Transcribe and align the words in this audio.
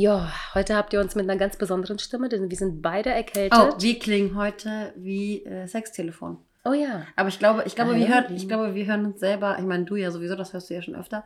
Ja, 0.00 0.32
heute 0.54 0.76
habt 0.76 0.94
ihr 0.94 1.00
uns 1.00 1.14
mit 1.14 1.28
einer 1.28 1.38
ganz 1.38 1.58
besonderen 1.58 1.98
Stimme, 1.98 2.30
denn 2.30 2.48
wir 2.48 2.56
sind 2.56 2.80
beide 2.80 3.10
erkältet. 3.10 3.52
Oh, 3.60 3.74
wir 3.78 3.98
klingen 3.98 4.34
heute 4.34 4.94
wie 4.96 5.44
äh, 5.44 5.66
Sextelefon. 5.66 6.38
Oh 6.64 6.72
ja. 6.72 7.02
Aber 7.16 7.28
ich 7.28 7.38
glaube, 7.38 7.64
ich 7.66 7.74
glaube, 7.74 7.90
Ah, 7.90 7.96
wir 7.96 8.06
ja. 8.06 8.14
hören, 8.14 8.34
ich 8.34 8.48
glaube, 8.48 8.74
wir 8.74 8.86
hören 8.86 9.04
uns 9.04 9.20
selber. 9.20 9.56
Ich 9.58 9.66
meine, 9.66 9.84
du 9.84 9.96
ja 9.96 10.10
sowieso, 10.10 10.36
das 10.36 10.54
hörst 10.54 10.70
du 10.70 10.74
ja 10.74 10.80
schon 10.80 10.94
öfter. 10.94 11.24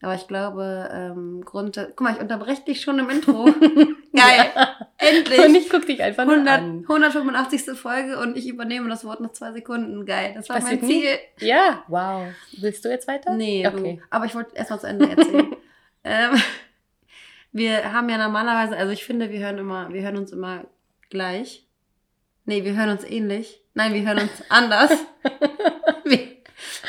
Aber 0.00 0.14
ich 0.14 0.26
glaube, 0.26 0.88
ähm, 0.90 1.42
Grund. 1.44 1.76
Guck 1.76 2.00
mal, 2.00 2.14
ich 2.14 2.20
unterbreche 2.20 2.62
dich 2.62 2.80
schon 2.80 2.98
im 2.98 3.10
Intro. 3.10 3.44
Geil. 4.14 4.50
Endlich. 4.96 5.38
Und 5.40 5.54
ich 5.54 5.68
guck 5.68 5.84
dich 5.84 6.02
einfach 6.02 6.24
nur 6.24 6.36
100, 6.36 6.60
an. 6.60 6.78
185. 6.88 7.78
Folge 7.78 8.18
und 8.18 8.38
ich 8.38 8.48
übernehme 8.48 8.88
das 8.88 9.04
Wort 9.04 9.20
nach 9.20 9.32
zwei 9.32 9.52
Sekunden. 9.52 10.06
Geil. 10.06 10.32
Das 10.34 10.48
war 10.48 10.60
Passiert 10.60 10.80
mein 10.80 10.90
nie? 10.90 11.02
Ziel. 11.02 11.18
Ja, 11.46 11.82
wow. 11.88 12.22
Willst 12.56 12.82
du 12.86 12.88
jetzt 12.88 13.06
weiter? 13.06 13.34
Nee, 13.34 13.66
Okay. 13.68 13.98
du. 14.00 14.06
Aber 14.08 14.24
ich 14.24 14.34
wollte 14.34 14.56
erst 14.56 14.70
mal 14.70 14.80
zu 14.80 14.86
Ende 14.86 15.10
erzählen. 15.10 15.56
ähm, 16.04 16.40
wir 17.54 17.92
haben 17.92 18.08
ja 18.08 18.18
normalerweise, 18.18 18.76
also 18.76 18.92
ich 18.92 19.04
finde, 19.04 19.30
wir 19.30 19.38
hören 19.38 19.58
immer, 19.58 19.90
wir 19.92 20.02
hören 20.02 20.16
uns 20.16 20.32
immer 20.32 20.64
gleich. 21.08 21.64
Nee, 22.44 22.64
wir 22.64 22.76
hören 22.76 22.90
uns 22.90 23.04
ähnlich. 23.04 23.60
Nein, 23.74 23.94
wir 23.94 24.04
hören 24.04 24.18
uns 24.18 24.42
anders. 24.48 24.90
wir, 26.04 26.18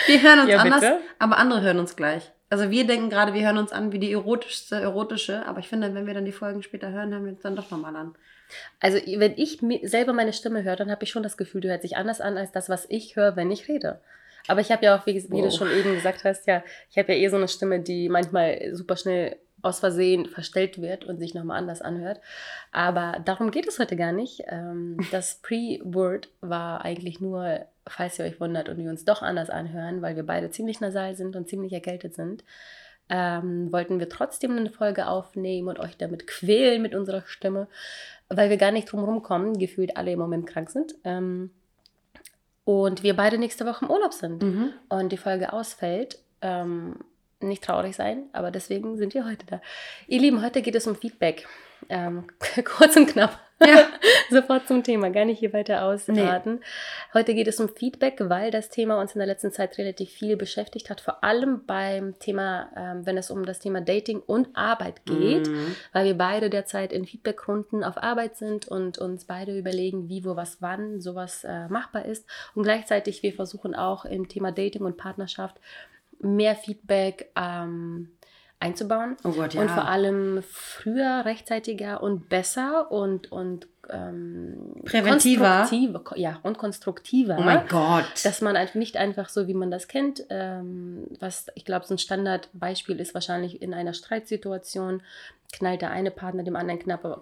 wir 0.08 0.22
hören 0.22 0.40
uns 0.40 0.50
Ja, 0.50 0.58
anders, 0.58 0.84
aber 1.20 1.38
andere 1.38 1.62
hören 1.62 1.80
uns 1.80 1.96
gleich. 1.96 2.32
Also 2.50 2.72
wir 2.72 2.86
denken 2.88 3.10
gerade, 3.12 3.34
wir 3.34 3.46
hören 3.46 3.60
uns 3.60 3.72
an 3.72 3.92
wie 3.92 4.00
die 4.00 4.12
erotischste 4.12 4.76
erotische, 4.78 5.46
aber 5.46 5.60
ich 5.60 5.68
finde, 5.68 5.94
wenn 5.94 6.08
wir 6.08 6.14
dann 6.16 6.26
die 6.26 6.32
Folgen 6.32 6.64
später 6.64 6.92
hören, 6.92 7.12
hören 7.12 7.26
wir 7.26 7.32
uns 7.32 7.42
dann 7.42 7.56
doch 7.56 7.70
nochmal 7.72 7.96
an. 7.96 8.16
Also, 8.80 8.98
wenn 8.98 9.34
ich 9.38 9.60
selber 9.84 10.14
meine 10.14 10.34
Stimme 10.34 10.64
höre, 10.64 10.76
dann 10.76 10.92
habe 10.92 11.04
ich 11.04 11.10
schon 11.12 11.24
das 11.24 11.38
Gefühl, 11.38 11.62
du 11.62 11.70
hört 11.70 11.82
sich 11.84 11.96
anders 11.98 12.22
an 12.22 12.38
als 12.38 12.52
das, 12.52 12.70
was 12.70 12.86
ich 12.90 13.16
höre, 13.16 13.36
wenn 13.36 13.50
ich 13.52 13.68
rede. 13.68 14.02
Aber 14.48 14.62
ich 14.62 14.72
habe 14.72 14.86
ja 14.86 14.96
auch, 14.98 15.06
wie, 15.08 15.16
wie 15.16 15.42
du 15.42 15.48
Wow. 15.48 15.56
schon 15.56 15.72
eben 15.72 15.96
gesagt 15.96 16.24
hast, 16.24 16.46
ja, 16.48 16.64
ich 16.92 16.98
habe 16.98 17.14
ja 17.14 17.20
eh 17.20 17.28
so 17.30 17.38
eine 17.38 17.48
Stimme, 17.48 17.80
die 17.80 18.10
manchmal 18.10 18.70
super 18.74 18.96
schnell 18.98 19.38
aus 19.66 19.80
Versehen 19.80 20.28
verstellt 20.28 20.80
wird 20.82 21.04
und 21.06 21.18
sich 21.20 21.34
nochmal 21.34 21.58
anders 21.58 21.82
anhört. 21.82 22.22
Aber 22.72 23.18
darum 23.26 23.52
geht 23.52 23.68
es 23.68 23.80
heute 23.80 23.96
gar 23.96 24.12
nicht. 24.12 24.44
Ähm, 24.48 24.98
das 25.12 25.40
Pre-Word 25.42 26.30
war 26.42 26.86
eigentlich 26.86 27.20
nur, 27.20 27.66
falls 27.88 28.20
ihr 28.20 28.26
euch 28.26 28.40
wundert 28.40 28.70
und 28.70 28.78
wir 28.78 28.90
uns 28.90 29.06
doch 29.06 29.22
anders 29.22 29.50
anhören, 29.50 30.02
weil 30.02 30.16
wir 30.16 30.26
beide 30.26 30.50
ziemlich 30.52 30.80
nasal 30.80 31.16
sind 31.16 31.36
und 31.36 31.50
ziemlich 31.50 31.74
erkältet 31.74 32.14
sind. 32.16 32.44
Ähm, 33.08 33.72
wollten 33.72 34.00
wir 34.00 34.10
trotzdem 34.10 34.58
eine 34.58 34.72
Folge 34.72 35.08
aufnehmen 35.08 35.68
und 35.68 35.80
euch 35.80 35.96
damit 35.96 36.26
quälen 36.26 36.82
mit 36.82 36.96
unserer 36.96 37.22
Stimme, 37.28 37.68
weil 38.30 38.50
wir 38.50 38.58
gar 38.58 38.72
nicht 38.72 38.92
drum 38.92 39.04
rumkommen, 39.04 39.60
gefühlt 39.60 39.96
alle 39.96 40.12
im 40.12 40.18
Moment 40.20 40.48
krank 40.48 40.72
sind. 40.72 40.96
Ähm, 41.04 41.52
und 42.64 43.04
wir 43.04 43.16
beide 43.16 43.38
nächste 43.38 43.66
Woche 43.68 43.86
im 43.86 43.92
Urlaub 43.92 44.12
sind 44.14 44.42
Mhm. 44.42 44.74
und 44.90 45.12
die 45.12 45.18
Folge 45.18 45.54
ausfällt. 45.54 46.18
Ähm, 46.42 46.96
nicht 47.48 47.64
traurig 47.64 47.96
sein, 47.96 48.24
aber 48.34 48.52
deswegen 48.52 48.98
sind 48.98 49.14
wir 49.14 49.26
heute 49.26 49.46
da. 49.46 49.62
Ihr 50.08 50.20
Lieben, 50.20 50.42
heute 50.42 50.62
geht 50.62 50.76
es 50.76 50.88
um 50.88 50.96
Feedback. 50.96 51.48
Ähm, 51.90 52.26
kurz 52.66 52.96
und 52.96 53.08
knapp. 53.08 53.40
Ja. 53.66 53.88
Sofort 54.30 54.68
zum 54.68 54.84
Thema, 54.84 55.12
gar 55.12 55.24
nicht 55.24 55.40
hier 55.40 55.54
weiter 55.54 55.84
ausraten. 55.84 56.60
Heute 57.14 57.34
geht 57.34 57.48
es 57.48 57.60
um 57.60 57.70
Feedback, 57.70 58.18
weil 58.20 58.52
das 58.52 58.70
Thema 58.70 59.00
uns 59.00 59.14
in 59.14 59.20
der 59.20 59.28
letzten 59.28 59.52
Zeit 59.52 59.78
relativ 59.78 60.10
viel 60.10 60.36
beschäftigt 60.36 60.90
hat, 60.90 61.00
vor 61.00 61.24
allem 61.24 61.66
beim 61.66 62.20
Thema, 62.20 62.70
ähm, 62.76 63.06
wenn 63.06 63.18
es 63.18 63.32
um 63.32 63.46
das 63.46 63.60
Thema 63.60 63.80
Dating 63.80 64.20
und 64.20 64.50
Arbeit 64.56 65.06
geht 65.06 65.48
Mhm. 65.48 65.76
weil 65.94 66.06
wir 66.06 66.18
beide 66.18 66.50
derzeit 66.50 66.92
in 66.92 67.06
Feedbackrunden 67.06 67.84
auf 67.84 67.98
Arbeit 67.98 68.36
sind 68.36 68.68
und 68.68 68.98
uns 68.98 69.26
beide 69.26 69.58
überlegen, 69.58 70.10
wie, 70.10 70.26
wo, 70.26 70.36
was, 70.36 70.62
wann 70.62 71.00
sowas 71.00 71.44
äh, 71.44 71.68
machbar 71.70 72.06
ist. 72.06 72.26
Und 72.56 72.64
gleichzeitig 72.64 73.24
wir 73.24 73.34
versuchen 73.34 73.74
auch 73.76 74.06
im 74.06 74.28
Thema 74.28 74.52
Dating 74.52 74.82
und 74.82 74.98
Partnerschaft 74.98 75.56
mehr 76.26 76.56
Feedback 76.56 77.32
ähm, 77.36 78.10
einzubauen. 78.60 79.18
Oh 79.24 79.32
Gott, 79.32 79.54
ja. 79.54 79.62
Und 79.62 79.70
vor 79.70 79.88
allem 79.88 80.44
früher, 80.50 81.24
rechtzeitiger 81.26 82.02
und 82.02 82.30
besser 82.30 82.92
und, 82.92 83.32
und 83.32 83.68
ähm, 83.90 84.82
Präventiver. 84.86 85.68
Ja, 86.16 86.40
und 86.44 86.58
konstruktiver 86.58 87.38
oh 87.40 87.44
mein 87.44 87.68
Gott. 87.68 88.06
dass 88.24 88.42
man 88.42 88.56
einfach 88.56 88.76
nicht 88.76 88.98
einfach 88.98 89.30
so, 89.30 89.48
wie 89.48 89.54
man 89.54 89.72
das 89.72 89.88
kennt, 89.88 90.26
ähm, 90.30 91.06
was 91.20 91.48
ich 91.56 91.66
glaube, 91.66 91.86
so 91.86 91.94
ein 91.94 92.00
Standardbeispiel 92.00 93.00
ist 93.00 93.14
wahrscheinlich 93.14 93.62
in 93.62 93.74
einer 93.74 93.94
Streitsituation, 93.94 95.02
knallt 95.52 95.82
der 95.82 95.92
eine 95.92 96.12
Partner 96.12 96.44
dem 96.44 96.56
anderen 96.56 96.80
knappe 96.80 97.22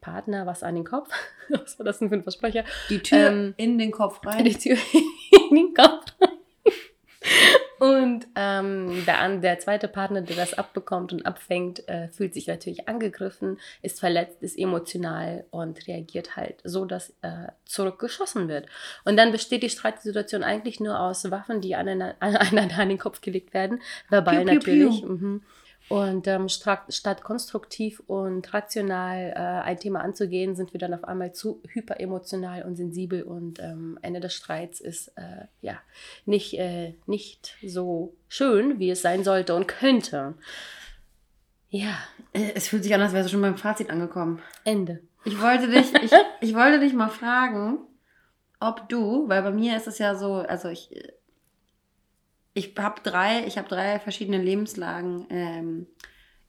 Partner 0.00 0.46
was 0.46 0.62
an 0.62 0.74
den 0.74 0.84
Kopf. 0.84 1.10
was 1.50 1.78
war 1.78 1.86
das 1.86 1.98
denn 1.98 2.08
für 2.08 2.16
ein 2.16 2.22
Versprecher? 2.22 2.64
die 2.88 3.00
Tür 3.00 3.28
ähm, 3.28 3.54
in 3.56 3.78
den 3.78 3.92
Kopf 3.92 4.20
rein. 4.26 4.44
Die 4.44 4.54
Tür 4.54 4.76
in 5.50 5.56
den 5.56 5.74
Kopf. 5.74 6.12
Und 7.80 8.26
ähm, 8.36 9.04
der, 9.06 9.20
an- 9.20 9.40
der 9.40 9.58
zweite 9.58 9.88
Partner, 9.88 10.20
der 10.20 10.36
das 10.36 10.52
abbekommt 10.52 11.14
und 11.14 11.24
abfängt, 11.24 11.88
äh, 11.88 12.08
fühlt 12.08 12.34
sich 12.34 12.46
natürlich 12.46 12.88
angegriffen, 12.88 13.58
ist 13.80 14.00
verletzt, 14.00 14.42
ist 14.42 14.58
emotional 14.58 15.44
und 15.50 15.86
reagiert 15.88 16.36
halt 16.36 16.56
so, 16.62 16.84
dass 16.84 17.10
äh, 17.22 17.48
zurückgeschossen 17.64 18.48
wird. 18.48 18.66
Und 19.04 19.16
dann 19.16 19.32
besteht 19.32 19.62
die 19.62 19.70
Streitsituation 19.70 20.44
eigentlich 20.44 20.78
nur 20.78 21.00
aus 21.00 21.30
Waffen, 21.30 21.62
die 21.62 21.74
aneinander, 21.74 22.16
aneinander 22.20 22.78
an 22.78 22.90
den 22.90 22.98
Kopf 22.98 23.22
gelegt 23.22 23.54
werden, 23.54 23.80
verbal 24.10 24.44
Piu, 24.44 24.44
piu, 24.44 24.54
natürlich. 24.54 25.00
piu. 25.00 25.08
Mhm. 25.08 25.42
Und 25.90 26.28
ähm, 26.28 26.48
statt, 26.48 27.22
konstruktiv 27.24 28.00
und 28.06 28.54
rational 28.54 29.32
äh, 29.34 29.68
ein 29.68 29.76
Thema 29.76 30.00
anzugehen, 30.02 30.54
sind 30.54 30.72
wir 30.72 30.78
dann 30.78 30.94
auf 30.94 31.02
einmal 31.02 31.32
zu 31.32 31.60
hyperemotional 31.66 32.62
und 32.62 32.76
sensibel 32.76 33.24
und 33.24 33.58
ähm, 33.58 33.98
Ende 34.00 34.20
des 34.20 34.32
Streits 34.34 34.80
ist 34.80 35.08
äh, 35.16 35.46
ja 35.60 35.80
nicht, 36.26 36.54
äh, 36.54 36.94
nicht 37.06 37.56
so 37.66 38.14
schön, 38.28 38.78
wie 38.78 38.90
es 38.90 39.02
sein 39.02 39.24
sollte 39.24 39.54
und 39.56 39.66
könnte. 39.66 40.34
Ja, 41.70 41.98
Äh, 42.32 42.52
Es 42.54 42.68
fühlt 42.68 42.84
sich 42.84 42.94
an, 42.94 43.00
als 43.00 43.12
wärst 43.12 43.28
du 43.28 43.32
schon 43.32 43.42
beim 43.42 43.56
Fazit 43.56 43.90
angekommen. 43.90 44.40
Ende. 44.64 45.00
Ich 45.24 45.40
wollte 45.42 45.68
dich, 45.68 45.92
ich, 46.02 46.12
ich 46.40 46.54
wollte 46.54 46.78
dich 46.78 46.92
mal 46.92 47.08
fragen, 47.08 47.78
ob 48.60 48.88
du, 48.88 49.28
weil 49.28 49.42
bei 49.42 49.50
mir 49.50 49.76
ist 49.76 49.88
es 49.88 49.98
ja 49.98 50.14
so, 50.14 50.34
also 50.34 50.68
ich, 50.68 50.90
ich 52.54 52.74
habe 52.78 53.00
drei, 53.02 53.44
ich 53.46 53.58
habe 53.58 53.68
drei 53.68 53.98
verschiedene 54.00 54.38
Lebenslagen, 54.42 55.26
ähm, 55.30 55.86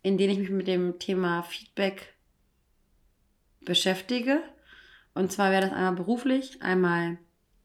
in 0.02 0.18
denen 0.18 0.34
ich 0.34 0.40
mich 0.40 0.50
mit 0.50 0.68
dem 0.68 0.98
Thema 1.00 1.44
Feedback 1.44 2.14
beschäftige. 3.62 4.42
Und 5.14 5.32
zwar 5.32 5.52
wäre 5.52 5.62
das 5.64 5.72
einmal 5.74 5.94
beruflich, 5.94 6.62
einmal 6.62 7.18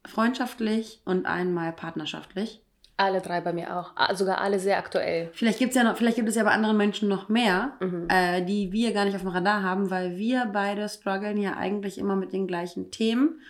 freundschaftlich 0.04 1.00
und 1.04 1.26
einmal 1.26 1.72
partnerschaftlich. 1.72 2.62
Alle 2.98 3.20
drei 3.20 3.40
bei 3.42 3.52
mir 3.52 3.76
auch. 3.76 3.92
Ah, 3.94 4.14
Sogar 4.14 4.40
alle 4.40 4.58
sehr 4.58 4.78
aktuell. 4.78 5.28
Vielleicht 5.34 5.58
gibt's 5.58 5.76
ja 5.76 5.84
noch, 5.84 5.96
vielleicht 5.96 6.16
gibt 6.16 6.28
es 6.30 6.34
ja 6.34 6.44
bei 6.44 6.50
anderen 6.52 6.76
Menschen 6.78 7.08
noch 7.08 7.28
mehr, 7.28 7.72
Mhm. 7.80 8.06
äh, 8.08 8.42
die 8.42 8.72
wir 8.72 8.92
gar 8.92 9.04
nicht 9.04 9.14
auf 9.14 9.20
dem 9.20 9.30
Radar 9.30 9.62
haben, 9.62 9.90
weil 9.90 10.16
wir 10.16 10.46
beide 10.52 10.88
strugglen 10.88 11.36
ja 11.36 11.56
eigentlich 11.56 11.98
immer 11.98 12.16
mit 12.16 12.32
den 12.32 12.46
gleichen 12.46 12.90
Themen. 12.90 13.40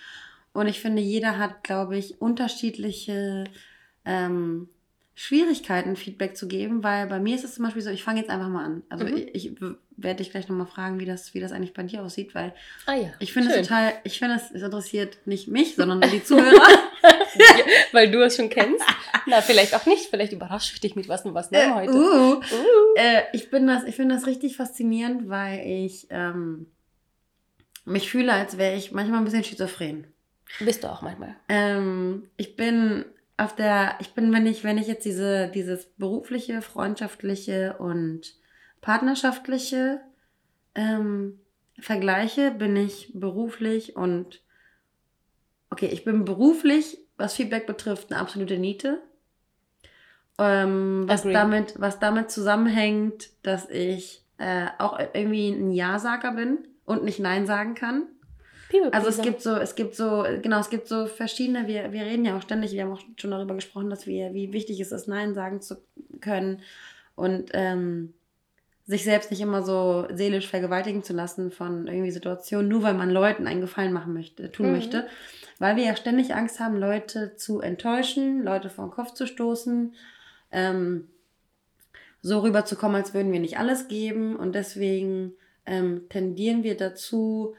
Und 0.53 0.67
ich 0.67 0.81
finde, 0.81 1.01
jeder 1.03 1.39
hat, 1.39 1.63
glaube 1.63 1.97
ich, 1.97 2.21
unterschiedliche 2.21 3.45
ähm, 4.05 4.69
Schwierigkeiten, 5.19 5.97
Feedback 5.97 6.37
zu 6.37 6.47
geben, 6.47 6.85
weil 6.85 7.07
bei 7.07 7.19
mir 7.19 7.35
ist 7.35 7.43
es 7.43 7.55
zum 7.55 7.65
Beispiel 7.65 7.81
so, 7.81 7.89
ich 7.89 8.05
fange 8.05 8.21
jetzt 8.21 8.29
einfach 8.29 8.49
mal 8.49 8.65
an. 8.67 8.83
Also 8.91 9.07
Mhm. 9.07 9.17
ich, 9.17 9.35
ich 9.35 9.53
werde 9.97 10.17
dich 10.23 10.31
gleich 10.31 10.47
nochmal 10.49 10.67
fragen, 10.67 11.01
wie 11.01 11.07
das, 11.07 11.33
wie 11.33 11.41
das 11.41 11.53
eigentlich 11.53 11.73
bei 11.73 11.85
dir 11.85 12.03
aussieht, 12.03 12.35
weil 12.35 12.53
Ah 12.85 12.95
ja. 12.97 13.09
ich 13.19 13.33
finde 13.33 13.51
es 13.51 13.63
total, 13.67 13.95
ich 14.05 14.19
finde 14.19 14.35
es, 14.37 14.51
es 14.53 14.61
interessiert 14.63 15.17
nicht 15.25 15.49
mich, 15.49 15.75
sondern 15.75 16.03
die 16.11 16.23
Zuhörer. 16.25 16.61
Weil 17.93 18.11
du 18.11 18.21
es 18.23 18.37
schon 18.37 18.51
kennst. 18.51 18.85
Na, 19.27 19.41
vielleicht 19.41 19.75
auch 19.75 19.87
nicht. 19.87 20.05
Vielleicht 20.11 20.33
überrasche 20.35 20.73
ich 20.75 20.81
dich 20.81 20.97
mit 20.97 21.09
was, 21.09 21.23
was 21.25 21.51
Neuem 21.51 21.75
heute. 21.75 21.93
uh. 21.95 22.35
Uh. 22.37 22.43
Äh, 22.97 23.23
ich 23.33 23.51
bin 23.51 23.67
das, 23.67 23.85
ich 23.85 23.97
finde 23.97 24.15
das 24.17 24.27
richtig 24.27 24.57
faszinierend, 24.57 25.29
weil 25.31 25.61
ich 25.67 26.09
ähm, 26.11 26.67
mich 27.87 28.11
fühle, 28.11 28.33
als 28.35 28.59
wäre 28.59 28.77
ich 28.77 28.93
manchmal 28.93 29.21
ein 29.21 29.25
bisschen 29.25 29.45
schizophren. 29.45 30.07
Bist 30.61 30.85
du 30.85 30.89
auch 30.93 31.01
manchmal. 31.03 31.37
Ähm, 31.49 32.29
ich 32.37 32.55
bin 32.57 33.05
auf 33.37 33.55
der, 33.55 33.97
ich 34.01 34.15
bin, 34.15 34.33
wenn 34.33 34.47
ich, 34.47 34.65
wenn 34.65 34.79
ich 34.79 34.87
jetzt 34.87 35.05
diese, 35.05 35.49
dieses 35.49 35.87
berufliche, 35.87 36.63
freundschaftliche 36.63 37.77
und 37.79 38.35
partnerschaftliche 38.81 40.01
ähm, 40.75 41.39
vergleiche, 41.79 42.51
bin 42.51 42.77
ich 42.77 43.11
beruflich 43.15 43.97
und 43.97 44.43
okay, 45.71 45.87
ich 45.87 46.05
bin 46.05 46.25
beruflich, 46.25 46.99
was 47.17 47.35
Feedback 47.35 47.67
betrifft, 47.67 48.11
eine 48.11 48.21
absolute 48.21 48.59
Niete. 48.59 49.03
Ähm, 50.39 51.05
was, 51.07 51.23
damit, 51.23 51.75
was 51.79 51.99
damit 51.99 52.31
zusammenhängt, 52.31 53.31
dass 53.43 53.69
ich 53.71 54.23
äh, 54.39 54.67
auch 54.79 54.99
irgendwie 54.99 55.49
ein 55.49 55.73
Ja-Sager 55.73 56.33
bin 56.33 56.69
und 56.85 57.05
nicht 57.05 57.19
Nein 57.19 57.47
sagen 57.47 57.75
kann. 57.75 58.05
Also 58.93 59.09
es 59.09 59.21
gibt 59.21 59.43
so, 59.43 59.57
es 59.57 59.75
gibt 59.75 59.95
so, 59.95 60.25
genau, 60.43 60.59
es 60.59 60.71
gibt 60.71 60.89
so 60.89 61.07
verschiedene, 61.07 61.67
wir, 61.67 61.93
wir 61.93 62.03
reden 62.03 62.25
ja 62.25 62.37
auch 62.37 62.43
ständig, 62.43 62.73
wir 62.73 62.83
haben 62.83 62.93
auch 62.93 63.01
schon 63.17 63.31
darüber 63.31 63.55
gesprochen, 63.55 63.91
dass 63.91 64.07
wir, 64.07 64.35
wie 64.35 64.53
wichtig 64.53 64.81
es 64.81 64.93
ist, 64.93 65.09
Nein 65.09 65.35
sagen 65.35 65.61
zu 65.61 65.77
können 66.21 66.63
und 67.15 67.51
ähm, 67.55 68.15
sich 68.87 69.03
selbst 69.03 69.31
nicht 69.31 69.41
immer 69.41 69.63
so 69.63 70.07
seelisch 70.13 70.49
vergewaltigen 70.49 71.03
zu 71.03 71.13
lassen 71.13 71.51
von 71.51 71.89
irgendwie 71.89 72.13
Situationen, 72.13 72.69
nur 72.69 72.83
weil 72.83 72.95
man 72.95 73.11
Leuten 73.11 73.47
einen 73.47 73.61
Gefallen 73.61 73.93
machen 73.93 74.15
möchte, 74.15 74.53
tun 74.53 74.67
mhm. 74.67 74.73
möchte. 74.73 75.07
Weil 75.59 75.77
wir 75.77 75.85
ja 75.85 75.97
ständig 75.97 76.35
Angst 76.35 76.61
haben, 76.61 76.77
Leute 76.77 77.35
zu 77.37 77.61
enttäuschen, 77.61 78.45
Leute 78.45 78.71
vor 78.71 78.87
den 78.87 78.93
Kopf 78.93 79.15
zu 79.15 79.27
stoßen, 79.27 79.95
ähm, 80.53 81.09
so 82.23 82.41
rüberzukommen, 82.41 82.97
als 82.97 83.15
würden 83.15 83.33
wir 83.33 83.41
nicht 83.41 83.59
alles 83.59 83.89
geben. 83.89 84.37
Und 84.37 84.55
deswegen 84.55 85.33
ähm, 85.65 86.09
tendieren 86.09 86.63
wir 86.63 86.77
dazu, 86.77 87.55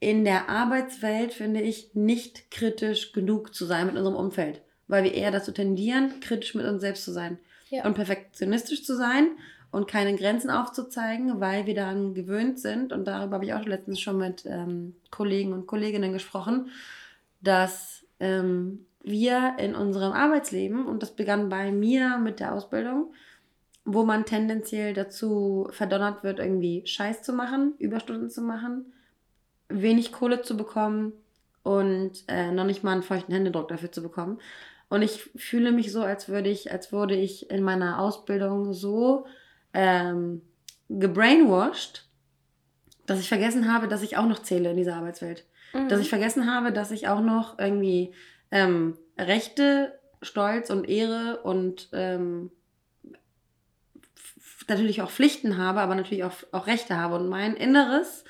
in 0.00 0.24
der 0.24 0.48
Arbeitswelt, 0.48 1.32
finde 1.32 1.60
ich, 1.60 1.94
nicht 1.94 2.50
kritisch 2.50 3.12
genug 3.12 3.54
zu 3.54 3.66
sein 3.66 3.86
mit 3.86 3.96
unserem 3.96 4.16
Umfeld. 4.16 4.62
Weil 4.88 5.04
wir 5.04 5.14
eher 5.14 5.30
dazu 5.30 5.52
tendieren, 5.52 6.20
kritisch 6.20 6.54
mit 6.54 6.66
uns 6.66 6.80
selbst 6.80 7.04
zu 7.04 7.12
sein. 7.12 7.38
Ja. 7.68 7.84
Und 7.84 7.94
perfektionistisch 7.94 8.84
zu 8.84 8.96
sein 8.96 9.28
und 9.70 9.86
keine 9.86 10.16
Grenzen 10.16 10.50
aufzuzeigen, 10.50 11.40
weil 11.40 11.66
wir 11.66 11.74
daran 11.74 12.14
gewöhnt 12.14 12.58
sind. 12.58 12.92
Und 12.92 13.04
darüber 13.06 13.34
habe 13.34 13.44
ich 13.44 13.54
auch 13.54 13.64
letztens 13.64 14.00
schon 14.00 14.18
mit 14.18 14.44
ähm, 14.46 14.96
Kollegen 15.10 15.52
und 15.52 15.66
Kolleginnen 15.66 16.12
gesprochen, 16.12 16.70
dass 17.40 18.04
ähm, 18.18 18.86
wir 19.02 19.54
in 19.58 19.74
unserem 19.74 20.12
Arbeitsleben, 20.12 20.86
und 20.86 21.02
das 21.02 21.14
begann 21.14 21.48
bei 21.48 21.70
mir 21.70 22.18
mit 22.18 22.40
der 22.40 22.52
Ausbildung, 22.54 23.12
wo 23.84 24.04
man 24.04 24.24
tendenziell 24.24 24.92
dazu 24.92 25.68
verdonnert 25.70 26.22
wird, 26.22 26.38
irgendwie 26.38 26.82
Scheiß 26.86 27.22
zu 27.22 27.32
machen, 27.32 27.74
Überstunden 27.78 28.28
zu 28.28 28.42
machen, 28.42 28.92
wenig 29.70 30.12
Kohle 30.12 30.42
zu 30.42 30.56
bekommen 30.56 31.12
und 31.62 32.24
äh, 32.28 32.50
noch 32.50 32.64
nicht 32.64 32.84
mal 32.84 32.92
einen 32.92 33.02
feuchten 33.02 33.32
Händedruck 33.32 33.68
dafür 33.68 33.92
zu 33.92 34.02
bekommen. 34.02 34.38
Und 34.88 35.02
ich 35.02 35.30
fühle 35.36 35.70
mich 35.72 35.92
so, 35.92 36.02
als 36.02 36.28
würde 36.28 36.50
ich, 36.50 36.72
als 36.72 36.92
wurde 36.92 37.14
ich 37.14 37.50
in 37.50 37.62
meiner 37.62 38.00
Ausbildung 38.00 38.72
so 38.72 39.26
ähm, 39.72 40.42
gebrainwashed, 40.88 42.06
dass 43.06 43.20
ich 43.20 43.28
vergessen 43.28 43.72
habe, 43.72 43.88
dass 43.88 44.02
ich 44.02 44.16
auch 44.16 44.26
noch 44.26 44.40
zähle 44.40 44.72
in 44.72 44.76
dieser 44.76 44.96
Arbeitswelt. 44.96 45.44
Mhm. 45.72 45.88
Dass 45.88 46.00
ich 46.00 46.08
vergessen 46.08 46.52
habe, 46.52 46.72
dass 46.72 46.90
ich 46.90 47.08
auch 47.08 47.20
noch 47.20 47.58
irgendwie 47.58 48.12
ähm, 48.50 48.96
Rechte, 49.16 49.98
Stolz 50.22 50.70
und 50.70 50.88
Ehre 50.88 51.40
und 51.42 51.88
ähm, 51.92 52.50
natürlich 54.68 55.02
auch 55.02 55.10
Pflichten 55.10 55.56
habe, 55.58 55.80
aber 55.80 55.94
natürlich 55.94 56.24
auch, 56.24 56.32
auch 56.52 56.66
Rechte 56.66 56.96
habe. 56.96 57.16
Und 57.16 57.28
mein 57.28 57.54
Inneres, 57.54 58.24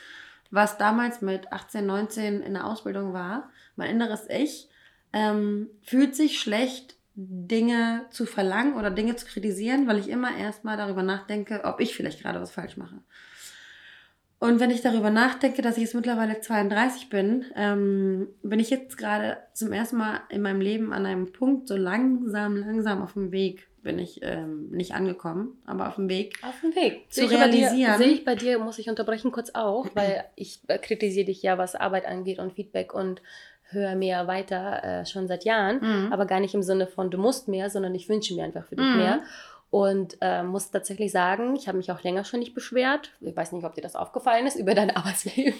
was 0.50 0.79
damals 0.79 1.20
mit 1.23 1.52
18, 1.52 1.87
19 1.87 2.43
in 2.43 2.55
der 2.55 2.67
Ausbildung 2.67 3.12
war, 3.12 3.50
mein 3.76 3.91
inneres 3.91 4.29
Ich, 4.29 4.69
ähm, 5.12 5.69
fühlt 5.82 6.14
sich 6.14 6.41
schlecht, 6.41 6.97
Dinge 7.14 8.06
zu 8.11 8.25
verlangen 8.25 8.75
oder 8.75 8.91
Dinge 8.91 9.17
zu 9.17 9.26
kritisieren, 9.26 9.87
weil 9.87 9.99
ich 9.99 10.08
immer 10.08 10.37
erstmal 10.37 10.76
darüber 10.76 11.02
nachdenke, 11.02 11.64
ob 11.64 11.81
ich 11.81 11.94
vielleicht 11.94 12.23
gerade 12.23 12.41
was 12.41 12.52
falsch 12.52 12.76
mache. 12.76 13.02
Und 14.38 14.58
wenn 14.58 14.70
ich 14.70 14.81
darüber 14.81 15.11
nachdenke, 15.11 15.61
dass 15.61 15.76
ich 15.76 15.82
jetzt 15.82 15.94
mittlerweile 15.94 16.41
32 16.41 17.11
bin, 17.11 17.44
ähm, 17.56 18.29
bin 18.43 18.58
ich 18.58 18.70
jetzt 18.70 18.97
gerade 18.97 19.37
zum 19.52 19.70
ersten 19.70 19.99
Mal 19.99 20.20
in 20.31 20.41
meinem 20.41 20.62
Leben 20.62 20.94
an 20.94 21.05
einem 21.05 21.31
Punkt, 21.32 21.69
so 21.69 21.76
langsam, 21.76 22.56
langsam 22.56 23.02
auf 23.02 23.12
dem 23.12 23.32
Weg, 23.32 23.69
bin 23.82 23.99
ich 23.99 24.21
ähm, 24.23 24.69
nicht 24.71 24.94
angekommen, 24.94 25.59
aber 25.67 25.88
auf 25.88 25.97
dem 25.97 26.09
Weg. 26.09 26.38
Auf 26.43 26.61
dem 26.61 26.75
Weg. 26.75 27.11
Zu 27.11 27.27
sehe 27.27 27.38
realisieren. 27.38 27.99
Sehe 27.99 28.09
ich 28.09 28.25
bei 28.25 28.35
dir, 28.35 28.59
muss 28.59 28.79
ich 28.79 28.88
unterbrechen 28.88 29.32
kurz 29.32 29.50
auch, 29.55 29.87
weil 29.94 30.25
ich 30.37 30.61
äh, 30.69 30.79
kritisiere 30.79 31.27
dich 31.27 31.43
ja, 31.43 31.59
was 31.59 31.75
Arbeit 31.75 32.06
angeht 32.06 32.38
und 32.38 32.53
Feedback 32.53 32.94
und 32.94 33.23
höre 33.73 33.94
mehr 33.94 34.27
weiter 34.27 34.82
äh, 34.82 35.06
schon 35.06 35.29
seit 35.29 35.44
Jahren, 35.44 35.81
mhm. 35.81 36.12
aber 36.12 36.27
gar 36.27 36.41
nicht 36.41 36.55
im 36.55 36.62
Sinne 36.62 36.87
von 36.87 37.11
du 37.11 37.19
musst 37.19 37.49
mehr, 37.49 37.71
sondern 37.71 37.94
ich 37.94 38.09
wünsche 38.09 38.35
mir 38.35 38.44
einfach 38.44 38.65
für 38.65 38.77
dich 38.77 38.87
mhm. 38.87 38.97
mehr. 38.97 39.23
Und 39.70 40.17
äh, 40.20 40.43
muss 40.43 40.72
tatsächlich 40.72 41.12
sagen, 41.12 41.55
ich 41.55 41.69
habe 41.69 41.78
mich 41.78 41.93
auch 41.93 42.02
länger 42.02 42.25
schon 42.25 42.40
nicht 42.40 42.55
beschwert. 42.55 43.12
Ich 43.20 43.37
weiß 43.37 43.52
nicht, 43.52 43.64
ob 43.64 43.75
dir 43.75 43.82
das 43.82 43.94
aufgefallen 43.94 44.49
ist 44.49 44.56
über 44.56 44.75
dein 44.75 44.90
Arbeitsleben, 44.90 45.55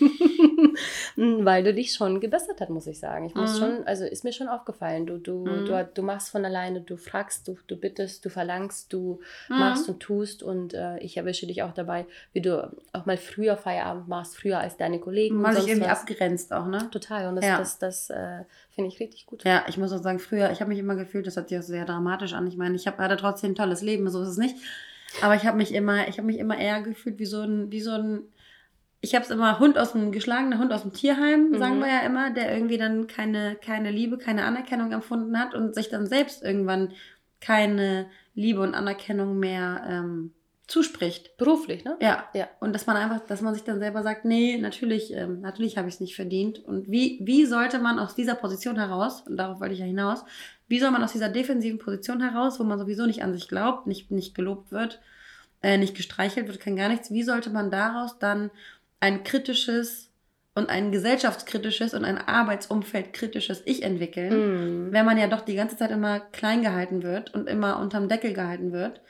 weil 1.45 1.63
du 1.63 1.73
dich 1.73 1.93
schon 1.93 2.19
gebessert 2.19 2.61
hast, 2.61 2.71
muss 2.71 2.89
ich 2.89 2.99
sagen. 2.99 3.27
Ich 3.27 3.37
muss 3.37 3.55
mhm. 3.55 3.59
schon, 3.59 3.87
also 3.87 4.05
ist 4.05 4.25
mir 4.25 4.33
schon 4.33 4.49
aufgefallen. 4.49 5.07
Du, 5.07 5.19
du, 5.19 5.47
mhm. 5.47 5.65
du, 5.65 5.91
du 5.95 6.03
machst 6.03 6.31
von 6.31 6.45
alleine, 6.45 6.81
du 6.81 6.97
fragst, 6.97 7.47
du, 7.47 7.57
du 7.69 7.77
bittest, 7.77 8.25
du 8.25 8.31
verlangst, 8.31 8.93
du 8.93 9.21
mhm. 9.49 9.59
machst 9.59 9.89
und 9.89 10.01
tust. 10.01 10.43
Und 10.43 10.75
äh, 10.75 10.99
ich 10.99 11.17
erwische 11.17 11.47
dich 11.47 11.63
auch 11.63 11.73
dabei, 11.73 12.05
wie 12.33 12.41
du 12.41 12.69
auch 12.93 13.07
mal 13.07 13.17
früher 13.17 13.57
Feierabend 13.57 14.09
machst, 14.09 14.37
früher 14.37 14.59
als 14.59 14.77
deine 14.77 14.99
Kollegen. 14.99 15.37
Man 15.37 15.55
sich 15.55 15.69
irgendwie 15.69 15.89
was. 15.89 16.01
abgrenzt 16.01 16.53
auch, 16.53 16.67
ne? 16.67 16.89
Total. 16.91 17.29
Und 17.29 17.37
das, 17.37 17.45
ja. 17.45 17.59
das, 17.59 17.79
das, 17.79 18.09
das 18.09 18.17
äh, 18.17 18.45
Finde 18.81 18.95
ich 18.95 19.01
richtig 19.01 19.27
gut. 19.27 19.45
Ja, 19.45 19.65
ich 19.69 19.77
muss 19.77 19.93
auch 19.93 20.03
sagen, 20.03 20.19
früher, 20.19 20.51
ich 20.53 20.61
habe 20.63 20.71
mich 20.71 20.79
immer 20.79 20.95
gefühlt, 20.95 21.27
das 21.27 21.37
hört 21.37 21.51
sich 21.51 21.59
auch 21.59 21.63
sehr 21.63 21.85
dramatisch 21.85 22.33
an. 22.33 22.47
Ich 22.47 22.57
meine, 22.57 22.77
ich 22.77 22.87
hab, 22.87 22.97
hatte 22.97 23.19
trotzdem 23.19 23.51
ein 23.51 23.55
tolles 23.55 23.83
Leben, 23.83 24.00
so 24.09 24.23
ist 24.23 24.29
es 24.29 24.37
nicht. 24.39 24.57
Aber 25.23 25.35
ich 25.35 25.45
habe 25.45 25.57
mich 25.57 25.75
immer, 25.75 26.09
ich 26.09 26.19
habe 26.19 26.27
mich 26.27 26.39
immer 26.39 26.57
eher 26.57 26.83
gefühlt 26.83 27.19
wie 27.19 27.27
so 27.27 27.43
ein, 27.43 27.71
wie 27.73 27.81
so 27.81 27.91
ein, 27.91 28.23
ich 29.01 29.15
habe 29.15 29.25
es 29.25 29.31
immer 29.31 29.59
Hund 29.59 29.79
aus 29.79 29.93
dem 29.93 30.13
geschlagener 30.13 30.59
Hund 30.59 30.73
aus 30.73 30.83
dem 30.83 30.93
Tierheim, 30.93 31.51
mhm. 31.51 31.59
sagen 31.59 31.81
wir 31.81 31.89
ja 31.89 32.01
immer, 32.01 32.31
der 32.31 32.55
irgendwie 32.55 32.79
dann 32.79 33.07
keine, 33.07 33.57
keine 33.57 33.91
Liebe, 33.91 34.19
keine 34.19 34.45
Anerkennung 34.45 34.93
empfunden 34.93 35.39
hat 35.39 35.55
und 35.55 35.75
sich 35.75 35.89
dann 35.89 36.07
selbst 36.07 36.43
irgendwann 36.43 36.93
keine 37.41 38.07
Liebe 38.35 38.61
und 38.61 38.75
Anerkennung 38.75 39.39
mehr 39.39 39.83
ähm, 39.89 40.33
zuspricht. 40.71 41.37
Beruflich, 41.37 41.85
ne? 41.85 41.97
Ja. 42.01 42.29
ja. 42.33 42.49
Und 42.61 42.75
dass 42.75 42.87
man 42.87 42.97
einfach, 42.97 43.21
dass 43.27 43.41
man 43.41 43.55
sich 43.55 43.65
dann 43.65 43.81
selber 43.81 44.03
sagt, 44.03 44.25
nee, 44.25 44.57
natürlich, 44.59 45.13
ähm, 45.13 45.41
natürlich 45.41 45.77
habe 45.77 45.89
ich 45.89 45.95
es 45.95 46.01
nicht 46.01 46.15
verdient. 46.15 46.61
Und 46.61 46.91
wie, 46.91 47.19
wie 47.23 47.45
sollte 47.47 47.81
man 47.81 47.99
aus 47.99 48.15
dieser 48.15 48.37
Position 48.37 48.77
heraus, 48.77 49.23
und 49.23 49.37
darauf 49.37 49.61
wollte 49.61 49.75
ich 49.75 49.81
ja 49.81 49.87
hinaus, 49.87 50.25
wie 50.71 50.79
soll 50.79 50.93
man 50.93 51.03
aus 51.03 51.13
dieser 51.13 51.29
defensiven 51.29 51.81
Position 51.81 52.23
heraus, 52.23 52.61
wo 52.61 52.65
man 52.65 52.79
sowieso 52.79 53.05
nicht 53.05 53.23
an 53.25 53.35
sich 53.35 53.49
glaubt, 53.49 53.89
nicht, 53.89 54.13
nicht 54.13 54.37
gelobt 54.37 54.71
wird, 54.71 55.01
äh, 55.63 55.77
nicht 55.77 55.97
gestreichelt 55.97 56.47
wird, 56.47 56.61
kein 56.61 56.77
gar 56.77 56.89
nichts, 56.89 57.11
wie 57.11 57.25
sollte 57.25 57.51
man 57.51 57.73
daraus 57.73 58.19
dann 58.21 58.53
ein 59.01 59.25
kritisches 59.25 60.11
und 60.55 60.69
ein 60.69 60.93
gesellschaftskritisches 60.93 61.93
und 61.93 62.05
ein 62.05 62.19
arbeitsumfeldkritisches 62.19 63.63
Ich 63.65 63.83
entwickeln, 63.83 64.89
mm. 64.89 64.93
wenn 64.93 65.05
man 65.05 65.19
ja 65.19 65.27
doch 65.27 65.41
die 65.41 65.57
ganze 65.57 65.77
Zeit 65.77 65.91
immer 65.91 66.21
klein 66.21 66.63
gehalten 66.63 67.03
wird 67.03 67.35
und 67.35 67.49
immer 67.49 67.81
unterm 67.81 68.09
Deckel 68.09 68.33
gehalten 68.33 68.73
wird 68.73 69.01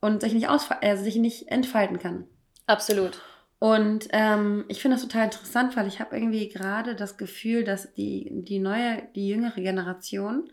und 0.00 0.22
sich 0.22 0.32
nicht, 0.32 0.48
äh, 0.80 0.96
sich 0.96 1.16
nicht 1.16 1.48
entfalten 1.48 1.98
kann. 1.98 2.24
Absolut. 2.66 3.20
Und 3.58 4.08
ähm, 4.12 4.64
ich 4.68 4.80
finde 4.80 4.96
das 4.96 5.06
total 5.06 5.26
interessant, 5.26 5.76
weil 5.76 5.86
ich 5.86 6.00
habe 6.00 6.16
irgendwie 6.16 6.48
gerade 6.48 6.96
das 6.96 7.18
Gefühl, 7.18 7.64
dass 7.64 7.92
die, 7.94 8.28
die 8.30 8.58
neue, 8.58 9.02
die 9.14 9.28
jüngere 9.28 9.60
Generation, 9.60 10.50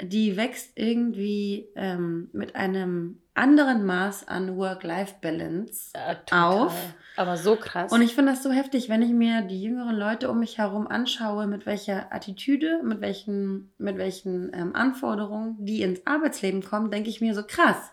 die 0.00 0.36
wächst 0.36 0.72
irgendwie 0.76 1.68
ähm, 1.76 2.28
mit 2.32 2.56
einem 2.56 3.20
anderen 3.34 3.84
Maß 3.84 4.28
an 4.28 4.56
Work-Life-Balance 4.56 5.92
ja, 5.94 6.20
auf. 6.30 6.74
Aber 7.16 7.36
so 7.36 7.56
krass. 7.56 7.92
Und 7.92 8.02
ich 8.02 8.14
finde 8.14 8.32
das 8.32 8.42
so 8.42 8.50
heftig, 8.50 8.88
wenn 8.88 9.02
ich 9.02 9.10
mir 9.10 9.42
die 9.42 9.62
jüngeren 9.62 9.96
Leute 9.96 10.30
um 10.30 10.40
mich 10.40 10.58
herum 10.58 10.86
anschaue, 10.86 11.46
mit 11.46 11.66
welcher 11.66 12.12
Attitüde, 12.12 12.80
mit 12.82 13.00
welchen, 13.00 13.72
mit 13.78 13.98
welchen 13.98 14.52
ähm, 14.54 14.74
Anforderungen 14.74 15.56
die 15.58 15.82
ins 15.82 16.06
Arbeitsleben 16.06 16.62
kommen, 16.62 16.90
denke 16.90 17.10
ich 17.10 17.20
mir 17.20 17.34
so 17.34 17.44
krass 17.44 17.92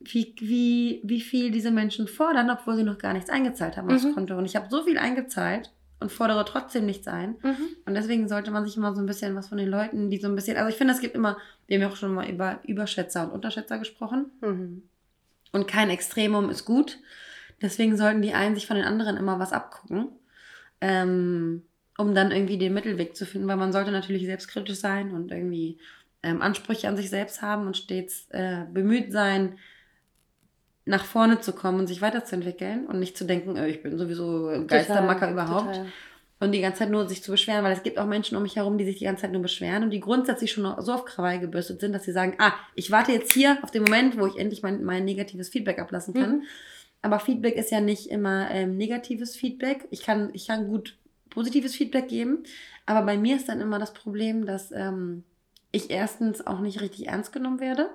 wie, 0.00 0.34
wie, 0.38 1.00
wie 1.04 1.20
viel 1.20 1.50
diese 1.50 1.70
Menschen 1.70 2.06
fordern, 2.06 2.50
obwohl 2.50 2.76
sie 2.76 2.82
noch 2.82 2.98
gar 2.98 3.12
nichts 3.12 3.30
eingezahlt 3.30 3.76
haben 3.76 3.90
aufs 3.90 4.04
mhm. 4.04 4.14
Konto. 4.14 4.36
Und 4.36 4.44
ich 4.44 4.56
habe 4.56 4.68
so 4.70 4.84
viel 4.84 4.98
eingezahlt 4.98 5.72
und 6.00 6.12
fordere 6.12 6.44
trotzdem 6.44 6.86
nichts 6.86 7.08
ein. 7.08 7.36
Mhm. 7.42 7.68
Und 7.86 7.94
deswegen 7.94 8.28
sollte 8.28 8.50
man 8.50 8.64
sich 8.64 8.76
immer 8.76 8.94
so 8.94 9.00
ein 9.00 9.06
bisschen 9.06 9.34
was 9.34 9.48
von 9.48 9.58
den 9.58 9.68
Leuten, 9.68 10.10
die 10.10 10.18
so 10.18 10.28
ein 10.28 10.34
bisschen, 10.34 10.56
also 10.56 10.68
ich 10.68 10.76
finde, 10.76 10.92
es 10.92 11.00
gibt 11.00 11.14
immer, 11.14 11.38
wir 11.66 11.76
haben 11.76 11.82
ja 11.82 11.88
auch 11.88 11.96
schon 11.96 12.14
mal 12.14 12.28
über 12.28 12.60
Überschätzer 12.64 13.24
und 13.24 13.30
Unterschätzer 13.30 13.78
gesprochen. 13.78 14.26
Mhm. 14.40 14.82
Und 15.52 15.68
kein 15.68 15.90
Extremum 15.90 16.50
ist 16.50 16.64
gut. 16.64 16.98
Deswegen 17.62 17.96
sollten 17.96 18.20
die 18.20 18.34
einen 18.34 18.54
sich 18.54 18.66
von 18.66 18.76
den 18.76 18.84
anderen 18.84 19.16
immer 19.16 19.38
was 19.38 19.52
abgucken. 19.52 20.08
Ähm, 20.80 21.62
um 21.98 22.14
dann 22.14 22.30
irgendwie 22.30 22.58
den 22.58 22.74
Mittelweg 22.74 23.16
zu 23.16 23.24
finden, 23.24 23.48
weil 23.48 23.56
man 23.56 23.72
sollte 23.72 23.90
natürlich 23.90 24.26
selbstkritisch 24.26 24.78
sein 24.78 25.12
und 25.12 25.32
irgendwie 25.32 25.78
ähm, 26.22 26.42
Ansprüche 26.42 26.88
an 26.88 26.96
sich 26.96 27.08
selbst 27.08 27.40
haben 27.42 27.66
und 27.66 27.76
stets 27.76 28.26
äh, 28.30 28.64
bemüht 28.70 29.12
sein, 29.12 29.58
nach 30.86 31.04
vorne 31.04 31.40
zu 31.40 31.52
kommen 31.52 31.80
und 31.80 31.88
sich 31.88 32.00
weiterzuentwickeln 32.00 32.86
und 32.86 33.00
nicht 33.00 33.18
zu 33.18 33.24
denken, 33.24 33.56
äh, 33.56 33.68
ich 33.68 33.82
bin 33.82 33.98
sowieso 33.98 34.64
Geistermacker 34.66 35.30
überhaupt. 35.30 35.74
Total. 35.74 35.86
Und 36.38 36.52
die 36.52 36.60
ganze 36.60 36.80
Zeit 36.80 36.90
nur 36.90 37.08
sich 37.08 37.22
zu 37.22 37.30
beschweren, 37.30 37.64
weil 37.64 37.72
es 37.72 37.82
gibt 37.82 37.98
auch 37.98 38.06
Menschen 38.06 38.36
um 38.36 38.42
mich 38.42 38.56
herum, 38.56 38.76
die 38.76 38.84
sich 38.84 38.98
die 38.98 39.06
ganze 39.06 39.22
Zeit 39.22 39.32
nur 39.32 39.42
beschweren 39.42 39.82
und 39.82 39.90
die 39.90 40.00
grundsätzlich 40.00 40.52
schon 40.52 40.64
so 40.82 40.92
auf 40.92 41.06
Krawall 41.06 41.40
gebürstet 41.40 41.80
sind, 41.80 41.92
dass 41.92 42.04
sie 42.04 42.12
sagen, 42.12 42.34
ah, 42.38 42.52
ich 42.74 42.90
warte 42.90 43.10
jetzt 43.10 43.32
hier 43.32 43.58
auf 43.62 43.70
den 43.70 43.82
Moment, 43.82 44.18
wo 44.20 44.26
ich 44.26 44.36
endlich 44.36 44.62
mein, 44.62 44.84
mein 44.84 45.04
negatives 45.04 45.48
Feedback 45.48 45.78
ablassen 45.78 46.14
kann. 46.14 46.30
Mhm. 46.30 46.42
Aber 47.00 47.20
Feedback 47.20 47.56
ist 47.56 47.70
ja 47.70 47.80
nicht 47.80 48.10
immer 48.10 48.50
ähm, 48.50 48.76
negatives 48.76 49.34
Feedback. 49.34 49.88
Ich 49.90 50.02
kann, 50.02 50.30
ich 50.34 50.46
kann 50.46 50.68
gut 50.68 50.96
positives 51.30 51.74
Feedback 51.74 52.08
geben, 52.08 52.44
aber 52.84 53.04
bei 53.04 53.16
mir 53.16 53.36
ist 53.36 53.48
dann 53.48 53.60
immer 53.60 53.78
das 53.78 53.94
Problem, 53.94 54.44
dass 54.44 54.72
ähm, 54.72 55.24
ich 55.72 55.90
erstens 55.90 56.46
auch 56.46 56.60
nicht 56.60 56.80
richtig 56.80 57.08
ernst 57.08 57.32
genommen 57.32 57.60
werde 57.60 57.88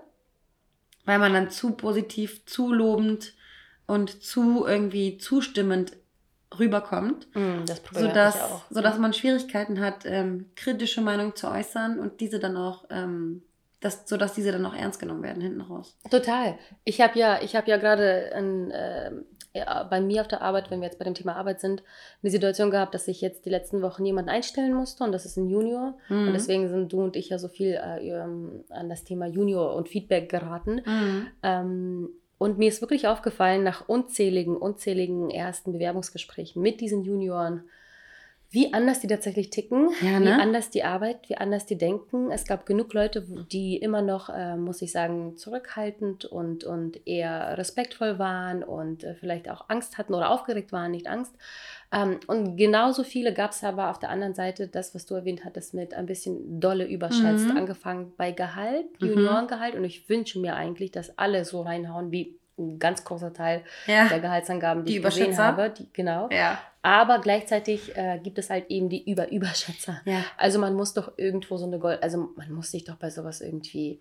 weil 1.06 1.20
man 1.20 1.34
dann 1.34 1.50
zu 1.50 1.72
positiv, 1.72 2.46
zu 2.46 2.72
lobend 2.74 3.34
und 3.88 4.24
zu 4.24 4.66
irgendwie 4.66 5.18
zustimmend 5.18 5.94
rüberkommt, 6.58 7.28
Mm, 7.34 7.66
das 7.66 7.82
sodass, 7.94 8.36
ich 8.36 8.42
auch. 8.42 8.62
sodass 8.70 8.98
man 8.98 9.14
Schwierigkeiten 9.14 9.80
hat, 9.80 10.06
ähm, 10.06 10.50
kritische 10.56 11.02
Meinung 11.02 11.36
zu 11.36 11.50
äußern 11.50 11.98
und 12.00 12.20
diese 12.20 12.40
dann 12.40 12.58
auch, 12.58 12.86
ähm, 12.90 13.44
das, 13.80 14.08
sodass 14.08 14.34
diese 14.34 14.52
dann 14.52 14.66
auch 14.66 14.76
ernst 14.76 15.00
genommen 15.00 15.24
werden 15.24 15.42
hinten 15.42 15.62
raus. 15.62 15.98
Total. 16.10 16.58
Ich 16.84 17.02
habe 17.02 17.18
ja, 17.18 17.42
ich 17.42 17.56
habe 17.56 17.70
ja 17.70 17.78
gerade 17.78 18.32
ein, 18.36 18.70
ja, 18.70 19.26
bei 19.54 20.00
mir 20.00 20.22
auf 20.22 20.28
der 20.28 20.42
Arbeit, 20.42 20.72
wenn 20.72 20.80
wir 20.80 20.88
jetzt 20.88 20.98
bei 20.98 21.06
dem 21.06 21.14
Thema 21.14 21.36
Arbeit 21.36 21.60
sind, 21.60 21.84
eine 22.24 22.32
Situation 22.32 22.72
gehabt, 22.72 22.94
dass 22.94 23.08
ich 23.08 23.20
jetzt 23.20 23.46
die 23.46 23.50
letzten 23.50 23.82
Wochen 23.82 24.06
jemanden 24.06 24.30
einstellen 24.30 24.74
musste 24.74 25.04
und 25.04 25.12
das 25.12 25.26
ist 25.26 25.38
ein 25.38 25.50
Junior. 25.50 25.98
Mhm. 26.08 26.28
Und 26.28 26.34
deswegen 26.34 26.70
sind 26.70 26.94
du 26.94 27.04
und 27.04 27.16
ich 27.16 27.30
ja 27.30 27.38
so 27.38 27.50
viel 27.50 27.74
äh, 27.74 28.08
ähm, 28.10 28.64
an 28.70 28.90
das 28.90 29.04
Thema 29.04 29.28
Junior 29.28 29.76
und 29.76 29.90
Feedback 29.90 30.30
geraten. 30.30 30.82
Mhm. 30.86 31.28
Ähm, 31.44 32.10
und 32.38 32.58
mir 32.58 32.70
ist 32.70 32.82
wirklich 32.82 33.08
aufgefallen, 33.08 33.64
nach 33.64 33.88
unzähligen, 33.88 34.56
unzähligen 34.56 35.30
ersten 35.30 35.74
Bewerbungsgesprächen 35.74 36.62
mit 36.62 36.82
diesen 36.82 37.04
Junioren, 37.04 37.64
wie 38.54 38.74
anders 38.74 39.00
die 39.00 39.08
tatsächlich 39.08 39.50
ticken, 39.50 39.90
Ja, 40.02 40.20
wie 40.20 40.26
ne? 40.26 40.40
anders 40.40 40.70
die 40.70 40.84
Arbeit, 40.84 41.30
wie 41.30 41.38
anders 41.38 41.66
die 41.66 41.78
denken. 41.78 42.32
Es 42.32 42.46
gab 42.46 42.66
genug 42.66 42.94
Leute, 42.94 43.22
die 43.52 43.78
immer 43.78 44.02
noch, 44.02 44.28
äh, 44.30 44.58
muss 44.58 44.82
ich 44.82 44.92
sagen, 44.92 45.38
zurückhaltend 45.38 46.26
und, 46.26 46.66
und 46.66 47.08
eher 47.08 47.58
respektvoll 47.58 48.20
waren 48.20 48.62
und 48.64 49.06
äh, 49.06 49.16
vielleicht 49.16 49.50
auch 49.50 49.70
Angst 49.70 49.98
hatten 49.98 50.14
oder 50.14 50.30
aufgeregt 50.30 50.74
waren, 50.74 50.92
nicht 50.92 51.08
Angst. 51.08 51.34
Ähm, 51.94 52.20
und 52.28 52.58
genauso 52.58 53.04
viele 53.04 53.34
gab 53.34 53.52
es 53.52 53.64
aber 53.64 53.90
auf 53.90 54.00
der 54.00 54.10
anderen 54.10 54.34
Seite, 54.34 54.68
das, 54.68 54.94
was 54.94 55.06
du 55.06 55.16
erwähnt 55.16 55.46
hattest, 55.46 55.74
mit 55.74 55.94
ein 55.94 56.06
bisschen 56.06 56.60
dolle 56.60 56.86
überschätzt, 56.86 57.50
Mhm. 57.52 57.58
angefangen 57.58 58.14
bei 58.18 58.32
Gehalt, 58.34 58.86
Mhm. 59.00 59.08
Juniorengehalt. 59.08 59.76
Und 59.76 59.86
ich 59.86 60.10
wünsche 60.10 60.40
mir 60.40 60.56
eigentlich, 60.58 60.92
dass 60.92 61.18
alle 61.18 61.46
so 61.46 61.62
reinhauen 61.62 62.12
wie 62.12 62.38
ein 62.68 62.80
ganz 62.80 63.04
großer 63.04 63.34
Teil 63.34 63.64
Ja. 63.88 64.08
der 64.08 64.20
Gehaltsangaben, 64.20 64.86
die, 64.86 64.94
Die 64.94 64.98
ich 65.00 65.04
gesehen 65.04 65.38
habe. 65.38 65.70
Die, 65.70 65.88
genau. 65.94 66.30
ja. 66.32 66.58
Aber 66.84 67.20
gleichzeitig 67.20 67.96
äh, 67.96 68.20
gibt 68.24 68.40
es 68.40 68.50
halt 68.50 68.70
eben 68.70 68.90
die 68.90 69.10
Über-Überschätzer. 69.10 70.02
Ja. 70.06 70.24
Also 70.38 70.58
man 70.58 70.74
muss 70.74 70.94
doch 70.94 71.12
irgendwo 71.18 71.58
so 71.58 71.66
eine 71.68 71.78
Gold, 71.78 72.02
also 72.02 72.30
man 72.36 72.52
muss 72.52 72.72
sich 72.72 72.84
doch 72.86 72.96
bei 72.96 73.10
sowas 73.12 73.42
irgendwie 73.42 74.00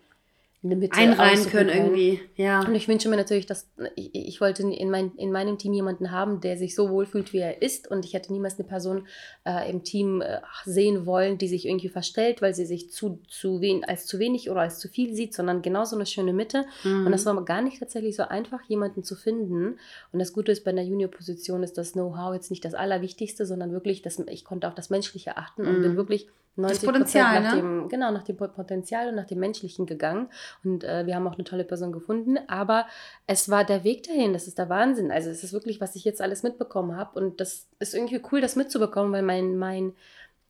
Einreihen 0.63 1.45
können 1.47 1.69
irgendwie. 1.69 2.21
Ja. 2.35 2.63
Und 2.63 2.75
ich 2.75 2.87
wünsche 2.87 3.09
mir 3.09 3.17
natürlich, 3.17 3.47
dass 3.47 3.67
ich, 3.95 4.13
ich 4.13 4.41
wollte 4.41 4.61
in, 4.61 4.91
mein, 4.91 5.11
in 5.17 5.31
meinem 5.31 5.57
Team 5.57 5.73
jemanden 5.73 6.11
haben, 6.11 6.39
der 6.39 6.55
sich 6.55 6.75
so 6.75 6.89
wohlfühlt, 6.91 7.33
wie 7.33 7.39
er 7.39 7.63
ist. 7.63 7.89
Und 7.89 8.05
ich 8.05 8.13
hätte 8.13 8.31
niemals 8.31 8.59
eine 8.59 8.67
Person 8.67 9.07
äh, 9.43 9.69
im 9.71 9.83
Team 9.83 10.21
äh, 10.21 10.39
sehen 10.65 11.07
wollen, 11.07 11.39
die 11.39 11.47
sich 11.47 11.65
irgendwie 11.65 11.89
verstellt, 11.89 12.43
weil 12.43 12.53
sie 12.53 12.65
sich 12.65 12.91
zu, 12.91 13.19
zu 13.27 13.59
wen, 13.59 13.83
als 13.83 14.05
zu 14.05 14.19
wenig 14.19 14.51
oder 14.51 14.61
als 14.61 14.77
zu 14.77 14.87
viel 14.87 15.15
sieht, 15.15 15.33
sondern 15.33 15.63
genau 15.63 15.83
so 15.83 15.95
eine 15.95 16.05
schöne 16.05 16.31
Mitte. 16.33 16.65
Mhm. 16.83 17.07
Und 17.07 17.11
das 17.11 17.25
war 17.25 17.43
gar 17.43 17.63
nicht 17.63 17.79
tatsächlich 17.79 18.15
so 18.15 18.23
einfach, 18.23 18.61
jemanden 18.67 19.03
zu 19.03 19.15
finden. 19.15 19.79
Und 20.11 20.19
das 20.19 20.31
Gute 20.31 20.51
ist, 20.51 20.63
bei 20.63 20.69
einer 20.71 20.83
Junior-Position 20.83 21.63
ist 21.63 21.79
das 21.79 21.93
Know-how 21.93 22.35
jetzt 22.35 22.51
nicht 22.51 22.63
das 22.63 22.75
Allerwichtigste, 22.75 23.47
sondern 23.47 23.71
wirklich, 23.71 24.03
das, 24.03 24.19
ich 24.27 24.45
konnte 24.45 24.67
auf 24.67 24.75
das 24.75 24.91
Menschliche 24.91 25.37
achten 25.37 25.65
und 25.65 25.79
Mhm. 25.79 25.81
bin 25.81 25.95
wirklich 25.97 26.27
90 26.55 26.85
Potenzial, 26.85 27.41
nach 27.41 27.55
ne? 27.55 27.61
dem, 27.61 27.89
genau, 27.89 28.11
nach 28.11 28.23
dem 28.23 28.35
Potenzial 28.35 29.09
und 29.09 29.15
nach 29.15 29.25
dem 29.25 29.39
Menschlichen 29.39 29.85
gegangen. 29.85 30.27
Und 30.63 30.83
äh, 30.83 31.05
wir 31.05 31.15
haben 31.15 31.27
auch 31.27 31.35
eine 31.35 31.45
tolle 31.45 31.63
Person 31.63 31.91
gefunden. 31.91 32.37
Aber 32.47 32.87
es 33.25 33.49
war 33.49 33.63
der 33.63 33.83
Weg 33.83 34.03
dahin, 34.03 34.33
das 34.33 34.47
ist 34.47 34.57
der 34.57 34.69
Wahnsinn. 34.69 35.11
Also 35.11 35.29
es 35.29 35.43
ist 35.43 35.53
wirklich, 35.53 35.79
was 35.79 35.95
ich 35.95 36.03
jetzt 36.03 36.21
alles 36.21 36.43
mitbekommen 36.43 36.97
habe. 36.97 37.19
Und 37.19 37.39
das 37.39 37.67
ist 37.79 37.93
irgendwie 37.93 38.21
cool, 38.31 38.41
das 38.41 38.55
mitzubekommen, 38.55 39.13
weil 39.13 39.23
mein, 39.23 39.57
mein, 39.57 39.93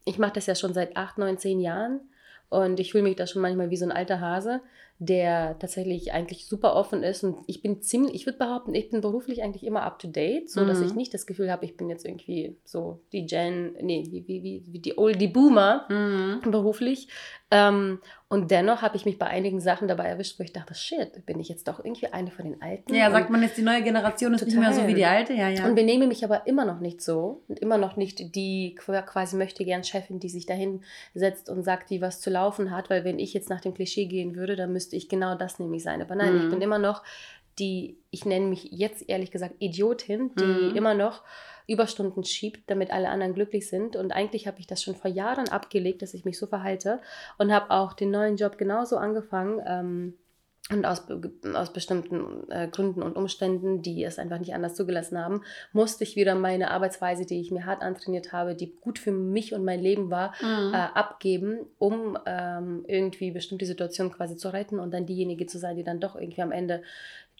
ich 0.05 0.17
mache 0.17 0.33
das 0.33 0.47
ja 0.47 0.55
schon 0.55 0.73
seit 0.73 0.97
acht, 0.97 1.17
neun, 1.17 1.37
zehn 1.37 1.59
Jahren. 1.59 2.01
Und 2.49 2.79
ich 2.79 2.91
fühle 2.91 3.03
mich 3.03 3.15
da 3.15 3.27
schon 3.27 3.41
manchmal 3.41 3.69
wie 3.69 3.77
so 3.77 3.85
ein 3.85 3.93
alter 3.93 4.19
Hase, 4.19 4.61
der 5.03 5.57
tatsächlich 5.57 6.13
eigentlich 6.13 6.45
super 6.45 6.75
offen 6.75 7.01
ist. 7.01 7.23
Und 7.23 7.37
ich 7.47 7.63
bin 7.63 7.81
ziemlich, 7.81 8.13
ich 8.13 8.27
würde 8.27 8.37
behaupten, 8.37 8.75
ich 8.75 8.89
bin 8.91 9.01
beruflich 9.01 9.41
eigentlich 9.41 9.65
immer 9.65 9.81
up 9.81 9.97
to 9.97 10.07
date, 10.07 10.47
so 10.47 10.63
dass 10.63 10.79
Mhm. 10.79 10.85
ich 10.85 10.93
nicht 10.93 11.13
das 11.15 11.25
Gefühl 11.25 11.51
habe, 11.51 11.65
ich 11.65 11.75
bin 11.75 11.89
jetzt 11.89 12.05
irgendwie 12.05 12.55
so 12.63 12.99
die 13.11 13.25
Gen, 13.25 13.73
nee, 13.81 14.03
wie, 14.11 14.27
wie, 14.27 14.43
wie, 14.43 14.63
wie 14.67 14.79
die 14.79 14.99
Old, 14.99 15.19
die 15.19 15.27
Boomer 15.27 15.87
Mhm. 15.89 16.51
beruflich. 16.51 17.07
Ähm, 17.53 17.99
und 18.29 18.49
dennoch 18.51 18.81
habe 18.81 18.95
ich 18.95 19.03
mich 19.03 19.17
bei 19.19 19.25
einigen 19.27 19.59
Sachen 19.59 19.89
dabei 19.89 20.05
erwischt, 20.05 20.39
wo 20.39 20.43
ich 20.43 20.53
dachte, 20.53 20.73
shit, 20.73 21.25
bin 21.25 21.39
ich 21.41 21.49
jetzt 21.49 21.67
doch 21.67 21.83
irgendwie 21.83 22.07
eine 22.07 22.31
von 22.31 22.45
den 22.45 22.61
Alten? 22.61 22.93
Ja, 22.93 23.11
sagt 23.11 23.29
man 23.29 23.41
jetzt, 23.43 23.57
die 23.57 23.61
neue 23.61 23.81
Generation 23.83 24.33
ist 24.35 24.45
nicht 24.45 24.57
mehr 24.57 24.69
so 24.71 24.75
Total. 24.81 24.87
wie 24.89 24.93
die 24.93 25.03
alte? 25.05 25.33
Ja, 25.33 25.49
ja. 25.49 25.65
und 25.65 25.75
benehme 25.75 26.07
mich 26.07 26.23
aber 26.23 26.47
immer 26.47 26.63
noch 26.63 26.79
nicht 26.79 27.01
so 27.01 27.41
und 27.49 27.59
immer 27.59 27.77
noch 27.77 27.97
nicht 27.97 28.35
die 28.35 28.77
qu- 28.79 29.01
quasi 29.01 29.35
möchte 29.35 29.65
gern 29.65 29.83
Chefin, 29.83 30.19
die 30.21 30.29
sich 30.29 30.45
dahin 30.45 30.81
setzt 31.13 31.49
und 31.49 31.63
sagt, 31.63 31.89
die 31.89 32.01
was 32.01 32.21
zu 32.21 32.29
laufen 32.29 32.71
hat, 32.71 32.89
weil 32.89 33.03
wenn 33.03 33.19
ich 33.19 33.33
jetzt 33.33 33.49
nach 33.49 33.59
dem 33.59 33.73
Klischee 33.73 34.05
gehen 34.05 34.35
würde, 34.35 34.55
dann 34.55 34.71
müsste 34.71 34.90
ich 34.93 35.09
genau 35.09 35.35
das 35.35 35.59
nämlich 35.59 35.83
sein. 35.83 36.01
Aber 36.01 36.15
nein, 36.15 36.33
Mhm. 36.33 36.39
ich 36.41 36.49
bin 36.49 36.61
immer 36.61 36.79
noch 36.79 37.03
die, 37.59 37.97
ich 38.11 38.25
nenne 38.25 38.47
mich 38.47 38.63
jetzt 38.71 39.07
ehrlich 39.09 39.29
gesagt 39.31 39.55
Idiotin, 39.59 40.33
die 40.35 40.43
Mhm. 40.69 40.75
immer 40.75 40.93
noch 40.93 41.23
Überstunden 41.67 42.23
schiebt, 42.23 42.69
damit 42.69 42.91
alle 42.91 43.09
anderen 43.09 43.33
glücklich 43.33 43.69
sind. 43.69 43.95
Und 43.95 44.11
eigentlich 44.11 44.47
habe 44.47 44.59
ich 44.59 44.67
das 44.67 44.81
schon 44.81 44.95
vor 44.95 45.11
Jahren 45.11 45.49
abgelegt, 45.49 46.01
dass 46.01 46.13
ich 46.13 46.25
mich 46.25 46.37
so 46.39 46.47
verhalte 46.47 47.01
und 47.37 47.51
habe 47.51 47.71
auch 47.71 47.93
den 47.93 48.11
neuen 48.11 48.35
Job 48.37 48.57
genauso 48.57 48.97
angefangen. 48.97 49.61
Ähm, 49.65 50.13
und 50.71 50.85
aus, 50.85 51.03
aus 51.53 51.73
bestimmten 51.73 52.49
äh, 52.49 52.67
Gründen 52.67 53.01
und 53.03 53.15
Umständen, 53.15 53.81
die 53.81 54.03
es 54.03 54.19
einfach 54.19 54.39
nicht 54.39 54.53
anders 54.53 54.75
zugelassen 54.75 55.17
haben, 55.17 55.41
musste 55.73 56.03
ich 56.03 56.15
wieder 56.15 56.35
meine 56.35 56.71
Arbeitsweise, 56.71 57.25
die 57.25 57.41
ich 57.41 57.51
mir 57.51 57.65
hart 57.65 57.81
antrainiert 57.81 58.31
habe, 58.31 58.55
die 58.55 58.73
gut 58.81 58.99
für 58.99 59.11
mich 59.11 59.53
und 59.53 59.63
mein 59.65 59.79
Leben 59.81 60.09
war, 60.09 60.33
Mhm. 60.41 60.73
äh, 60.73 60.77
abgeben, 60.77 61.59
um 61.77 62.17
ähm, 62.25 62.85
irgendwie 62.87 63.31
bestimmte 63.31 63.65
Situationen 63.65 64.11
quasi 64.11 64.37
zu 64.37 64.49
retten 64.53 64.79
und 64.79 64.93
dann 64.93 65.05
diejenige 65.05 65.45
zu 65.45 65.57
sein, 65.59 65.75
die 65.75 65.83
dann 65.83 65.99
doch 65.99 66.15
irgendwie 66.15 66.41
am 66.41 66.51
Ende 66.51 66.81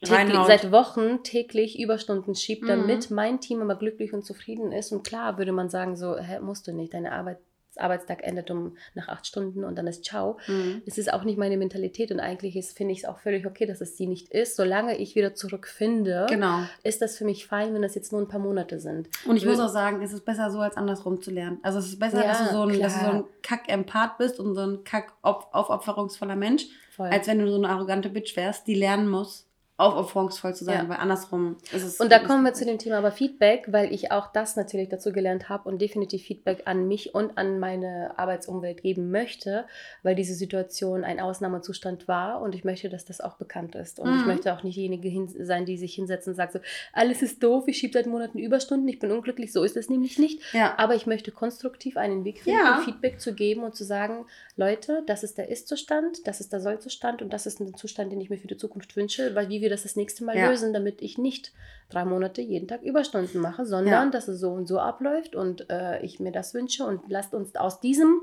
täglich, 0.03 0.39
seit 0.47 0.71
Wochen 0.71 1.21
täglich 1.23 1.79
Überstunden 1.79 2.33
schiebt, 2.35 2.63
Mhm. 2.63 2.67
damit 2.67 3.11
mein 3.11 3.39
Team 3.39 3.61
immer 3.61 3.75
glücklich 3.75 4.13
und 4.13 4.25
zufrieden 4.25 4.71
ist. 4.71 4.91
Und 4.91 5.03
klar 5.05 5.37
würde 5.37 5.51
man 5.51 5.69
sagen, 5.69 5.95
so, 5.95 6.17
hä, 6.17 6.39
musst 6.41 6.67
du 6.67 6.73
nicht, 6.73 6.93
deine 6.93 7.11
Arbeit, 7.11 7.37
Arbeitstag 7.77 8.23
endet 8.23 8.51
um 8.51 8.75
nach 8.95 9.07
acht 9.07 9.25
Stunden 9.25 9.63
und 9.63 9.75
dann 9.77 9.87
ist 9.87 10.03
ciao. 10.05 10.37
Mhm. 10.47 10.81
Es 10.85 10.97
ist 10.97 11.11
auch 11.13 11.23
nicht 11.23 11.37
meine 11.37 11.57
Mentalität 11.57 12.11
und 12.11 12.19
eigentlich 12.19 12.55
ist, 12.55 12.75
finde 12.77 12.93
ich 12.93 12.99
es 12.99 13.05
auch 13.05 13.19
völlig 13.19 13.45
okay, 13.45 13.65
dass 13.65 13.81
es 13.81 13.95
die 13.95 14.07
nicht 14.07 14.29
ist. 14.29 14.55
Solange 14.55 14.97
ich 14.97 15.15
wieder 15.15 15.33
zurückfinde, 15.35 16.25
Genau. 16.29 16.59
ist 16.83 17.01
das 17.01 17.17
für 17.17 17.25
mich 17.25 17.47
fein, 17.47 17.73
wenn 17.73 17.81
das 17.81 17.95
jetzt 17.95 18.11
nur 18.11 18.21
ein 18.21 18.27
paar 18.27 18.39
Monate 18.39 18.79
sind. 18.79 19.09
Und 19.25 19.37
ich 19.37 19.43
Wür- 19.45 19.51
muss 19.51 19.59
auch 19.59 19.69
sagen, 19.69 20.01
es 20.01 20.13
ist 20.13 20.25
besser 20.25 20.51
so, 20.51 20.59
als 20.59 20.77
andersrum 20.77 21.21
zu 21.21 21.31
lernen. 21.31 21.59
Also 21.63 21.79
es 21.79 21.87
ist 21.87 21.99
besser, 21.99 22.21
Ja, 22.23 22.27
dass, 22.27 22.49
du 22.49 22.53
so 22.55 22.61
ein, 22.63 22.79
dass 22.79 22.93
du 22.99 23.05
so 23.05 23.11
ein 23.11 23.23
Kack-Empath 23.41 24.17
bist 24.17 24.39
und 24.39 24.53
so 24.55 24.61
ein 24.61 24.83
Kack-aufopferungsvoller 24.83 26.35
Mensch, 26.35 26.65
Voll. 26.95 27.07
als 27.09 27.27
wenn 27.27 27.39
du 27.39 27.49
so 27.49 27.55
eine 27.57 27.69
arrogante 27.69 28.09
Bitch 28.09 28.35
wärst, 28.35 28.67
die 28.67 28.75
lernen 28.75 29.07
muss, 29.09 29.47
aufopferungsvoll 29.77 30.53
zu 30.53 30.63
sein. 30.63 30.83
Ja. 30.83 30.89
Weil 30.89 30.97
andersrum 30.97 31.57
ist 31.73 31.83
es... 31.83 31.99
Und 31.99 32.11
da 32.11 32.19
kommen 32.19 32.43
wir 32.43 32.53
zu 32.53 32.65
dem 32.65 32.77
Thema 32.77 32.97
aber 32.99 33.11
Feedback, 33.11 33.65
weil 33.69 33.91
ich 33.91 34.11
auch 34.11 34.31
das 34.31 34.55
natürlich 34.55 34.89
dazu 34.89 35.11
gelernt 35.11 35.49
habe 35.49 35.67
und 35.67 35.81
definitiv 35.81 36.23
Feedback 36.23 36.63
an 36.65 36.87
mich 36.87 37.15
und 37.15 37.37
an 37.37 37.59
meine 37.59 38.13
Arbeitsumwelt 38.17 38.83
geben 38.83 39.09
möchte, 39.09 39.65
weil 40.03 40.13
diese 40.15 40.35
Situation 40.35 41.03
ein 41.03 41.19
Ausnahmezustand 41.19 42.07
war 42.07 42.41
und 42.41 42.53
ich 42.53 42.63
möchte, 42.63 42.89
dass 42.89 43.05
das 43.05 43.21
auch 43.21 43.37
bekannt 43.37 43.73
ist. 43.75 43.99
Und 43.99 44.13
ich 44.15 44.21
Mhm. 44.21 44.27
möchte 44.27 44.53
auch 44.53 44.61
nicht 44.63 44.75
diejenige 44.77 45.27
sein, 45.43 45.65
die 45.65 45.77
sich 45.77 45.95
hinsetzt 45.95 46.27
und 46.27 46.35
sagt 46.35 46.53
so, 46.53 46.59
alles 46.93 47.21
ist 47.23 47.41
doof, 47.41 47.67
ich 47.67 47.77
schiebe 47.77 47.93
seit 47.93 48.05
Monaten 48.05 48.37
Überstunden, 48.37 48.87
ich 48.87 48.99
bin 48.99 49.11
unglücklich, 49.11 49.51
so 49.51 49.63
ist 49.63 49.77
es 49.77 49.89
nämlich 49.89 50.19
nicht. 50.19 50.41
Ja. 50.53 50.75
Aber 50.77 50.93
ich 50.95 51.07
möchte 51.07 51.31
konstruktiv 51.31 51.97
einen 51.97 52.23
Weg 52.23 52.41
finden, 52.41 52.59
Ja. 52.59 52.81
Feedback 52.85 53.19
zu 53.19 53.33
geben 53.33 53.63
und 53.63 53.75
zu 53.75 53.83
sagen, 53.83 54.25
Leute, 54.55 55.01
das 55.07 55.23
ist 55.23 55.39
der 55.39 55.49
Ist-Zustand, 55.49 56.27
das 56.27 56.39
ist 56.39 56.53
der 56.53 56.59
Soll-Zustand 56.59 57.21
und 57.23 57.33
das 57.33 57.47
ist 57.47 57.59
ein 57.59 57.73
Zustand, 57.75 58.11
den 58.11 58.21
ich 58.21 58.29
mir 58.29 58.37
für 58.37 58.47
die 58.47 58.57
Zukunft 58.57 58.95
wünsche, 58.95 59.33
weil 59.33 59.49
wie 59.49 59.61
wir 59.61 59.70
das 59.71 59.83
das 59.83 59.95
nächste 59.95 60.23
Mal 60.23 60.37
Ja. 60.37 60.49
lösen, 60.49 60.73
damit 60.73 61.01
ich 61.01 61.17
nicht 61.17 61.51
drei 61.89 62.05
Monate 62.05 62.41
jeden 62.41 62.67
Tag 62.67 62.83
Überstunden 62.83 63.41
mache, 63.41 63.65
sondern 63.65 64.05
Ja. 64.05 64.09
dass 64.11 64.27
es 64.27 64.39
so 64.39 64.51
und 64.51 64.67
so 64.67 64.79
abläuft 64.79 65.35
und 65.35 65.69
äh, 65.69 65.99
ich 66.01 66.19
mir 66.19 66.31
das 66.31 66.53
wünsche 66.53 66.85
und 66.85 67.01
lasst 67.09 67.33
uns 67.33 67.55
aus 67.55 67.79
diesem, 67.81 68.21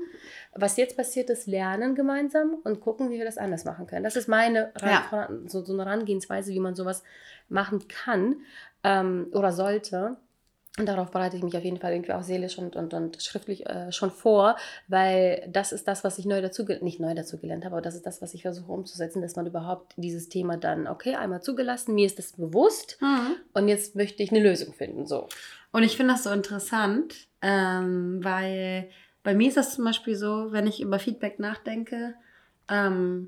was 0.55 0.77
jetzt 0.77 0.97
passiert 0.97 1.29
ist, 1.29 1.45
lernen 1.47 1.93
gemeinsam 1.93 2.55
und 2.63 2.79
gucken, 2.81 3.09
wie 3.11 3.17
wir 3.19 3.25
das 3.25 3.37
anders 3.37 3.65
machen 3.65 3.85
können. 3.85 4.03
Das 4.03 4.15
ist 4.15 4.27
meine 4.27 4.71
Ran- 4.75 5.47
so, 5.47 5.63
so 5.63 5.73
eine 5.73 5.85
Herangehensweise, 5.85 6.51
wie 6.53 6.59
man 6.59 6.75
sowas 6.75 7.03
machen 7.49 7.87
kann 7.87 8.37
ähm, 8.83 9.27
oder 9.33 9.51
sollte. 9.51 10.17
Und 10.79 10.85
darauf 10.85 11.11
bereite 11.11 11.35
ich 11.35 11.43
mich 11.43 11.57
auf 11.57 11.63
jeden 11.65 11.77
Fall 11.77 11.91
irgendwie 11.91 12.13
auch 12.13 12.23
seelisch 12.23 12.57
und, 12.57 12.77
und, 12.77 12.93
und 12.93 13.21
schriftlich 13.21 13.65
äh, 13.65 13.91
schon 13.91 14.11
vor, 14.11 14.55
weil 14.87 15.45
das 15.51 15.73
ist 15.73 15.89
das, 15.89 16.05
was 16.05 16.17
ich 16.17 16.25
neu 16.25 16.41
dazu, 16.41 16.63
nicht 16.81 17.01
neu 17.01 17.13
dazu 17.13 17.37
gelernt 17.37 17.65
habe, 17.65 17.75
aber 17.75 17.81
das 17.81 17.95
ist 17.95 18.05
das, 18.05 18.21
was 18.21 18.33
ich 18.33 18.43
versuche 18.43 18.71
umzusetzen, 18.71 19.21
dass 19.21 19.35
man 19.35 19.45
überhaupt 19.45 19.93
dieses 19.97 20.29
Thema 20.29 20.55
dann, 20.55 20.87
okay, 20.87 21.15
einmal 21.15 21.41
zugelassen, 21.41 21.95
mir 21.95 22.05
ist 22.05 22.17
das 22.17 22.31
bewusst 22.31 22.97
Mhm. 23.01 23.35
und 23.53 23.67
jetzt 23.67 23.95
möchte 23.97 24.23
ich 24.23 24.31
eine 24.31 24.41
Lösung 24.41 24.73
finden, 24.73 25.05
so. 25.05 25.27
Und 25.73 25.83
ich 25.83 25.97
finde 25.97 26.13
das 26.13 26.23
so 26.23 26.31
interessant, 26.31 27.27
ähm, 27.41 28.23
weil 28.23 28.89
bei 29.21 29.33
mir 29.35 29.49
ist 29.49 29.57
das 29.57 29.75
zum 29.75 29.83
Beispiel 29.83 30.15
so, 30.15 30.53
wenn 30.53 30.65
ich 30.65 30.79
über 30.79 30.97
Feedback 30.97 31.39
nachdenke, 31.39 32.15
ähm, 32.69 33.27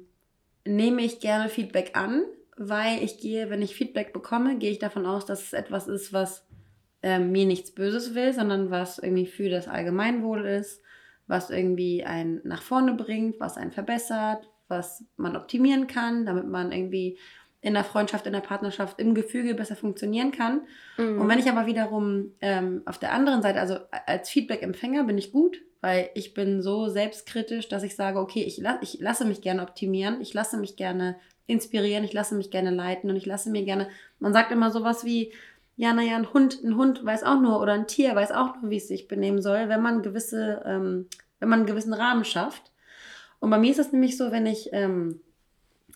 nehme 0.63 1.01
ich 1.01 1.19
gerne 1.19 1.49
Feedback 1.49 1.97
an, 1.97 2.23
weil 2.55 3.03
ich 3.03 3.17
gehe, 3.17 3.49
wenn 3.49 3.61
ich 3.61 3.75
Feedback 3.75 4.13
bekomme, 4.13 4.57
gehe 4.57 4.71
ich 4.71 4.79
davon 4.79 5.05
aus, 5.05 5.25
dass 5.25 5.41
es 5.41 5.53
etwas 5.53 5.87
ist, 5.87 6.13
was 6.13 6.45
ähm, 7.03 7.31
mir 7.31 7.45
nichts 7.45 7.71
Böses 7.71 8.15
will, 8.15 8.33
sondern 8.33 8.69
was 8.69 8.99
irgendwie 8.99 9.25
für 9.25 9.49
das 9.49 9.67
Allgemeinwohl 9.67 10.45
ist, 10.45 10.81
was 11.27 11.49
irgendwie 11.49 12.03
einen 12.03 12.41
nach 12.43 12.61
vorne 12.61 12.93
bringt, 12.93 13.39
was 13.39 13.57
einen 13.57 13.71
verbessert, 13.71 14.49
was 14.67 15.03
man 15.17 15.35
optimieren 15.35 15.87
kann, 15.87 16.25
damit 16.25 16.47
man 16.47 16.71
irgendwie 16.71 17.17
in 17.61 17.75
der 17.75 17.83
Freundschaft, 17.83 18.25
in 18.25 18.33
der 18.33 18.39
Partnerschaft, 18.39 18.99
im 18.99 19.13
Gefüge 19.13 19.53
besser 19.53 19.75
funktionieren 19.75 20.31
kann. 20.31 20.61
Mhm. 20.97 21.21
Und 21.21 21.27
wenn 21.27 21.39
ich 21.39 21.49
aber 21.49 21.67
wiederum 21.67 22.31
ähm, 22.41 22.81
auf 22.85 22.97
der 22.97 23.13
anderen 23.13 23.41
Seite, 23.43 23.59
also 23.59 23.77
als 24.07 24.29
Feedback-Empfänger 24.29 25.03
bin 25.03 25.17
ich 25.17 25.31
gut, 25.31 25.61
weil 25.79 26.09
ich 26.15 26.33
bin 26.33 26.61
so 26.61 26.89
selbstkritisch, 26.89 27.69
dass 27.69 27.83
ich 27.83 27.95
sage, 27.95 28.19
okay, 28.19 28.43
ich, 28.43 28.57
la 28.57 28.79
ich 28.81 28.99
lasse 28.99 29.25
mich 29.25 29.41
gerne 29.41 29.61
optimieren, 29.61 30.21
ich 30.21 30.33
lasse 30.33 30.57
mich 30.57 30.75
gerne 30.75 31.17
inspirieren, 31.47 32.03
ich 32.03 32.13
lasse 32.13 32.35
mich 32.35 32.49
gerne 32.49 32.71
leiten 32.71 33.09
und 33.09 33.15
ich 33.15 33.25
lasse 33.25 33.49
mir 33.49 33.63
gerne, 33.63 33.89
man 34.19 34.33
sagt 34.33 34.51
immer 34.51 34.71
sowas 34.71 35.05
wie, 35.05 35.33
ja, 35.75 35.93
naja, 35.93 36.15
ein 36.15 36.33
Hund, 36.33 36.63
ein 36.63 36.75
Hund 36.75 37.03
weiß 37.03 37.23
auch 37.23 37.39
nur 37.39 37.59
oder 37.59 37.73
ein 37.73 37.87
Tier 37.87 38.15
weiß 38.15 38.31
auch 38.31 38.61
nur, 38.61 38.69
wie 38.69 38.77
es 38.77 38.87
sich 38.87 39.07
benehmen 39.07 39.41
soll, 39.41 39.69
wenn 39.69 39.81
man 39.81 40.03
gewisse, 40.03 40.61
ähm, 40.65 41.07
wenn 41.39 41.49
man 41.49 41.59
einen 41.59 41.67
gewissen 41.67 41.93
Rahmen 41.93 42.25
schafft. 42.25 42.71
Und 43.39 43.49
bei 43.49 43.57
mir 43.57 43.71
ist 43.71 43.79
es 43.79 43.91
nämlich 43.91 44.17
so, 44.17 44.31
wenn 44.31 44.45
ich 44.45 44.69
ähm, 44.73 45.21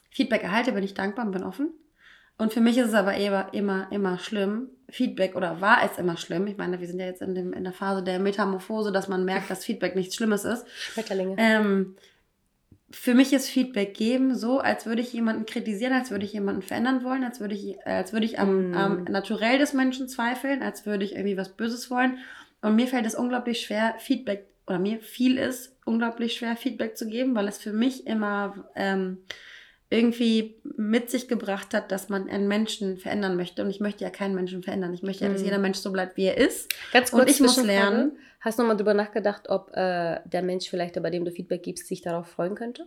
Feedback 0.09 0.43
erhalte, 0.43 0.71
bin 0.71 0.83
ich 0.83 0.93
dankbar 0.93 1.25
und 1.25 1.31
bin 1.31 1.43
offen. 1.43 1.69
Und 2.37 2.53
für 2.53 2.61
mich 2.61 2.77
ist 2.77 2.87
es 2.87 2.93
aber 2.93 3.15
immer, 3.15 3.53
immer, 3.53 3.87
immer 3.91 4.17
schlimm. 4.17 4.69
Feedback 4.89 5.35
oder 5.35 5.61
war 5.61 5.83
es 5.83 5.97
immer 5.97 6.17
schlimm. 6.17 6.47
Ich 6.47 6.57
meine, 6.57 6.79
wir 6.79 6.87
sind 6.87 6.99
ja 6.99 7.05
jetzt 7.05 7.21
in, 7.21 7.33
dem, 7.33 7.53
in 7.53 7.63
der 7.63 7.73
Phase 7.73 8.03
der 8.03 8.19
Metamorphose, 8.19 8.91
dass 8.91 9.07
man 9.07 9.25
merkt, 9.25 9.49
dass 9.49 9.65
Feedback 9.65 9.95
nichts 9.95 10.15
Schlimmes 10.15 10.43
ist. 10.43 10.67
Schmetterlinge. 10.67 11.35
Ähm, 11.37 11.95
für 12.91 13.13
mich 13.13 13.33
ist 13.33 13.49
Feedback 13.49 13.95
geben 13.95 14.35
so, 14.35 14.59
als 14.59 14.85
würde 14.85 15.01
ich 15.01 15.11
jemanden 15.11 15.45
kritisieren, 15.45 15.93
als 15.93 16.11
würde 16.11 16.25
ich 16.25 16.33
jemanden 16.33 16.61
verändern 16.61 17.03
wollen, 17.03 17.23
als 17.23 17.39
würde 17.39 17.55
ich, 17.55 17.85
als 17.85 18.13
würde 18.13 18.25
ich 18.25 18.39
am, 18.39 18.71
Mm. 18.71 18.73
am 18.75 19.03
Naturell 19.05 19.57
des 19.57 19.73
Menschen 19.73 20.07
zweifeln, 20.07 20.61
als 20.61 20.85
würde 20.85 21.03
ich 21.03 21.13
irgendwie 21.13 21.37
was 21.37 21.49
Böses 21.49 21.89
wollen. 21.89 22.19
Und 22.61 22.75
mir 22.75 22.87
fällt 22.87 23.05
es 23.05 23.15
unglaublich 23.15 23.61
schwer, 23.61 23.95
Feedback, 23.99 24.47
oder 24.67 24.79
mir 24.79 24.99
fiel 24.99 25.37
es 25.37 25.75
unglaublich 25.85 26.33
schwer, 26.33 26.55
Feedback 26.55 26.97
zu 26.97 27.07
geben, 27.07 27.35
weil 27.35 27.47
es 27.47 27.57
für 27.57 27.73
mich 27.73 28.07
immer 28.07 28.65
ähm, 28.75 29.19
irgendwie 29.89 30.55
mit 30.63 31.09
sich 31.09 31.27
gebracht 31.27 31.73
hat, 31.73 31.91
dass 31.91 32.09
man 32.09 32.29
einen 32.29 32.47
Menschen 32.47 32.97
verändern 32.97 33.35
möchte. 33.37 33.61
Und 33.61 33.69
ich 33.69 33.79
möchte 33.79 34.03
ja 34.03 34.09
keinen 34.09 34.35
Menschen 34.35 34.63
verändern. 34.63 34.93
Ich 34.93 35.03
möchte 35.03 35.25
ja, 35.25 35.31
dass 35.31 35.41
Mm. 35.41 35.45
jeder 35.45 35.57
Mensch 35.59 35.77
so 35.77 35.91
bleibt, 35.91 36.17
wie 36.17 36.25
er 36.25 36.37
ist. 36.37 36.73
Ganz 36.91 37.11
und 37.13 37.19
kurz 37.19 37.31
ich 37.31 37.39
muss 37.39 37.61
lernen. 37.63 38.17
Hast 38.41 38.59
du 38.59 38.63
mal 38.63 38.75
drüber 38.75 38.93
nachgedacht, 38.93 39.49
ob 39.49 39.71
äh, 39.75 40.19
der 40.25 40.41
Mensch 40.43 40.69
vielleicht, 40.69 41.01
bei 41.01 41.09
dem 41.09 41.25
du 41.25 41.31
Feedback 41.31 41.63
gibst, 41.63 41.87
sich 41.87 42.01
darauf 42.01 42.27
freuen 42.27 42.55
könnte? 42.55 42.85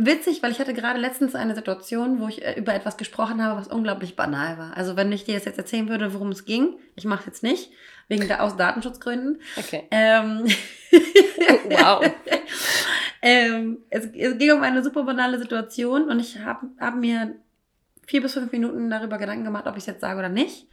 Witzig, 0.00 0.42
weil 0.44 0.52
ich 0.52 0.60
hatte 0.60 0.74
gerade 0.74 1.00
letztens 1.00 1.34
eine 1.34 1.56
Situation, 1.56 2.20
wo 2.20 2.28
ich 2.28 2.44
äh, 2.44 2.54
über 2.56 2.72
etwas 2.72 2.96
gesprochen 2.96 3.42
habe, 3.42 3.58
was 3.60 3.66
unglaublich 3.66 4.14
banal 4.14 4.56
war. 4.56 4.76
Also 4.76 4.94
wenn 4.96 5.10
ich 5.10 5.24
dir 5.24 5.34
das 5.34 5.44
jetzt 5.44 5.58
erzählen 5.58 5.88
würde, 5.88 6.14
worum 6.14 6.28
es 6.28 6.44
ging, 6.44 6.78
ich 6.94 7.04
mache 7.04 7.20
es 7.20 7.26
jetzt 7.26 7.42
nicht, 7.42 7.72
wegen 8.06 8.28
der 8.28 8.44
aus 8.44 8.56
Datenschutzgründen. 8.56 9.40
Okay. 9.56 9.84
Ähm, 9.90 10.46
Wow. 11.70 12.04
ähm, 13.22 13.78
es, 13.90 14.06
es 14.06 14.38
ging 14.38 14.52
um 14.52 14.62
eine 14.62 14.82
super 14.82 15.02
banale 15.04 15.38
Situation 15.38 16.08
und 16.08 16.20
ich 16.20 16.38
habe 16.40 16.68
hab 16.78 16.96
mir 16.96 17.34
vier 18.06 18.22
bis 18.22 18.34
fünf 18.34 18.50
Minuten 18.52 18.88
darüber 18.90 19.18
Gedanken 19.18 19.44
gemacht, 19.44 19.66
ob 19.66 19.74
ich 19.76 19.82
es 19.82 19.86
jetzt 19.86 20.00
sage 20.00 20.18
oder 20.18 20.28
nicht. 20.28 20.66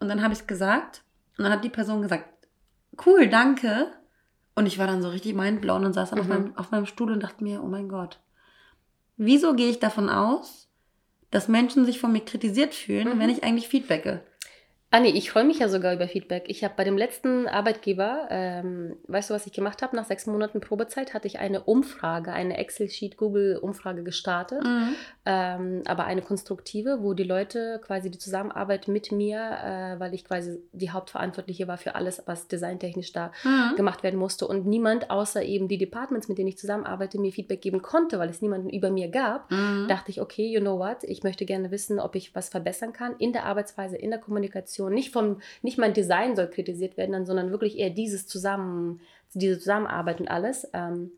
Und 0.00 0.08
dann 0.08 0.22
habe 0.22 0.32
ich 0.34 0.40
es 0.40 0.46
gesagt 0.46 1.02
und 1.38 1.44
dann 1.44 1.52
hat 1.52 1.64
die 1.64 1.68
Person 1.70 2.02
gesagt, 2.02 2.24
cool, 3.06 3.28
danke. 3.28 3.88
Und 4.54 4.66
ich 4.66 4.78
war 4.78 4.86
dann 4.86 5.02
so 5.02 5.08
richtig 5.10 5.34
mindblown 5.34 5.84
und 5.84 5.92
saß 5.92 6.10
dann 6.10 6.20
auf, 6.20 6.26
Mhm. 6.26 6.32
meinem, 6.32 6.56
auf 6.56 6.70
meinem 6.70 6.86
Stuhl 6.86 7.12
und 7.12 7.22
dachte 7.22 7.42
mir, 7.44 7.62
oh 7.62 7.66
mein 7.66 7.88
Gott, 7.88 8.20
wieso 9.16 9.54
gehe 9.54 9.68
ich 9.70 9.80
davon 9.80 10.08
aus, 10.08 10.68
dass 11.30 11.48
Menschen 11.48 11.84
sich 11.84 12.00
von 12.00 12.12
mir 12.12 12.24
kritisiert 12.24 12.74
fühlen, 12.74 13.16
Mhm. 13.16 13.20
wenn 13.20 13.30
ich 13.30 13.42
eigentlich 13.44 13.68
feedbacke? 13.68 14.22
Anni, 14.92 15.08
ich 15.10 15.30
freue 15.32 15.44
mich 15.44 15.58
ja 15.58 15.68
sogar 15.68 15.92
über 15.92 16.06
Feedback. 16.06 16.44
Ich 16.46 16.62
habe 16.62 16.74
bei 16.76 16.84
dem 16.84 16.96
letzten 16.96 17.48
Arbeitgeber, 17.48 18.28
ähm, 18.30 18.96
weißt 19.08 19.28
du, 19.28 19.34
was 19.34 19.44
ich 19.44 19.52
gemacht 19.52 19.82
habe? 19.82 19.96
Nach 19.96 20.04
sechs 20.04 20.26
Monaten 20.26 20.60
Probezeit 20.60 21.12
hatte 21.12 21.26
ich 21.26 21.40
eine 21.40 21.64
Umfrage, 21.64 22.32
eine 22.32 22.56
Excel-Sheet, 22.56 23.16
Google-Umfrage 23.16 24.04
gestartet, 24.04 24.62
Mhm. 24.64 24.94
ähm, 25.26 25.82
aber 25.86 26.04
eine 26.04 26.22
konstruktive, 26.22 26.98
wo 27.02 27.14
die 27.14 27.24
Leute 27.24 27.80
quasi 27.84 28.10
die 28.12 28.18
Zusammenarbeit 28.18 28.86
mit 28.86 29.10
mir, 29.10 29.38
äh, 29.40 29.98
weil 30.00 30.14
ich 30.14 30.24
quasi 30.24 30.60
die 30.72 30.90
Hauptverantwortliche 30.90 31.66
war 31.66 31.78
für 31.78 31.96
alles, 31.96 32.22
was 32.26 32.46
designtechnisch 32.46 33.12
da 33.12 33.32
Mhm. 33.42 33.74
gemacht 33.74 34.04
werden 34.04 34.18
musste 34.20 34.46
und 34.46 34.66
niemand 34.66 35.10
außer 35.10 35.42
eben 35.42 35.66
die 35.66 35.78
Departments, 35.78 36.28
mit 36.28 36.38
denen 36.38 36.48
ich 36.48 36.58
zusammenarbeite, 36.58 37.18
mir 37.20 37.32
Feedback 37.32 37.60
geben 37.60 37.82
konnte, 37.82 38.20
weil 38.20 38.30
es 38.30 38.40
niemanden 38.40 38.70
über 38.70 38.90
mir 38.90 39.08
gab, 39.08 39.50
Mhm. 39.50 39.88
dachte 39.88 40.12
ich, 40.12 40.20
okay, 40.20 40.46
you 40.46 40.60
know 40.60 40.78
what, 40.78 40.98
ich 41.02 41.24
möchte 41.24 41.44
gerne 41.44 41.72
wissen, 41.72 41.98
ob 41.98 42.14
ich 42.14 42.36
was 42.36 42.48
verbessern 42.48 42.92
kann 42.92 43.16
in 43.18 43.32
der 43.32 43.44
Arbeitsweise, 43.46 43.96
in 43.96 44.10
der 44.10 44.20
Kommunikation. 44.20 44.85
Nicht 44.90 45.12
vom, 45.12 45.40
nicht 45.62 45.78
mein 45.78 45.94
Design 45.94 46.36
soll 46.36 46.48
kritisiert 46.48 46.96
werden, 46.96 47.26
sondern 47.26 47.50
wirklich 47.50 47.78
eher 47.78 47.90
dieses 47.90 48.26
Zusammen, 48.26 49.00
diese 49.34 49.58
Zusammenarbeit 49.58 50.20
und 50.20 50.28
alles. 50.28 50.68
Ähm, 50.72 51.12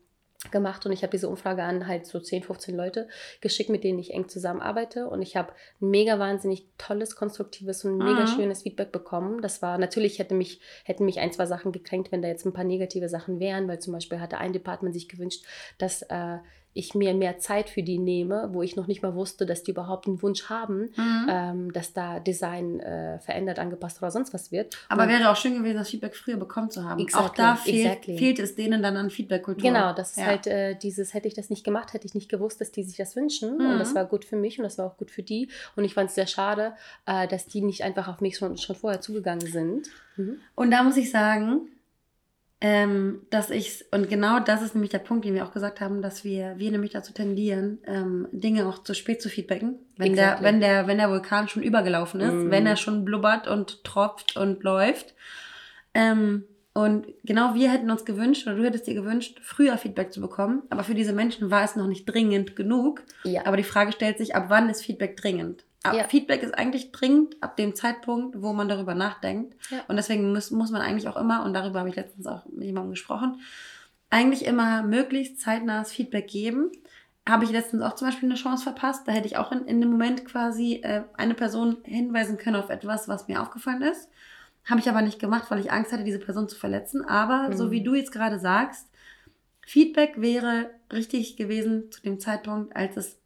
gemacht 0.51 0.85
und 0.85 0.93
ich 0.93 1.03
habe 1.03 1.11
diese 1.11 1.27
Umfrage 1.27 1.63
an 1.63 1.85
halt 1.85 2.05
so 2.05 2.17
10, 2.17 2.43
15 2.43 2.73
Leute 2.73 3.09
geschickt, 3.41 3.69
mit 3.69 3.83
denen 3.83 3.99
ich 3.99 4.13
eng 4.13 4.29
zusammenarbeite 4.29 5.07
und 5.09 5.21
ich 5.21 5.35
habe 5.35 5.51
ein 5.81 5.89
mega 5.89 6.17
wahnsinnig 6.17 6.65
tolles, 6.77 7.17
konstruktives 7.17 7.83
und 7.83 7.97
mega 7.97 8.21
Mhm. 8.21 8.27
schönes 8.27 8.61
Feedback 8.61 8.93
bekommen. 8.93 9.41
Das 9.41 9.61
war 9.61 9.77
natürlich 9.77 10.17
hätte 10.17 10.35
mich 10.35 10.61
hätten 10.85 11.03
mich 11.03 11.19
ein, 11.19 11.33
zwei 11.33 11.45
Sachen 11.45 11.73
gekränkt, 11.73 12.13
wenn 12.13 12.21
da 12.21 12.29
jetzt 12.29 12.45
ein 12.45 12.53
paar 12.53 12.63
negative 12.63 13.09
Sachen 13.09 13.41
wären, 13.41 13.67
weil 13.67 13.79
zum 13.79 13.91
Beispiel 13.91 14.21
hatte 14.21 14.37
ein 14.37 14.53
Department 14.53 14.93
sich 14.93 15.09
gewünscht, 15.09 15.43
dass 15.77 16.03
äh, 16.03 16.37
ich 16.73 16.93
mir 16.93 17.13
mehr 17.15 17.39
Zeit 17.39 17.69
für 17.69 17.81
die 17.81 17.97
nehme, 17.97 18.49
wo 18.53 18.61
ich 18.61 18.75
noch 18.75 18.85
nicht 18.87 19.01
mal 19.01 19.15
wusste, 19.15 19.45
dass 19.45 19.63
die 19.63 19.71
überhaupt 19.71 20.07
einen 20.07 20.21
Wunsch 20.21 20.49
haben, 20.49 20.89
Mhm. 20.95 21.27
ähm, 21.29 21.73
dass 21.73 21.93
da 21.93 22.19
Design 22.19 22.79
äh, 22.79 23.19
verändert, 23.19 23.57
angepasst 23.59 24.01
oder 24.01 24.11
sonst 24.11 24.33
was 24.33 24.51
wird. 24.51 24.77
Aber 24.87 25.03
Und- 25.03 25.09
wäre 25.09 25.29
auch 25.31 25.35
schön 25.35 25.55
gewesen, 25.55 25.77
das 25.77 25.89
Feedback 25.89 26.15
früher 26.15 26.37
bekommen 26.37 26.69
zu 26.69 26.83
haben. 26.83 26.99
Auch 26.99 27.03
Exactly, 27.05 27.43
da 27.43 27.55
fehlt, 27.55 27.85
exactly. 27.85 28.17
fehlt 28.17 28.39
es 28.39 28.55
denen 28.55 28.83
dann 28.83 28.97
an 28.97 29.09
Feedback-Kultur. 29.09 29.63
Genau, 29.71 29.93
das 29.93 30.11
ist 30.11 30.17
Ja. 30.17 30.25
halt 30.25 30.47
äh, 30.47 30.75
dieses, 30.75 31.13
hätte 31.13 31.27
ich 31.27 31.33
das 31.33 31.49
nicht 31.49 31.63
gemacht, 31.63 31.93
hätte 31.93 32.05
ich 32.05 32.13
nicht 32.13 32.29
gewusst, 32.29 32.61
dass 32.61 32.71
die 32.71 32.83
sich 32.83 32.97
das 32.97 33.15
wünschen. 33.15 33.57
Mhm. 33.57 33.65
Und 33.71 33.79
das 33.79 33.95
war 33.95 34.05
gut 34.05 34.23
für 34.23 34.35
mich 34.37 34.59
und 34.59 34.63
das 34.63 34.77
war 34.77 34.85
auch 34.85 34.97
gut 34.97 35.09
für 35.11 35.23
die. 35.23 35.49
Und 35.75 35.85
ich 35.85 35.95
fand 35.95 36.09
es 36.09 36.15
sehr 36.15 36.27
schade, 36.27 36.73
äh, 37.07 37.27
dass 37.27 37.47
die 37.47 37.61
nicht 37.61 37.83
einfach 37.83 38.07
auf 38.07 38.21
mich 38.21 38.37
schon, 38.37 38.57
schon 38.57 38.75
vorher 38.75 39.01
zugegangen 39.01 39.45
sind. 39.45 39.89
Mhm. 40.17 40.37
Und 40.55 40.71
da 40.71 40.83
muss 40.83 40.97
ich 40.97 41.09
sagen, 41.09 41.61
ähm, 42.61 43.21
dass 43.29 43.49
ich, 43.51 43.85
und 43.91 44.09
genau 44.09 44.39
das 44.41 44.61
ist 44.61 44.75
nämlich 44.75 44.91
der 44.91 44.99
Punkt, 44.99 45.23
den 45.23 45.33
wir 45.33 45.45
auch 45.45 45.53
gesagt 45.53 45.79
haben, 45.79 46.01
dass 46.01 46.23
wir, 46.25 46.55
wir 46.57 46.71
nämlich 46.71 46.91
dazu 46.91 47.13
tendieren, 47.13 47.79
ähm, 47.87 48.27
Dinge 48.31 48.67
auch 48.67 48.83
zu 48.83 48.93
spät 48.93 49.21
zu 49.21 49.29
feedbacken. 49.29 49.77
Wenn, 49.95 50.15
der, 50.15 50.25
Exactly. 50.25 50.45
wenn, 50.45 50.59
der, 50.59 50.87
wenn 50.87 50.97
der 50.97 51.09
Vulkan 51.09 51.47
schon 51.47 51.63
übergelaufen 51.63 52.19
ist, 52.19 52.33
Mhm. 52.33 52.51
wenn 52.51 52.65
er 52.65 52.75
schon 52.75 53.05
blubbert 53.05 53.47
und 53.47 53.83
tropft 53.85 54.35
und 54.35 54.61
läuft. 54.63 55.15
Ähm, 55.93 56.43
und 56.73 57.07
genau 57.23 57.55
wir 57.55 57.71
hätten 57.71 57.89
uns 57.91 58.05
gewünscht, 58.05 58.45
oder 58.45 58.55
du 58.57 58.63
hättest 58.63 58.87
dir 58.87 58.93
gewünscht, 58.93 59.39
früher 59.41 59.77
Feedback 59.77 60.11
zu 60.13 60.21
bekommen. 60.21 60.63
Aber 60.69 60.83
für 60.83 60.93
diese 60.95 61.13
Menschen 61.13 61.49
war 61.51 61.63
es 61.63 61.75
noch 61.75 61.87
nicht 61.87 62.05
dringend 62.05 62.55
genug. 62.55 63.03
Ja. 63.23 63.45
Aber 63.45 63.57
die 63.57 63.63
Frage 63.63 63.91
stellt 63.91 64.17
sich, 64.17 64.35
ab 64.35 64.45
wann 64.49 64.69
ist 64.69 64.83
Feedback 64.83 65.17
dringend? 65.17 65.63
Ja. 65.85 66.03
Feedback 66.03 66.43
ist 66.43 66.53
eigentlich 66.57 66.91
dringend 66.91 67.41
ab 67.41 67.55
dem 67.55 67.73
Zeitpunkt, 67.75 68.41
wo 68.41 68.51
man 68.53 68.67
darüber 68.67 68.95
nachdenkt. 68.95 69.55
Ja. 69.71 69.79
Und 69.87 69.95
deswegen 69.95 70.33
muss, 70.33 70.51
muss 70.51 70.71
man 70.71 70.81
eigentlich 70.81 71.07
auch 71.07 71.15
immer, 71.15 71.43
und 71.45 71.53
darüber 71.53 71.79
habe 71.79 71.89
ich 71.89 71.95
letztens 71.95 72.27
auch 72.27 72.45
mit 72.47 72.65
jemandem 72.65 72.91
gesprochen, 72.91 73.39
eigentlich 74.09 74.45
immer 74.45 74.83
möglichst 74.83 75.39
zeitnahes 75.39 75.91
Feedback 75.91 76.27
geben. 76.27 76.71
Habe 77.27 77.45
ich 77.45 77.51
letztens 77.51 77.81
auch 77.83 77.95
zum 77.95 78.07
Beispiel 78.07 78.27
eine 78.27 78.37
Chance 78.39 78.63
verpasst. 78.63 79.07
Da 79.07 79.11
hätte 79.13 79.27
ich 79.27 79.37
auch 79.37 79.51
in, 79.51 79.65
in 79.65 79.79
dem 79.79 79.91
Moment 79.91 80.25
quasi 80.25 80.81
äh, 80.83 81.03
eine 81.15 81.33
Person 81.35 81.77
hinweisen 81.83 82.37
können 82.37 82.55
auf 82.57 82.69
etwas, 82.69 83.07
was 83.07 83.27
mir 83.27 83.41
aufgefallen 83.41 83.83
ist. 83.83 84.09
Habe 84.65 84.79
ich 84.81 84.89
aber 84.89 85.01
nicht 85.01 85.19
gemacht, 85.19 85.49
weil 85.49 85.59
ich 85.59 85.71
Angst 85.71 85.93
hatte, 85.93 86.03
diese 86.03 86.19
Person 86.19 86.49
zu 86.49 86.57
verletzen. 86.57 87.05
Aber 87.05 87.55
so 87.55 87.65
Mhm. 87.67 87.71
wie 87.71 87.83
du 87.83 87.95
jetzt 87.95 88.11
gerade 88.11 88.39
sagst, 88.39 88.87
Feedback 89.65 90.19
wäre 90.19 90.71
richtig 90.91 91.37
gewesen 91.37 91.91
zu 91.91 92.01
dem 92.01 92.19
Zeitpunkt, 92.19 92.75
als 92.75 92.97
es 92.97 93.17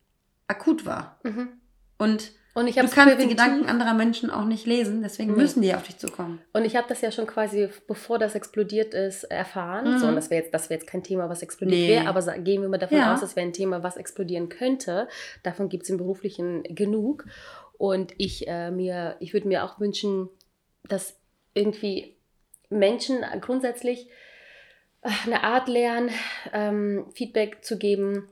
akut 0.48 0.86
war. 0.86 1.20
Mhm. 1.24 1.50
Und 1.98 2.34
Und 2.56 2.68
ich 2.68 2.76
du 2.76 2.82
habe 2.84 2.92
kannst 2.92 3.20
die 3.20 3.28
Gedanken 3.28 3.66
anderer 3.68 3.96
Menschen 3.96 4.30
auch 4.30 4.46
nicht 4.46 4.68
lesen, 4.68 5.02
deswegen 5.02 5.32
Nee. 5.32 5.38
müssen 5.42 5.62
die 5.64 5.74
auf 5.74 5.82
dich 5.84 5.98
zukommen. 5.98 6.40
Und 6.54 6.66
ich 6.66 6.76
habe 6.76 6.88
das 6.88 7.02
ja 7.02 7.12
schon 7.12 7.26
quasi, 7.26 7.68
bevor 7.88 8.20
das 8.20 8.36
explodiert 8.36 8.94
ist, 8.94 9.24
erfahren. 9.24 9.94
Mhm. 9.94 9.98
So, 9.98 10.08
und 10.08 10.16
das 10.16 10.30
wäre 10.30 10.44
jetzt, 10.44 10.54
das 10.54 10.70
wäre 10.70 10.80
jetzt 10.80 10.88
kein 10.90 11.04
Thema, 11.04 11.30
was 11.30 11.42
explodiert 11.42 11.80
Nee. 11.80 11.88
wäre, 11.90 12.08
aber 12.08 12.22
gehen 12.40 12.62
wir 12.62 12.70
mal 12.70 12.78
davon 12.78 12.98
Ja. 13.00 13.14
aus, 13.14 13.22
das 13.22 13.36
wäre 13.36 13.48
ein 13.48 13.54
Thema, 13.54 13.82
was 13.82 13.98
explodieren 13.98 14.50
könnte. 14.50 15.08
Davon 15.42 15.68
gibt 15.70 15.84
es 15.84 15.90
im 15.90 15.98
Beruflichen 15.98 16.62
genug. 16.64 17.26
Und 17.80 18.14
ich 18.18 18.48
äh, 18.48 18.70
mir, 18.70 19.16
ich 19.20 19.34
würde 19.34 19.48
mir 19.48 19.64
auch 19.64 19.80
wünschen, 19.80 20.30
dass 20.88 21.16
irgendwie 21.56 22.16
Menschen 22.70 23.24
grundsätzlich 23.42 24.08
äh, 25.02 25.10
eine 25.26 25.44
Art 25.44 25.68
lernen, 25.68 26.12
ähm, 26.54 27.06
Feedback 27.16 27.64
zu 27.66 27.78
geben, 27.80 28.30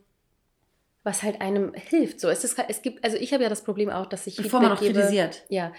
was 1.04 1.24
halt 1.24 1.42
einem 1.42 1.74
hilft. 1.74 2.20
So, 2.20 2.30
es, 2.30 2.44
ist, 2.44 2.58
es 2.68 2.82
gibt, 2.82 3.04
also 3.04 3.18
ich 3.18 3.34
habe 3.34 3.44
ja 3.44 3.50
das 3.50 3.64
Problem 3.64 3.90
auch, 3.90 4.06
dass 4.06 4.28
ich 4.28 4.38
Bevor 4.38 4.60
man 4.62 4.72
auch 4.74 4.80
gebe, 4.80 4.94
kritisiert. 4.94 5.44
ja, 5.50 5.72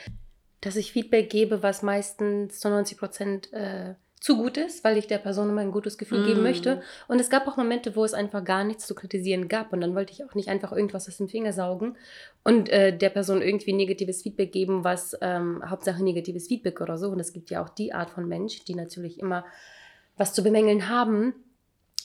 dass 0.61 0.77
ich 0.77 0.93
Feedback 0.93 1.31
gebe, 1.31 1.63
was 1.63 1.83
meistens 1.83 2.61
zu 2.61 2.69
90 2.69 2.99
Prozent 2.99 3.53
äh, 3.53 3.95
zu 4.21 4.37
gut 4.37 4.57
ist, 4.57 4.85
weil 4.85 4.97
ich 4.99 5.09
der 5.09 5.19
Person 5.19 5.49
immer 5.49 5.63
ein 5.63 5.73
gutes 5.73 5.99
Gefühl 5.99 6.25
geben 6.25 6.41
Mm. 6.43 6.45
möchte. 6.45 6.83
Und 7.09 7.21
es 7.21 7.29
gab 7.29 7.49
auch 7.49 7.57
Momente, 7.57 7.97
wo 7.97 8.05
es 8.05 8.15
einfach 8.15 8.45
gar 8.45 8.63
nichts 8.63 8.87
zu 8.87 8.95
kritisieren 8.95 9.49
gab. 9.49 9.73
Und 9.73 9.81
dann 9.81 9.97
wollte 9.97 10.13
ich 10.13 10.25
auch 10.25 10.37
nicht 10.37 10.49
einfach 10.49 10.71
irgendwas 10.71 11.09
aus 11.09 11.17
dem 11.17 11.29
Finger 11.29 11.53
saugen 11.53 11.97
und 12.45 12.69
äh, 12.69 12.97
der 12.97 13.11
Person 13.11 13.43
irgendwie 13.43 13.73
negatives 13.73 14.23
Feedback 14.23 14.53
geben, 14.53 14.85
was 14.85 15.17
ähm, 15.21 15.61
Hauptsache 15.69 16.05
negatives 16.05 16.47
Feedback 16.47 16.81
oder 16.81 16.99
so. 16.99 17.09
Und 17.09 17.19
es 17.19 17.33
gibt 17.33 17.51
ja 17.51 17.65
auch 17.65 17.69
die 17.69 17.93
Art 17.93 18.11
von 18.11 18.29
Mensch, 18.29 18.65
die 18.65 18.77
natürlich 18.77 19.19
immer 19.19 19.45
was 20.17 20.33
zu 20.35 20.45
bemängeln 20.45 20.89
haben. 20.89 21.35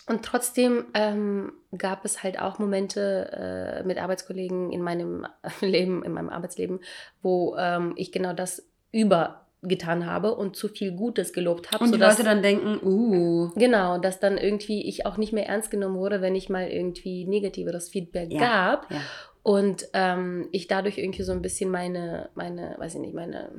Und 0.08 0.24
trotzdem 0.24 0.86
ähm, 0.94 1.52
gab 1.78 2.06
es 2.06 2.24
halt 2.24 2.40
auch 2.40 2.60
Momente 2.60 3.82
äh, 3.82 3.84
mit 3.86 3.98
Arbeitskollegen 3.98 4.72
in 4.72 4.82
meinem 4.82 5.28
Leben, 5.62 6.04
in 6.04 6.14
meinem 6.14 6.30
Arbeitsleben, 6.30 6.80
wo 7.22 7.56
ähm, 7.58 7.94
ich 7.98 8.14
genau 8.14 8.32
das 8.32 8.66
übergetan 8.94 10.06
habe 10.06 10.34
und 10.34 10.56
zu 10.56 10.70
viel 10.70 10.94
Gutes 10.94 11.34
gelobt 11.34 11.72
habe. 11.72 11.84
Und 11.84 11.94
die 11.94 12.00
Leute 12.00 12.24
dann 12.24 12.42
denken, 12.42 12.80
uh. 12.82 13.52
Genau, 13.56 13.98
dass 13.98 14.22
dann 14.22 14.38
irgendwie 14.38 14.88
ich 14.88 15.06
auch 15.06 15.18
nicht 15.18 15.34
mehr 15.34 15.48
ernst 15.48 15.72
genommen 15.72 15.98
wurde, 15.98 16.22
wenn 16.22 16.36
ich 16.36 16.48
mal 16.48 16.70
irgendwie 16.70 17.26
negativeres 17.26 17.90
Feedback 17.90 18.32
Ja, 18.32 18.40
gab. 18.40 18.92
ja. 18.92 19.02
Und 19.44 19.88
ähm, 19.94 20.48
ich 20.52 20.68
dadurch 20.68 20.98
irgendwie 20.98 21.24
so 21.24 21.32
ein 21.32 21.42
bisschen 21.42 21.70
meine, 21.70 22.30
meine, 22.36 22.76
weiß 22.80 22.96
ich 22.96 23.00
nicht, 23.02 23.14
meine 23.14 23.50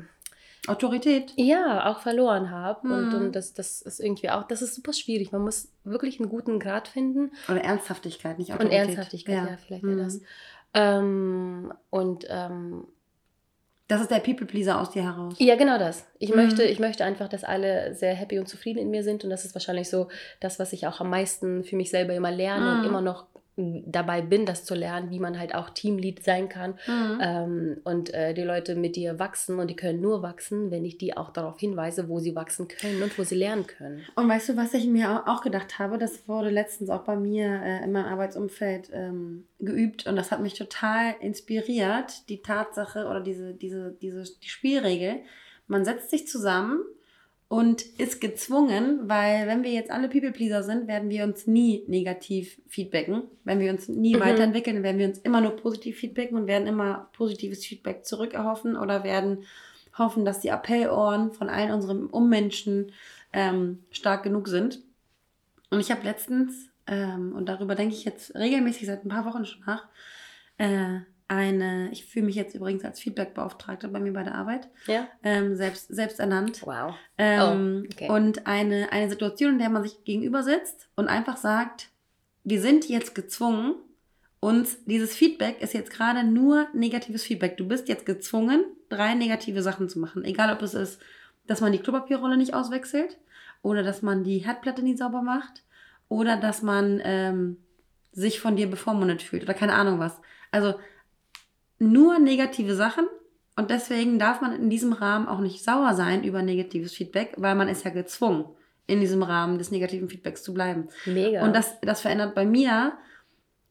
Autorität. 0.69 1.33
ja, 1.37 1.91
auch 1.91 2.01
verloren 2.01 2.51
habe. 2.51 2.89
Und, 2.89 3.09
Mhm. 3.09 3.15
und 3.15 3.33
das, 3.37 3.55
das 3.55 3.83
ist 3.83 4.01
irgendwie 4.01 4.31
auch, 4.31 4.45
das 4.47 4.63
ist 4.63 4.75
super 4.75 4.93
schwierig. 4.93 5.33
Man 5.33 5.43
muss 5.43 5.69
wirklich 5.85 6.21
einen 6.21 6.29
guten 6.29 6.59
Grad 6.59 6.89
finden. 6.89 7.33
Oder 7.49 7.63
Ernsthaftigkeit, 7.65 8.39
nicht 8.39 8.51
Und 8.51 8.57
Autorität. 8.57 8.79
Ernsthaftigkeit, 8.89 9.35
ja, 9.51 9.57
vielleicht 9.57 9.85
Mhm. 9.85 9.99
das. 9.99 10.21
Ähm, 10.75 11.73
und 11.91 12.27
ähm, 12.29 12.87
Das 13.91 14.03
ist 14.03 14.11
der 14.11 14.19
People-Pleaser 14.19 14.79
aus 14.79 14.91
dir 14.91 15.03
heraus. 15.03 15.37
ja, 15.39 15.57
genau 15.57 15.79
das. 15.79 16.07
Ich, 16.19 16.29
Mhm. 16.31 16.37
möchte, 16.37 16.63
ich 16.63 16.79
möchte 16.79 17.05
einfach, 17.07 17.27
dass 17.29 17.43
alle 17.43 17.95
sehr 17.95 18.15
happy 18.15 18.39
und 18.39 18.47
zufrieden 18.47 18.79
in 18.81 18.91
mir 18.91 19.03
sind. 19.03 19.25
Und 19.25 19.31
das 19.31 19.47
ist 19.47 19.55
wahrscheinlich 19.55 19.89
so 19.89 20.09
das, 20.41 20.59
was 20.59 20.75
ich 20.75 20.87
auch 20.87 21.01
am 21.01 21.09
meisten 21.09 21.65
für 21.65 21.75
mich 21.77 21.89
selber 21.91 22.13
immer 22.15 22.31
lerne 22.31 22.71
Mhm. 22.75 22.79
und 22.81 22.85
immer 22.85 23.01
noch 23.01 23.25
dabei 23.87 24.23
bin, 24.23 24.47
das 24.47 24.65
zu 24.65 24.75
lernen, 24.75 25.11
wie 25.11 25.19
man 25.19 25.39
halt 25.39 25.55
auch 25.55 25.71
Teamlead 25.71 26.23
sein 26.23 26.49
kann. 26.49 26.79
Mhm. 26.87 27.19
Ähm, 27.21 27.77
und 27.85 28.15
äh, 28.15 28.35
die 28.35 28.43
Leute 28.43 28.77
mit 28.77 28.95
dir 28.95 29.19
wachsen 29.19 29.59
und 29.59 29.69
die 29.69 29.77
können 29.77 30.01
nur 30.01 30.23
wachsen, 30.23 30.71
wenn 30.71 30.85
ich 30.85 30.97
die 30.97 31.17
auch 31.17 31.31
darauf 31.31 31.59
hinweise, 31.59 32.09
wo 32.09 32.21
sie 32.21 32.37
wachsen 32.37 32.69
können 32.69 33.03
und 33.03 33.19
wo 33.19 33.25
sie 33.25 33.35
lernen 33.35 33.67
können. 33.67 34.03
Und 34.15 34.29
weißt 34.29 34.51
du, 34.51 34.57
was 34.57 34.75
ich 34.75 34.87
mir 34.87 35.11
au- 35.11 35.33
auch 35.33 35.43
gedacht 35.43 35.79
habe? 35.79 35.99
Das 35.99 36.29
wurde 36.29 36.51
letztens 36.51 36.89
auch 36.89 37.03
bei 37.03 37.17
mir 37.17 37.47
äh, 37.63 37.85
in 37.85 37.93
meinem 37.93 38.07
Arbeitsumfeld 38.07 38.91
ähm, 38.93 39.45
geübt 39.59 40.07
und 40.07 40.15
das 40.17 40.31
hat 40.31 40.41
mich 40.41 40.55
total 40.55 41.15
inspiriert, 41.21 42.29
die 42.29 42.43
Tatsache 42.43 43.07
oder 43.07 43.21
diese, 43.21 43.55
diese, 43.55 43.91
diese 44.01 44.23
die 44.23 44.49
Spielregel. 44.49 45.17
Man 45.67 45.85
setzt 45.85 46.11
sich 46.11 46.27
zusammen 46.29 46.81
und 47.49 47.83
ist 47.99 48.21
gezwungen, 48.21 49.09
weil 49.09 49.47
wenn 49.47 49.63
wir 49.63 49.71
jetzt 49.71 49.91
alle 49.91 50.09
People-Pleaser 50.09 50.63
sind, 50.63 50.87
werden 50.87 51.09
wir 51.09 51.25
uns 51.25 51.47
nie 51.47 51.83
negativ 51.89 52.61
feedbacken. 52.69 53.23
Wenn 53.45 53.59
wir 53.59 53.73
uns 53.73 53.89
nie 53.89 54.15
Mhm. 54.17 54.21
weiterentwickeln, 54.21 54.83
werden 54.83 54.99
wir 54.99 55.07
uns 55.09 55.19
immer 55.19 55.41
nur 55.41 55.57
positiv 55.57 55.99
feedbacken 55.99 56.37
und 56.37 56.47
werden 56.47 56.69
immer 56.69 57.09
positives 57.15 57.65
Feedback 57.65 58.05
zurückerhoffen 58.05 58.77
oder 58.77 59.03
werden 59.03 59.45
hoffen, 59.97 60.25
dass 60.27 60.41
die 60.41 60.51
Appellohren 60.51 61.33
von 61.33 61.49
allen 61.49 61.73
unseren 61.73 62.07
Ummenschen 62.07 62.93
ähm, 63.33 63.83
stark 63.91 64.23
genug 64.23 64.49
sind. 64.49 64.81
Und 65.71 65.81
ich 65.81 65.91
habe 65.91 66.05
letztens, 66.05 66.69
ähm, 66.87 67.35
und 67.35 67.47
darüber 67.49 67.75
denke 67.75 67.95
ich 67.95 68.05
jetzt 68.05 68.35
regelmäßig 68.35 68.87
seit 68.87 69.05
ein 69.05 69.09
paar 69.09 69.25
Wochen 69.25 69.45
schon 69.45 69.63
nach, 69.67 69.87
äh, 70.59 71.01
eine, 71.29 71.91
ich 71.93 72.07
fühle 72.07 72.27
mich 72.27 72.35
jetzt 72.37 72.55
übrigens 72.55 72.85
als 72.85 73.01
Feedback-Beauftragte 73.01 73.89
bei 73.89 74.01
mir 74.01 74.13
bei 74.13 74.23
der 74.23 74.35
Arbeit, 74.35 74.69
Ja? 74.87 75.07
ähm, 75.23 75.57
selbst, 75.57 75.89
selbst 75.89 76.19
ernannt. 76.21 76.63
Wow. 76.65 76.95
Ähm, 77.19 77.83
Oh, 77.85 77.89
okay. 77.93 78.09
Und 78.11 78.47
eine, 78.47 78.91
eine 78.93 79.09
Situation, 79.11 79.53
in 79.53 79.59
der 79.59 79.69
man 79.69 79.83
sich 79.83 80.05
gegenüber 80.05 80.43
sitzt 80.43 80.89
und 80.97 81.09
einfach 81.09 81.37
sagt, 81.37 81.89
wir 82.45 82.61
sind 82.61 82.89
jetzt 82.89 83.15
gezwungen, 83.15 83.75
uns 84.41 84.85
dieses 84.87 85.15
Feedback 85.15 85.61
ist 85.61 85.75
jetzt 85.75 85.91
gerade 85.91 86.25
nur 86.25 86.67
negatives 86.73 87.25
Feedback. 87.25 87.57
Du 87.57 87.67
bist 87.69 87.89
jetzt 87.89 88.07
gezwungen, 88.07 88.65
drei 88.89 89.15
negative 89.15 89.63
Sachen 89.63 89.89
zu 89.89 89.99
machen. 89.99 90.25
Egal, 90.25 90.53
ob 90.55 90.63
es 90.63 90.75
ist, 90.75 91.01
dass 91.47 91.61
man 91.61 91.73
die 91.73 91.79
Klopapierrolle 91.79 92.37
nicht 92.37 92.55
auswechselt 92.55 93.19
oder 93.63 93.83
dass 93.83 94.01
man 94.01 94.23
die 94.25 94.39
Herdplatte 94.39 94.83
nie 94.83 94.97
sauber 94.97 95.23
macht 95.23 95.63
oder 96.09 96.37
dass 96.37 96.63
man 96.63 97.01
ähm, 97.05 97.57
sich 98.13 98.41
von 98.41 98.57
dir 98.57 98.71
bevormundet 98.71 99.21
fühlt 99.23 99.43
oder 99.43 99.55
keine 99.55 99.75
Ahnung 99.75 99.99
was. 99.99 100.19
Also 100.53 100.75
nur 101.79 102.19
negative 102.19 102.75
Sachen 102.75 103.07
und 103.57 103.71
deswegen 103.71 104.19
darf 104.19 104.41
man 104.41 104.53
in 104.53 104.71
diesem 104.71 104.93
Rahmen 104.93 105.27
auch 105.27 105.41
nicht 105.41 105.65
sauer 105.65 105.95
sein 105.95 106.25
über 106.25 106.43
negatives 106.43 106.93
Feedback, 106.93 107.35
weil 107.37 107.55
man 107.55 107.69
ist 107.69 107.85
ja 107.85 107.91
gezwungen, 107.91 108.45
in 108.87 109.01
diesem 109.01 109.23
Rahmen 109.23 109.59
des 109.59 109.71
negativen 109.71 110.09
Feedbacks 110.09 110.43
zu 110.43 110.55
bleiben. 110.55 110.89
Mega. 111.07 111.45
Und 111.45 111.55
das, 111.55 111.81
das 111.81 112.01
verändert 112.01 112.35
bei 112.35 112.47
mir, 112.47 112.93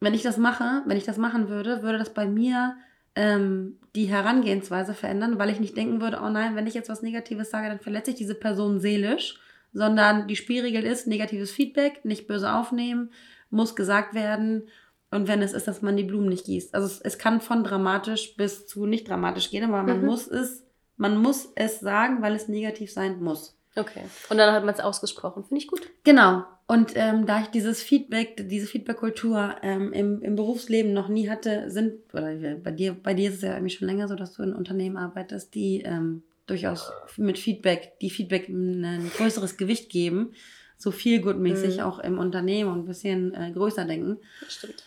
wenn 0.00 0.14
ich 0.14 0.22
das 0.22 0.36
mache, 0.36 0.82
wenn 0.86 0.96
ich 0.96 1.04
das 1.04 1.16
machen 1.16 1.48
würde, 1.48 1.82
würde 1.82 1.98
das 1.98 2.14
bei 2.14 2.26
mir 2.26 2.76
ähm, 3.14 3.78
die 3.96 4.04
Herangehensweise 4.04 4.94
verändern, 4.94 5.38
weil 5.38 5.50
ich 5.50 5.58
nicht 5.58 5.76
denken 5.76 6.00
würde, 6.00 6.20
oh 6.22 6.28
nein, 6.28 6.54
wenn 6.54 6.66
ich 6.66 6.74
jetzt 6.74 6.88
was 6.88 7.02
Negatives 7.02 7.50
sage, 7.50 7.68
dann 7.68 7.80
verletze 7.80 8.12
ich 8.12 8.16
diese 8.16 8.34
Person 8.36 8.78
seelisch, 8.80 9.40
sondern 9.72 10.28
die 10.28 10.36
Spielregel 10.36 10.84
ist, 10.84 11.06
negatives 11.06 11.50
Feedback, 11.50 12.04
nicht 12.04 12.26
böse 12.26 12.52
aufnehmen, 12.52 13.10
muss 13.50 13.74
gesagt 13.74 14.14
werden. 14.14 14.68
Und 15.10 15.26
wenn 15.28 15.40
es 15.42 15.52
ist, 15.54 15.66
dass 15.66 15.80
man 15.82 15.96
die 15.96 16.04
Blumen 16.04 16.28
nicht 16.28 16.44
gießt. 16.44 16.74
Also 16.74 16.86
es, 16.86 17.00
es 17.00 17.16
kann 17.18 17.40
von 17.40 17.64
dramatisch 17.64 18.36
bis 18.36 18.66
zu 18.66 18.84
nicht 18.86 19.08
dramatisch 19.08 19.50
gehen, 19.50 19.64
aber 19.64 19.82
man 19.82 20.00
Mhm. 20.00 20.06
muss 20.06 20.26
es, 20.28 20.64
man 20.96 21.16
muss 21.16 21.48
es 21.54 21.80
sagen, 21.80 22.20
weil 22.22 22.34
es 22.34 22.48
negativ 22.48 22.92
sein 22.92 23.22
muss. 23.22 23.54
okay. 23.76 24.02
Und 24.28 24.36
dann 24.38 24.52
hat 24.52 24.64
man 24.64 24.74
es 24.74 24.80
ausgesprochen. 24.80 25.44
Finde 25.44 25.62
ich 25.62 25.68
gut. 25.68 25.80
Genau. 26.04 26.42
Und 26.66 26.92
ähm, 26.96 27.24
da 27.24 27.40
ich 27.40 27.46
dieses 27.46 27.82
Feedback, 27.82 28.46
diese 28.48 28.66
Feedback-Kultur 28.66 29.56
ähm, 29.62 29.92
im, 29.94 30.20
im 30.20 30.36
Berufsleben 30.36 30.92
noch 30.92 31.08
nie 31.08 31.30
hatte, 31.30 31.70
sind, 31.70 31.94
oder 32.12 32.34
bei 32.56 32.72
dir, 32.72 32.92
bei 32.92 33.14
dir 33.14 33.30
ist 33.30 33.36
es 33.36 33.42
ja 33.42 33.52
irgendwie 33.54 33.74
schon 33.74 33.88
länger 33.88 34.08
so, 34.08 34.14
dass 34.16 34.34
du 34.34 34.42
in 34.42 34.52
Unternehmen 34.52 34.96
arbeitest, 34.98 35.54
die 35.54 35.80
ähm, 35.86 36.22
durchaus 36.46 36.90
mit 37.16 37.38
Feedback, 37.38 37.98
die 38.02 38.10
Feedback 38.10 38.48
ein 38.50 39.10
größeres 39.16 39.56
Gewicht 39.56 39.88
geben, 39.90 40.32
so 40.76 40.90
viel 40.90 41.22
gutmäßig 41.22 41.76
Mhm. 41.78 41.82
auch 41.84 41.98
im 42.00 42.18
Unternehmen 42.18 42.70
und 42.70 42.80
ein 42.80 42.84
bisschen 42.86 43.32
äh, 43.32 43.50
größer 43.52 43.84
denken. 43.86 44.18
Das 44.42 44.52
stimmt. 44.54 44.82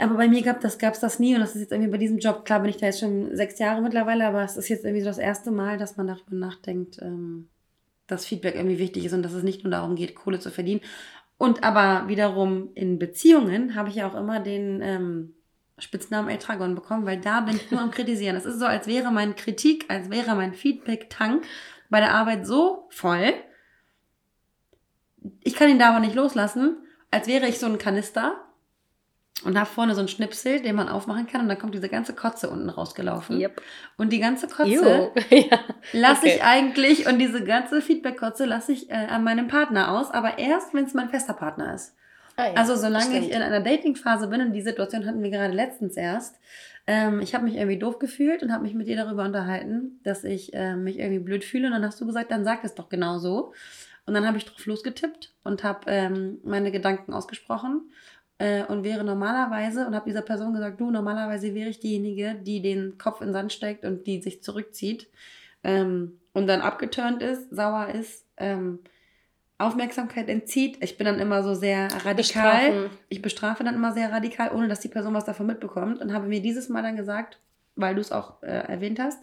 Aber 0.00 0.16
bei 0.16 0.28
mir 0.28 0.42
gab 0.42 0.60
das, 0.60 0.78
gab's 0.78 1.00
das 1.00 1.18
nie 1.18 1.34
und 1.34 1.40
das 1.40 1.54
ist 1.54 1.60
jetzt 1.60 1.72
irgendwie 1.72 1.90
bei 1.90 1.98
diesem 1.98 2.18
Job, 2.18 2.44
klar 2.44 2.60
bin 2.60 2.70
ich 2.70 2.78
da 2.78 2.86
jetzt 2.86 3.00
schon 3.00 3.36
sechs 3.36 3.58
Jahre 3.58 3.82
mittlerweile, 3.82 4.26
aber 4.26 4.42
es 4.42 4.56
ist 4.56 4.68
jetzt 4.68 4.84
irgendwie 4.84 5.02
so 5.02 5.08
das 5.08 5.18
erste 5.18 5.50
Mal, 5.50 5.76
dass 5.76 5.96
man 5.96 6.06
darüber 6.06 6.36
nachdenkt, 6.36 6.98
ähm, 7.02 7.48
dass 8.06 8.24
Feedback 8.24 8.54
irgendwie 8.54 8.78
wichtig 8.78 9.04
ist 9.04 9.12
und 9.12 9.22
dass 9.22 9.34
es 9.34 9.42
nicht 9.42 9.62
nur 9.62 9.70
darum 9.70 9.96
geht, 9.96 10.14
Kohle 10.14 10.40
zu 10.40 10.50
verdienen. 10.50 10.80
Und 11.36 11.64
aber 11.64 12.08
wiederum 12.08 12.70
in 12.74 12.98
Beziehungen 12.98 13.74
habe 13.74 13.88
ich 13.90 13.96
ja 13.96 14.08
auch 14.08 14.14
immer 14.14 14.40
den 14.40 14.80
ähm, 14.82 15.34
Spitznamen 15.78 16.30
Eltragon 16.30 16.74
bekommen, 16.74 17.06
weil 17.06 17.20
da 17.20 17.40
bin 17.40 17.56
ich 17.56 17.70
nur 17.70 17.80
am 17.80 17.90
Kritisieren. 17.92 18.36
Es 18.36 18.46
ist 18.46 18.58
so, 18.58 18.66
als 18.66 18.86
wäre 18.86 19.10
mein 19.10 19.36
Kritik, 19.36 19.84
als 19.88 20.10
wäre 20.10 20.34
mein 20.34 20.54
Feedback-Tank 20.54 21.44
bei 21.88 22.00
der 22.00 22.14
Arbeit 22.14 22.46
so 22.46 22.86
voll. 22.90 23.34
Ich 25.42 25.54
kann 25.54 25.68
ihn 25.68 25.78
da 25.78 25.90
aber 25.90 26.00
nicht 26.00 26.14
loslassen, 26.14 26.78
als 27.10 27.26
wäre 27.26 27.46
ich 27.46 27.58
so 27.58 27.66
ein 27.66 27.78
Kanister 27.78 28.46
und 29.44 29.58
habe 29.58 29.66
vorne 29.66 29.94
so 29.94 30.00
einen 30.00 30.08
Schnipsel, 30.08 30.60
den 30.60 30.76
man 30.76 30.88
aufmachen 30.88 31.26
kann 31.26 31.40
und 31.40 31.48
dann 31.48 31.58
kommt 31.58 31.74
diese 31.74 31.88
ganze 31.88 32.14
Kotze 32.14 32.50
unten 32.50 32.68
rausgelaufen. 32.68 33.40
Yep. 33.40 33.62
Und 33.96 34.12
die 34.12 34.18
ganze 34.20 34.48
Kotze 34.48 35.12
ja. 35.30 35.58
lasse 35.92 36.22
Okay. 36.22 36.34
ich 36.36 36.42
eigentlich 36.44 37.06
und 37.06 37.18
diese 37.18 37.44
ganze 37.44 37.80
Feedback-Kotze 37.80 38.44
lasse 38.44 38.72
ich 38.72 38.90
äh, 38.90 38.94
an 38.94 39.24
meinem 39.24 39.48
Partner 39.48 39.92
aus, 39.92 40.10
aber 40.10 40.38
erst, 40.38 40.74
wenn 40.74 40.84
es 40.84 40.94
mein 40.94 41.10
fester 41.10 41.34
Partner 41.34 41.74
ist. 41.74 41.94
Ah, 42.36 42.46
ja. 42.46 42.54
Also 42.54 42.76
solange 42.76 43.18
ich 43.18 43.26
Stimmt. 43.26 43.34
in 43.34 43.42
einer 43.42 43.60
Dating-Phase 43.60 44.28
bin, 44.28 44.40
und 44.40 44.52
die 44.52 44.62
Situation 44.62 45.06
hatten 45.06 45.22
wir 45.22 45.30
gerade 45.30 45.52
letztens 45.52 45.96
erst, 45.96 46.38
ähm, 46.86 47.20
ich 47.20 47.34
habe 47.34 47.44
mich 47.44 47.56
irgendwie 47.56 47.78
doof 47.78 47.98
gefühlt 47.98 48.42
und 48.42 48.52
habe 48.52 48.62
mich 48.62 48.74
mit 48.74 48.88
dir 48.88 48.96
darüber 48.96 49.24
unterhalten, 49.24 50.00
dass 50.02 50.24
ich 50.24 50.54
äh, 50.54 50.74
mich 50.74 50.98
irgendwie 50.98 51.18
blöd 51.20 51.44
fühle. 51.44 51.66
Und 51.66 51.72
dann 51.72 51.84
hast 51.84 52.00
du 52.00 52.06
gesagt, 52.06 52.30
dann 52.30 52.44
sag 52.44 52.64
es 52.64 52.74
doch 52.74 52.88
genau 52.88 53.18
so. 53.18 53.52
Und 54.06 54.14
dann 54.14 54.26
habe 54.26 54.38
ich 54.38 54.44
drauf 54.44 54.64
losgetippt 54.66 55.32
und 55.44 55.62
habe 55.62 55.80
ähm, 55.86 56.38
meine 56.42 56.72
Gedanken 56.72 57.12
ausgesprochen 57.12 57.82
äh, 58.40 58.64
und 58.64 58.84
wäre 58.84 59.04
normalerweise, 59.04 59.86
und 59.86 59.94
habe 59.94 60.08
dieser 60.08 60.22
Person 60.22 60.54
gesagt, 60.54 60.80
du, 60.80 60.90
normalerweise 60.90 61.54
wäre 61.54 61.68
ich 61.68 61.78
diejenige, 61.78 62.36
die 62.40 62.62
den 62.62 62.96
Kopf 62.96 63.20
in 63.20 63.28
den 63.28 63.32
Sand 63.34 63.52
steckt 63.52 63.84
und 63.84 64.06
die 64.06 64.22
sich 64.22 64.42
zurückzieht 64.42 65.08
ähm, 65.62 66.18
und 66.32 66.46
dann 66.46 66.62
abgeturnt 66.62 67.22
ist, 67.22 67.50
sauer 67.50 67.88
ist, 67.88 68.24
ähm, 68.38 68.78
Aufmerksamkeit 69.58 70.30
entzieht. 70.30 70.82
Ich 70.82 70.96
bin 70.96 71.04
dann 71.04 71.18
immer 71.18 71.42
so 71.42 71.52
sehr 71.52 71.88
radikal. 72.06 72.14
Bestrafen. 72.14 72.90
Ich 73.10 73.20
bestrafe 73.20 73.62
dann 73.62 73.74
immer 73.74 73.92
sehr 73.92 74.10
radikal, 74.10 74.52
ohne 74.54 74.68
dass 74.68 74.80
die 74.80 74.88
Person 74.88 75.12
was 75.12 75.26
davon 75.26 75.46
mitbekommt. 75.46 76.00
Und 76.00 76.14
habe 76.14 76.26
mir 76.26 76.40
dieses 76.40 76.70
Mal 76.70 76.82
dann 76.82 76.96
gesagt, 76.96 77.38
weil 77.76 77.94
du 77.94 78.00
es 78.00 78.10
auch 78.10 78.42
äh, 78.42 78.46
erwähnt 78.46 78.98
hast, 78.98 79.18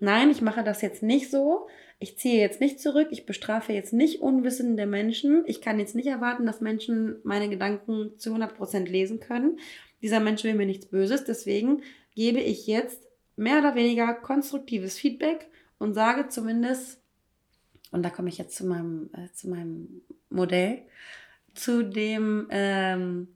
nein, 0.00 0.30
ich 0.30 0.42
mache 0.42 0.64
das 0.64 0.82
jetzt 0.82 1.04
nicht 1.04 1.30
so. 1.30 1.68
Ich 2.00 2.16
ziehe 2.16 2.40
jetzt 2.40 2.60
nicht 2.60 2.80
zurück. 2.80 3.08
Ich 3.10 3.26
bestrafe 3.26 3.72
jetzt 3.72 3.92
nicht 3.92 4.20
unwissende 4.20 4.86
Menschen. 4.86 5.42
Ich 5.46 5.60
kann 5.60 5.80
jetzt 5.80 5.96
nicht 5.96 6.06
erwarten, 6.06 6.46
dass 6.46 6.60
Menschen 6.60 7.16
meine 7.24 7.48
Gedanken 7.48 8.18
zu 8.18 8.34
100% 8.34 8.86
lesen 8.86 9.18
können. 9.18 9.58
Dieser 10.00 10.20
Mensch 10.20 10.44
will 10.44 10.54
mir 10.54 10.66
nichts 10.66 10.86
Böses. 10.86 11.24
Deswegen 11.24 11.82
gebe 12.14 12.38
ich 12.38 12.66
jetzt 12.66 13.02
mehr 13.36 13.58
oder 13.58 13.74
weniger 13.74 14.14
konstruktives 14.14 14.96
Feedback 14.96 15.48
und 15.78 15.94
sage 15.94 16.28
zumindest, 16.28 17.00
und 17.90 18.04
da 18.04 18.10
komme 18.10 18.28
ich 18.28 18.38
jetzt 18.38 18.56
zu 18.56 18.66
meinem, 18.66 19.10
äh, 19.14 19.32
zu 19.32 19.48
meinem 19.48 20.02
Modell, 20.30 20.82
zu 21.54 21.82
dem 21.82 22.46
ähm, 22.50 23.28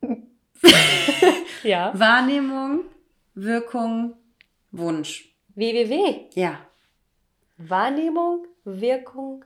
Ja. 1.62 1.92
Wahrnehmung, 1.98 2.84
Wirkung, 3.34 4.14
Wunsch. 4.70 5.31
Www. 5.54 6.28
Ja. 6.34 6.58
Wahrnehmung, 7.58 8.46
Wirkung, 8.64 9.44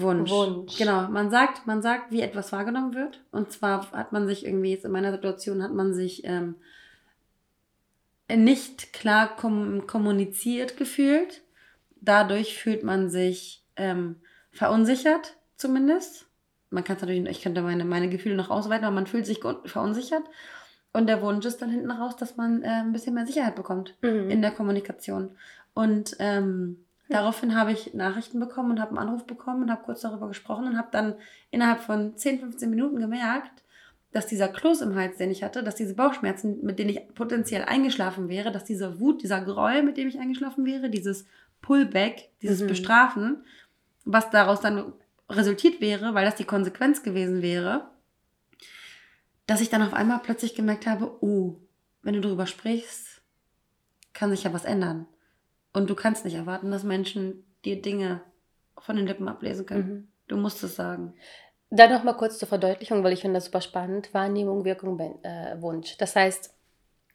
Wunsch. 0.00 0.30
Wunsch. 0.30 0.76
Genau, 0.76 1.08
man 1.08 1.30
sagt, 1.30 1.66
man 1.66 1.82
sagt, 1.82 2.10
wie 2.10 2.20
etwas 2.20 2.52
wahrgenommen 2.52 2.94
wird. 2.94 3.20
Und 3.30 3.52
zwar 3.52 3.90
hat 3.92 4.12
man 4.12 4.26
sich 4.26 4.44
irgendwie, 4.44 4.72
jetzt 4.72 4.84
in 4.84 4.90
meiner 4.90 5.12
Situation 5.12 5.62
hat 5.62 5.72
man 5.72 5.94
sich 5.94 6.24
ähm, 6.24 6.56
nicht 8.28 8.92
klar 8.92 9.36
kom 9.36 9.86
kommuniziert 9.86 10.76
gefühlt. 10.76 11.42
Dadurch 12.00 12.58
fühlt 12.58 12.82
man 12.82 13.08
sich 13.08 13.64
ähm, 13.76 14.16
verunsichert, 14.50 15.36
zumindest. 15.56 16.26
Man 16.70 16.82
kann 16.82 16.96
es 16.96 17.02
natürlich, 17.02 17.24
ich 17.28 17.42
könnte 17.42 17.62
meine, 17.62 17.84
meine 17.84 18.08
Gefühle 18.08 18.34
noch 18.34 18.50
ausweiten, 18.50 18.84
aber 18.84 18.94
man 18.94 19.06
fühlt 19.06 19.26
sich 19.26 19.40
verunsichert. 19.64 20.24
Und 20.94 21.06
der 21.08 21.20
Wunsch 21.20 21.44
ist 21.44 21.60
dann 21.60 21.68
hinten 21.70 21.90
raus, 21.90 22.16
dass 22.16 22.36
man 22.38 22.62
äh, 22.62 22.68
ein 22.68 22.92
bisschen 22.92 23.14
mehr 23.14 23.26
Sicherheit 23.26 23.56
bekommt 23.56 23.94
Mhm. 24.00 24.30
in 24.30 24.40
der 24.40 24.52
Kommunikation. 24.52 25.30
Und 25.74 26.16
ähm, 26.20 26.78
daraufhin 27.08 27.54
habe 27.56 27.72
ich 27.72 27.92
Nachrichten 27.94 28.38
bekommen 28.40 28.70
und 28.70 28.80
habe 28.80 28.90
einen 28.90 28.98
Anruf 29.08 29.26
bekommen 29.26 29.64
und 29.64 29.70
habe 29.70 29.82
kurz 29.84 30.00
darüber 30.02 30.28
gesprochen 30.28 30.66
und 30.68 30.78
habe 30.78 30.88
dann 30.92 31.14
innerhalb 31.50 31.80
von 31.80 32.16
10, 32.16 32.38
15 32.40 32.70
Minuten 32.70 33.00
gemerkt, 33.00 33.62
dass 34.12 34.28
dieser 34.28 34.46
Kloß 34.46 34.82
im 34.82 34.94
Hals, 34.94 35.16
den 35.18 35.32
ich 35.32 35.42
hatte, 35.42 35.64
dass 35.64 35.74
diese 35.74 35.94
Bauchschmerzen, 35.96 36.64
mit 36.64 36.78
denen 36.78 36.90
ich 36.90 37.12
potenziell 37.14 37.64
eingeschlafen 37.64 38.28
wäre, 38.28 38.52
dass 38.52 38.62
diese 38.62 39.00
Wut, 39.00 39.24
dieser 39.24 39.40
Groll, 39.40 39.82
mit 39.82 39.96
dem 39.96 40.06
ich 40.06 40.20
eingeschlafen 40.20 40.64
wäre, 40.64 40.88
dieses 40.88 41.26
Pullback, 41.60 42.30
dieses 42.40 42.62
Mhm. 42.62 42.68
Bestrafen, 42.68 43.44
was 44.04 44.30
daraus 44.30 44.60
dann 44.60 44.92
resultiert 45.28 45.80
wäre, 45.80 46.14
weil 46.14 46.24
das 46.24 46.36
die 46.36 46.44
Konsequenz 46.44 47.02
gewesen 47.02 47.42
wäre, 47.42 47.88
dass 49.46 49.60
ich 49.60 49.70
dann 49.70 49.82
auf 49.82 49.94
einmal 49.94 50.20
plötzlich 50.20 50.54
gemerkt 50.54 50.86
habe, 50.86 51.16
oh, 51.20 51.56
wenn 52.02 52.14
du 52.14 52.20
darüber 52.20 52.46
sprichst, 52.46 53.22
kann 54.12 54.30
sich 54.30 54.44
ja 54.44 54.52
was 54.52 54.64
ändern. 54.64 55.06
Und 55.72 55.90
du 55.90 55.94
kannst 55.94 56.24
nicht 56.24 56.34
erwarten, 56.34 56.70
dass 56.70 56.84
Menschen 56.84 57.44
dir 57.64 57.82
Dinge 57.82 58.20
von 58.78 58.96
den 58.96 59.06
Lippen 59.06 59.28
ablesen 59.28 59.66
können. 59.66 59.88
Mhm. 59.88 60.08
Du 60.28 60.36
musst 60.36 60.62
es 60.62 60.76
sagen. 60.76 61.14
Dann 61.70 61.90
noch 61.90 62.04
mal 62.04 62.12
kurz 62.14 62.38
zur 62.38 62.48
Verdeutlichung, 62.48 63.02
weil 63.02 63.12
ich 63.12 63.20
finde 63.22 63.38
das 63.38 63.46
super 63.46 63.60
spannend. 63.60 64.14
Wahrnehmung, 64.14 64.64
Wirkung, 64.64 65.00
äh, 65.00 65.60
Wunsch. 65.60 65.96
Das 65.98 66.14
heißt, 66.14 66.54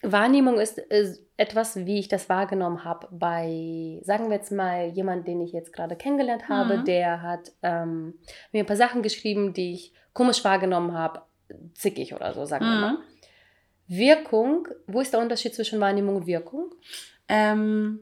Wahrnehmung 0.01 0.59
ist, 0.59 0.77
ist 0.77 1.23
etwas, 1.37 1.75
wie 1.85 1.99
ich 1.99 2.07
das 2.07 2.29
wahrgenommen 2.29 2.83
habe 2.83 3.07
bei, 3.11 3.99
sagen 4.03 4.29
wir 4.29 4.37
jetzt 4.37 4.51
mal, 4.51 4.87
jemand, 4.87 5.27
den 5.27 5.41
ich 5.41 5.51
jetzt 5.51 5.71
gerade 5.73 5.95
kennengelernt 5.95 6.49
habe, 6.49 6.79
Mhm. 6.79 6.85
der 6.85 7.21
hat 7.21 7.51
ähm, 7.63 8.15
mir 8.51 8.63
ein 8.63 8.65
paar 8.65 8.75
Sachen 8.75 9.01
geschrieben, 9.01 9.53
die 9.53 9.73
ich 9.73 9.93
komisch 10.13 10.43
wahrgenommen 10.43 10.93
habe, 10.93 11.21
zickig 11.73 12.13
oder 12.13 12.33
so, 12.33 12.45
sagen 12.45 12.65
wir 12.65 12.75
Mhm. 12.75 12.81
mal. 12.81 12.97
Wirkung, 13.87 14.67
wo 14.87 15.01
ist 15.01 15.13
der 15.13 15.19
Unterschied 15.19 15.55
zwischen 15.55 15.79
Wahrnehmung 15.79 16.17
und 16.17 16.27
Wirkung? 16.27 16.73
Ähm, 17.27 17.99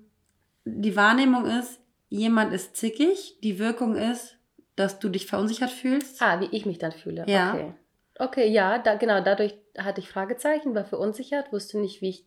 die 0.65 0.95
Wahrnehmung 0.95 1.45
ist, 1.45 1.79
jemand 2.09 2.53
ist 2.53 2.75
zickig. 2.75 3.39
Die 3.41 3.57
Wirkung 3.57 3.95
ist, 3.95 4.37
dass 4.75 4.99
du 4.99 5.07
dich 5.09 5.27
verunsichert 5.27 5.69
fühlst. 5.71 6.21
Ah, 6.21 6.39
wie 6.41 6.49
ich 6.55 6.65
mich 6.65 6.77
dann 6.77 6.91
fühle. 6.91 7.23
Ja. 7.27 7.53
Okay. 7.53 7.73
Okay, 8.19 8.47
ja, 8.49 8.79
da, 8.79 8.95
genau, 8.95 9.21
dadurch 9.21 9.55
hatte 9.77 10.01
ich 10.01 10.09
Fragezeichen, 10.09 10.73
war 10.75 10.85
verunsichert, 10.85 11.51
wusste 11.53 11.79
nicht, 11.79 12.01
wie 12.01 12.09
ich 12.09 12.25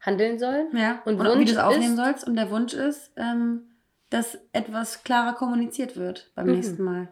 handeln 0.00 0.38
soll. 0.38 0.68
Ja. 0.74 1.00
Und 1.04 1.20
Und, 1.20 1.38
wie 1.40 1.44
du 1.44 1.52
es 1.52 1.58
aufnehmen 1.58 1.92
ist- 1.94 2.04
sollst. 2.04 2.26
Und 2.26 2.34
der 2.36 2.50
Wunsch 2.50 2.74
ist, 2.74 3.12
ähm, 3.16 3.70
dass 4.10 4.36
etwas 4.52 5.04
klarer 5.04 5.34
kommuniziert 5.34 5.96
wird 5.96 6.30
beim 6.34 6.46
Mhm. 6.48 6.52
nächsten 6.54 6.82
Mal. 6.82 7.08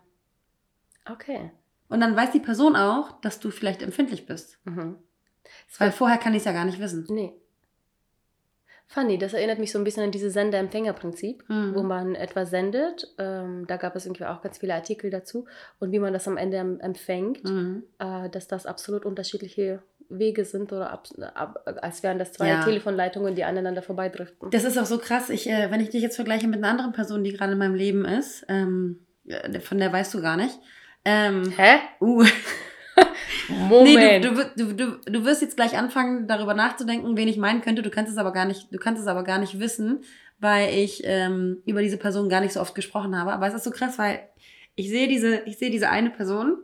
Okay. 1.10 1.52
Und 1.90 2.00
dann 2.00 2.16
weiß 2.16 2.30
die 2.30 2.40
Person 2.40 2.74
auch, 2.76 3.20
dass 3.20 3.38
du 3.40 3.50
vielleicht 3.50 3.82
empfindlich 3.82 4.24
bist. 4.26 4.58
Mhm. 4.64 4.96
Weil 5.78 5.92
vorher 5.92 6.16
kann 6.18 6.32
ich 6.32 6.38
es 6.38 6.44
ja 6.46 6.52
gar 6.52 6.64
nicht 6.64 6.80
wissen. 6.80 7.04
nee. 7.10 7.34
Funny, 8.92 9.18
das 9.18 9.34
erinnert 9.34 9.60
mich 9.60 9.70
so 9.70 9.78
ein 9.78 9.84
bisschen 9.84 10.02
an 10.02 10.10
dieses 10.10 10.32
Sender-Empfänger-Prinzip, 10.32 11.44
Mhm. 11.48 11.74
wo 11.76 11.82
man 11.84 12.16
etwas 12.16 12.50
sendet. 12.50 13.06
Ähm, 13.18 13.64
da 13.68 13.76
gab 13.76 13.94
es 13.94 14.04
irgendwie 14.04 14.24
auch 14.24 14.42
ganz 14.42 14.58
viele 14.58 14.74
Artikel 14.74 15.10
dazu. 15.10 15.44
Und 15.78 15.92
wie 15.92 16.00
man 16.00 16.12
das 16.12 16.26
am 16.26 16.36
Ende 16.36 16.56
em- 16.56 16.80
empfängt, 16.80 17.44
Mhm. 17.44 17.84
äh, 18.00 18.28
dass 18.30 18.48
das 18.48 18.66
absolut 18.66 19.04
unterschiedliche 19.06 19.80
Wege 20.08 20.44
sind 20.44 20.72
oder 20.72 20.90
ab, 20.90 21.06
ab, 21.34 21.62
als 21.82 22.02
wären 22.02 22.18
das 22.18 22.32
zwei 22.32 22.48
Ja. 22.48 22.64
Telefonleitungen, 22.64 23.36
die 23.36 23.44
aneinander 23.44 23.80
vorbeidriften. 23.82 24.50
Das 24.50 24.64
ist 24.64 24.76
auch 24.76 24.86
so 24.86 24.98
krass. 24.98 25.30
Ich, 25.30 25.48
äh, 25.48 25.70
wenn 25.70 25.78
ich 25.80 25.90
dich 25.90 26.02
jetzt 26.02 26.16
vergleiche 26.16 26.48
mit 26.48 26.58
einer 26.58 26.70
anderen 26.70 26.90
Person, 26.92 27.22
die 27.22 27.32
gerade 27.32 27.52
in 27.52 27.58
meinem 27.58 27.76
Leben 27.76 28.04
ist, 28.04 28.44
ähm, 28.48 29.06
äh, 29.28 29.60
von 29.60 29.78
der 29.78 29.92
weißt 29.92 30.12
du 30.14 30.20
gar 30.20 30.36
nicht. 30.36 30.58
Ähm, 31.04 31.52
Hä? 31.56 31.78
uh. 32.00 32.24
Moment. 33.48 33.84
Nee, 33.84 34.20
du, 34.20 34.34
du, 34.56 34.74
du, 34.74 35.00
du, 35.10 35.24
wirst 35.24 35.42
jetzt 35.42 35.56
gleich 35.56 35.76
anfangen, 35.76 36.26
darüber 36.26 36.54
nachzudenken, 36.54 37.16
wen 37.16 37.28
ich 37.28 37.36
meinen 37.36 37.62
könnte. 37.62 37.82
Du 37.82 37.90
kannst 37.90 38.12
es 38.12 38.18
aber 38.18 38.32
gar 38.32 38.44
nicht, 38.44 38.72
du 38.72 38.78
kannst 38.78 39.00
es 39.00 39.08
aber 39.08 39.24
gar 39.24 39.38
nicht 39.38 39.58
wissen, 39.58 40.04
weil 40.38 40.72
ich 40.74 41.02
ähm, 41.04 41.62
über 41.66 41.82
diese 41.82 41.96
Person 41.96 42.28
gar 42.28 42.40
nicht 42.40 42.52
so 42.52 42.60
oft 42.60 42.74
gesprochen 42.74 43.18
habe. 43.18 43.32
Aber 43.32 43.46
es 43.46 43.54
ist 43.54 43.64
so 43.64 43.70
krass, 43.70 43.98
weil 43.98 44.20
ich 44.76 44.88
sehe 44.88 45.08
diese, 45.08 45.40
ich 45.46 45.58
sehe 45.58 45.70
diese 45.70 45.90
eine 45.90 46.10
Person 46.10 46.58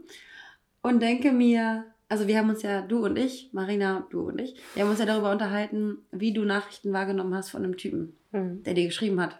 und 0.82 1.00
denke 1.00 1.32
mir, 1.32 1.84
also 2.08 2.28
wir 2.28 2.38
haben 2.38 2.50
uns 2.50 2.62
ja, 2.62 2.82
du 2.82 3.04
und 3.04 3.18
ich, 3.18 3.50
Marina, 3.52 4.06
du 4.10 4.28
und 4.28 4.40
ich, 4.40 4.54
wir 4.74 4.84
haben 4.84 4.90
uns 4.90 5.00
ja 5.00 5.06
darüber 5.06 5.32
unterhalten, 5.32 5.98
wie 6.12 6.32
du 6.32 6.44
Nachrichten 6.44 6.92
wahrgenommen 6.92 7.34
hast 7.34 7.50
von 7.50 7.64
einem 7.64 7.76
Typen, 7.76 8.16
Hm. 8.32 8.62
der 8.62 8.74
dir 8.74 8.86
geschrieben 8.86 9.20
hat. 9.20 9.38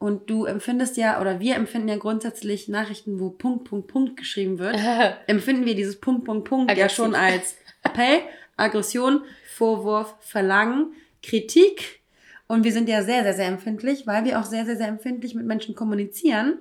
Und 0.00 0.30
du 0.30 0.46
empfindest 0.46 0.96
ja, 0.96 1.20
oder 1.20 1.40
wir 1.40 1.56
empfinden 1.56 1.88
ja 1.88 1.98
grundsätzlich 1.98 2.68
Nachrichten, 2.68 3.20
wo 3.20 3.28
Punkt, 3.28 3.64
Punkt, 3.64 3.86
Punkt 3.86 4.16
geschrieben 4.16 4.58
wird 4.58 4.78
empfinden 5.26 5.66
wir 5.66 5.74
dieses 5.74 6.00
Punkt, 6.00 6.24
Punkt, 6.24 6.48
Punkt 6.48 6.70
ja 6.70 6.84
Aggressiv. 6.84 6.96
schon 6.96 7.14
als 7.14 7.56
Appell, 7.82 8.20
Aggression, 8.56 9.20
Vorwurf, 9.54 10.14
Verlangen, 10.20 10.94
Kritik. 11.22 12.00
Und 12.46 12.64
wir 12.64 12.72
sind 12.72 12.88
ja 12.88 13.02
sehr, 13.02 13.24
sehr, 13.24 13.34
sehr 13.34 13.48
empfindlich, 13.48 14.06
weil 14.06 14.24
wir 14.24 14.40
auch 14.40 14.46
sehr, 14.46 14.64
sehr, 14.64 14.76
sehr 14.76 14.88
empfindlich 14.88 15.34
mit 15.34 15.44
Menschen 15.44 15.74
kommunizieren. 15.74 16.58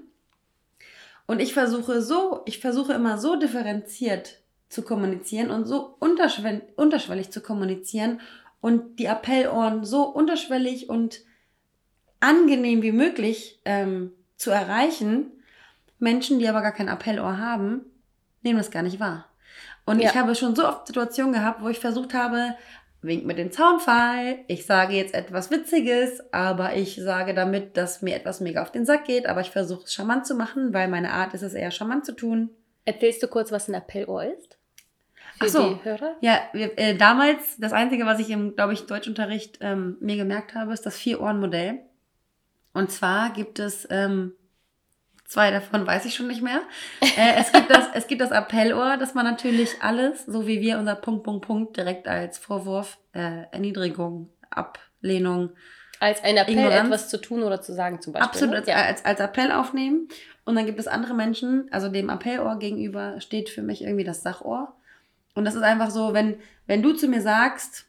Und 1.25 1.39
ich 1.39 1.53
versuche 1.53 2.01
so, 2.01 2.41
ich 2.45 2.59
versuche 2.59 2.91
immer 2.91 3.17
so 3.17 3.37
differenziert 3.37 4.41
zu 4.67 4.81
kommunizieren 4.81 5.49
und 5.49 5.65
so 5.65 5.95
unterschwell 5.99 6.63
unterschwellig 6.75 7.31
zu 7.31 7.39
kommunizieren 7.39 8.19
und 8.59 8.99
die 8.99 9.07
Appellohren 9.07 9.85
so 9.85 10.03
unterschwellig 10.03 10.89
und 10.89 11.21
angenehm 12.19 12.81
wie 12.81 12.91
möglich 12.91 13.59
ähm, 13.65 14.11
zu 14.37 14.51
erreichen. 14.51 15.31
Menschen, 15.99 16.39
die 16.39 16.47
aber 16.47 16.61
gar 16.61 16.71
kein 16.71 16.89
Appellohr 16.89 17.37
haben, 17.37 17.81
nehmen 18.41 18.57
das 18.57 18.71
gar 18.71 18.83
nicht 18.83 18.99
wahr. 18.99 19.25
Und 19.85 19.99
Ja. 20.01 20.09
ich 20.09 20.15
habe 20.15 20.35
schon 20.35 20.55
so 20.55 20.67
oft 20.67 20.87
Situationen 20.87 21.33
gehabt, 21.33 21.61
wo 21.61 21.69
ich 21.69 21.79
versucht 21.79 22.13
habe, 22.13 22.55
wink 23.01 23.25
mit 23.25 23.37
dem 23.37 23.51
Zaunfall, 23.51 24.39
ich 24.47 24.65
sage 24.65 24.93
jetzt 24.93 25.13
etwas 25.13 25.51
Witziges, 25.51 26.21
aber 26.33 26.75
ich 26.75 26.95
sage 27.01 27.33
damit, 27.33 27.77
dass 27.77 28.01
mir 28.01 28.15
etwas 28.15 28.39
mega 28.41 28.61
auf 28.61 28.71
den 28.71 28.85
Sack 28.85 29.05
geht, 29.05 29.25
aber 29.25 29.41
ich 29.41 29.51
versuche 29.51 29.83
es 29.85 29.93
charmant 29.93 30.25
zu 30.27 30.35
machen, 30.35 30.73
weil 30.73 30.87
meine 30.89 31.11
Art 31.13 31.33
ist 31.33 31.41
es 31.41 31.53
eher 31.53 31.71
charmant 31.71 32.05
zu 32.05 32.13
tun. 32.13 32.49
Erzählst 32.85 33.23
du 33.23 33.27
kurz, 33.27 33.51
was 33.51 33.67
ein 33.69 33.75
Appellohr 33.75 34.23
ist? 34.25 34.57
Für 35.37 35.45
Ach 35.45 35.49
so. 35.49 35.73
die 35.75 35.83
Hörer? 35.85 36.15
Ja, 36.21 36.39
wir, 36.51 36.77
äh, 36.77 36.95
damals, 36.95 37.57
das 37.57 37.71
Einzige, 37.71 38.05
was 38.05 38.19
ich 38.19 38.29
im, 38.29 38.55
glaube 38.55 38.73
ich, 38.73 38.85
Deutschunterricht 38.85 39.59
ähm, 39.61 39.95
mir 40.01 40.17
gemerkt 40.17 40.53
habe, 40.53 40.73
ist 40.73 40.85
das 40.85 40.97
Vier-Ohren-Modell. 40.97 41.79
Und 42.73 42.91
zwar 42.91 43.31
gibt 43.31 43.59
es, 43.59 43.87
ähm, 43.89 44.33
zwei 45.25 45.51
davon 45.51 45.85
weiß 45.85 46.05
ich 46.05 46.15
schon 46.15 46.27
nicht 46.27 46.41
mehr. 46.41 46.61
Äh, 47.01 47.35
es, 47.37 47.51
gibt 47.51 47.69
das, 47.69 47.87
es 47.93 48.07
gibt 48.07 48.21
das 48.21 48.31
Appellohr, 48.31 48.97
dass 48.97 49.13
man 49.13 49.25
natürlich 49.25 49.81
alles, 49.81 50.25
so 50.25 50.47
wie 50.47 50.61
wir 50.61 50.77
unser 50.79 50.95
Punkt, 50.95 51.23
Punkt, 51.23 51.45
Punkt, 51.45 51.77
direkt 51.77 52.07
als 52.07 52.37
Vorwurf, 52.37 52.97
äh, 53.13 53.43
Erniedrigung, 53.51 54.29
Ablehnung, 54.49 55.51
Als 55.99 56.23
ein 56.23 56.37
Appell, 56.37 56.55
Ignoranz. 56.55 56.87
etwas 56.87 57.09
zu 57.09 57.19
tun 57.19 57.43
oder 57.43 57.61
zu 57.61 57.73
sagen 57.73 58.01
zum 58.01 58.13
Beispiel. 58.13 58.27
absolut 58.29 58.67
ne? 58.67 58.75
als, 58.75 59.03
als, 59.03 59.05
als 59.05 59.19
Appell 59.19 59.51
aufnehmen. 59.51 60.07
Und 60.45 60.55
dann 60.55 60.65
gibt 60.65 60.79
es 60.79 60.87
andere 60.87 61.13
Menschen, 61.13 61.67
also 61.71 61.89
dem 61.89 62.09
Appellohr 62.09 62.57
gegenüber 62.57 63.21
steht 63.21 63.49
für 63.49 63.61
mich 63.61 63.83
irgendwie 63.83 64.03
das 64.03 64.23
Sachohr. 64.23 64.75
Und 65.35 65.45
das 65.45 65.55
ist 65.55 65.61
einfach 65.61 65.91
so, 65.91 66.13
wenn, 66.13 66.39
wenn 66.65 66.81
du 66.81 66.93
zu 66.93 67.07
mir 67.07 67.21
sagst, 67.21 67.85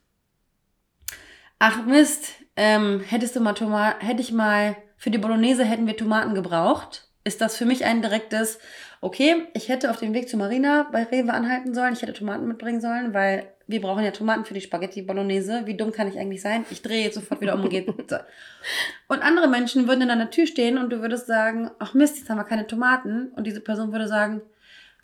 ach 1.58 1.84
Mist, 1.86 2.34
ähm, 2.60 3.00
hättest 3.00 3.34
du 3.34 3.40
mal 3.40 3.54
Tomaten, 3.54 4.04
hätte 4.04 4.20
ich 4.20 4.32
mal, 4.32 4.76
für 4.98 5.10
die 5.10 5.16
Bolognese 5.16 5.64
hätten 5.64 5.86
wir 5.86 5.96
Tomaten 5.96 6.34
gebraucht, 6.34 7.08
ist 7.24 7.40
das 7.40 7.56
für 7.56 7.64
mich 7.64 7.86
ein 7.86 8.02
direktes, 8.02 8.58
okay, 9.00 9.46
ich 9.54 9.70
hätte 9.70 9.90
auf 9.90 9.96
dem 9.96 10.12
Weg 10.12 10.28
zu 10.28 10.36
Marina 10.36 10.86
bei 10.92 11.04
Rewe 11.04 11.32
anhalten 11.32 11.72
sollen, 11.72 11.94
ich 11.94 12.02
hätte 12.02 12.12
Tomaten 12.12 12.46
mitbringen 12.46 12.82
sollen, 12.82 13.14
weil 13.14 13.48
wir 13.66 13.80
brauchen 13.80 14.04
ja 14.04 14.10
Tomaten 14.10 14.44
für 14.44 14.52
die 14.52 14.60
Spaghetti 14.60 15.00
Bolognese. 15.00 15.62
Wie 15.64 15.76
dumm 15.76 15.90
kann 15.90 16.06
ich 16.06 16.18
eigentlich 16.18 16.42
sein? 16.42 16.66
Ich 16.70 16.82
drehe 16.82 17.04
jetzt 17.04 17.14
sofort 17.14 17.40
wieder 17.40 17.54
um 17.54 17.62
und 17.62 17.70
gehe. 17.70 17.86
Und 19.08 19.22
andere 19.22 19.48
Menschen 19.48 19.88
würden 19.88 20.02
in 20.02 20.08
deiner 20.08 20.30
Tür 20.30 20.46
stehen 20.46 20.76
und 20.76 20.90
du 20.90 21.00
würdest 21.00 21.26
sagen, 21.26 21.70
ach 21.78 21.94
Mist, 21.94 22.18
jetzt 22.18 22.28
haben 22.28 22.36
wir 22.36 22.44
keine 22.44 22.66
Tomaten. 22.66 23.28
Und 23.36 23.46
diese 23.46 23.60
Person 23.60 23.92
würde 23.92 24.06
sagen, 24.06 24.42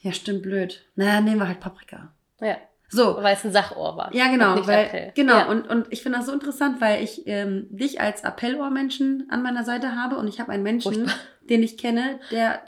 ja, 0.01 0.13
stimmt, 0.13 0.43
blöd. 0.43 0.85
Na, 0.95 1.21
nehmen 1.21 1.39
wir 1.39 1.49
halt 1.49 1.61
Paprika. 1.61 2.13
Ja, 2.41 2.59
So. 2.89 3.17
weil 3.21 3.35
es 3.35 3.45
ein 3.45 3.53
Sachohr 3.53 3.97
war. 3.97 4.15
Ja, 4.15 4.29
genau. 4.29 4.67
Weil, 4.67 4.87
Appell. 4.87 5.13
genau. 5.15 5.37
Ja. 5.37 5.49
Und, 5.49 5.69
und 5.69 5.87
ich 5.91 6.03
finde 6.03 6.19
das 6.19 6.27
so 6.27 6.33
interessant, 6.33 6.81
weil 6.81 7.03
ich 7.03 7.27
ähm, 7.27 7.67
dich 7.71 8.01
als 8.01 8.25
Appellohrmenschen 8.25 9.27
an 9.31 9.43
meiner 9.43 9.65
Seite 9.65 9.97
habe 9.97 10.17
und 10.17 10.29
ich 10.29 10.41
habe 10.41 10.53
einen 10.53 10.63
Menschen, 10.63 10.95
Furchtbar. 10.95 11.15
den 11.49 11.63
ich 11.63 11.77
kenne, 11.79 12.21
der. 12.31 12.61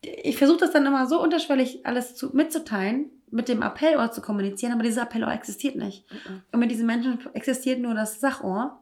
Ich 0.00 0.36
versuche 0.36 0.58
das 0.58 0.70
dann 0.70 0.86
immer 0.86 1.06
so 1.06 1.20
unterschwellig 1.20 1.84
alles 1.84 2.14
zu, 2.14 2.30
mitzuteilen, 2.34 3.10
mit 3.30 3.48
dem 3.48 3.62
Appellohr 3.62 4.12
zu 4.12 4.20
kommunizieren, 4.20 4.72
aber 4.72 4.84
dieses 4.84 4.98
Appellohr 4.98 5.32
existiert 5.32 5.74
nicht. 5.74 6.04
Mhm. 6.12 6.42
Und 6.52 6.60
mit 6.60 6.70
diesen 6.70 6.86
Menschen 6.86 7.18
existiert 7.34 7.80
nur 7.80 7.94
das 7.94 8.20
Sachohr. 8.20 8.80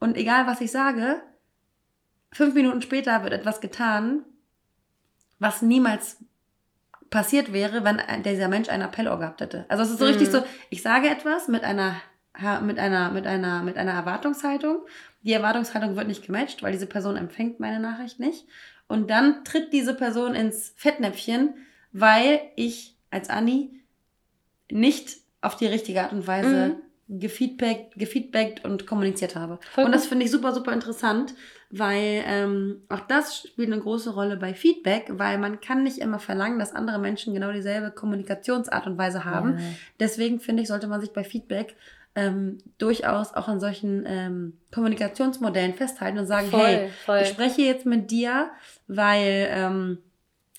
Und 0.00 0.16
egal, 0.16 0.48
was 0.48 0.60
ich 0.60 0.72
sage, 0.72 1.22
fünf 2.32 2.54
Minuten 2.54 2.82
später 2.82 3.22
wird 3.22 3.32
etwas 3.32 3.60
getan, 3.60 4.24
was 5.38 5.62
niemals 5.62 6.18
passiert 7.10 7.52
wäre, 7.52 7.84
wenn 7.84 8.00
dieser 8.22 8.48
Mensch 8.48 8.68
ein 8.68 8.82
Appellohr 8.82 9.18
gehabt 9.18 9.40
hätte. 9.40 9.64
Also 9.68 9.82
es 9.82 9.90
ist 9.90 9.98
so 9.98 10.04
mhm. 10.04 10.10
richtig 10.10 10.30
so, 10.30 10.42
ich 10.70 10.82
sage 10.82 11.08
etwas 11.08 11.48
mit 11.48 11.64
einer 11.64 11.96
mit 12.62 12.78
einer 12.78 13.10
mit 13.10 13.26
einer 13.26 13.62
mit 13.62 13.78
einer 13.78 13.92
Erwartungshaltung. 13.92 14.80
Die 15.22 15.32
Erwartungshaltung 15.32 15.96
wird 15.96 16.06
nicht 16.06 16.26
gematcht, 16.26 16.62
weil 16.62 16.72
diese 16.72 16.86
Person 16.86 17.16
empfängt 17.16 17.60
meine 17.60 17.80
Nachricht 17.80 18.20
nicht 18.20 18.46
und 18.88 19.10
dann 19.10 19.44
tritt 19.44 19.72
diese 19.72 19.94
Person 19.94 20.34
ins 20.34 20.72
Fettnäpfchen, 20.76 21.54
weil 21.92 22.40
ich 22.56 22.96
als 23.10 23.30
Anni 23.30 23.80
nicht 24.70 25.16
auf 25.40 25.56
die 25.56 25.66
richtige 25.66 26.02
Art 26.02 26.12
und 26.12 26.26
Weise 26.26 26.74
mhm. 26.76 26.82
Gefeedbackt, 27.08 27.94
gefeedbackt 27.94 28.64
und 28.64 28.86
kommuniziert 28.86 29.36
habe. 29.36 29.58
Voll 29.72 29.84
und 29.84 29.92
das 29.92 30.06
finde 30.06 30.24
ich 30.24 30.30
super, 30.30 30.52
super 30.52 30.72
interessant, 30.72 31.34
weil 31.70 32.24
ähm, 32.26 32.82
auch 32.88 33.00
das 33.00 33.38
spielt 33.46 33.72
eine 33.72 33.80
große 33.80 34.10
Rolle 34.10 34.36
bei 34.36 34.54
Feedback, 34.54 35.06
weil 35.10 35.38
man 35.38 35.60
kann 35.60 35.84
nicht 35.84 35.98
immer 35.98 36.18
verlangen, 36.18 36.58
dass 36.58 36.74
andere 36.74 36.98
Menschen 36.98 37.34
genau 37.34 37.52
dieselbe 37.52 37.92
Kommunikationsart 37.92 38.86
und 38.86 38.98
Weise 38.98 39.24
haben. 39.24 39.58
Ja. 39.58 39.64
Deswegen 40.00 40.40
finde 40.40 40.62
ich, 40.62 40.68
sollte 40.68 40.88
man 40.88 41.00
sich 41.00 41.12
bei 41.12 41.22
Feedback 41.22 41.76
ähm, 42.16 42.58
durchaus 42.78 43.34
auch 43.34 43.46
an 43.46 43.60
solchen 43.60 44.04
ähm, 44.06 44.54
Kommunikationsmodellen 44.74 45.74
festhalten 45.74 46.18
und 46.18 46.26
sagen, 46.26 46.48
voll, 46.48 46.60
hey, 46.60 46.88
voll. 47.04 47.20
ich 47.22 47.28
spreche 47.28 47.62
jetzt 47.62 47.86
mit 47.86 48.10
dir, 48.10 48.50
weil 48.88 49.48
ähm, 49.50 49.98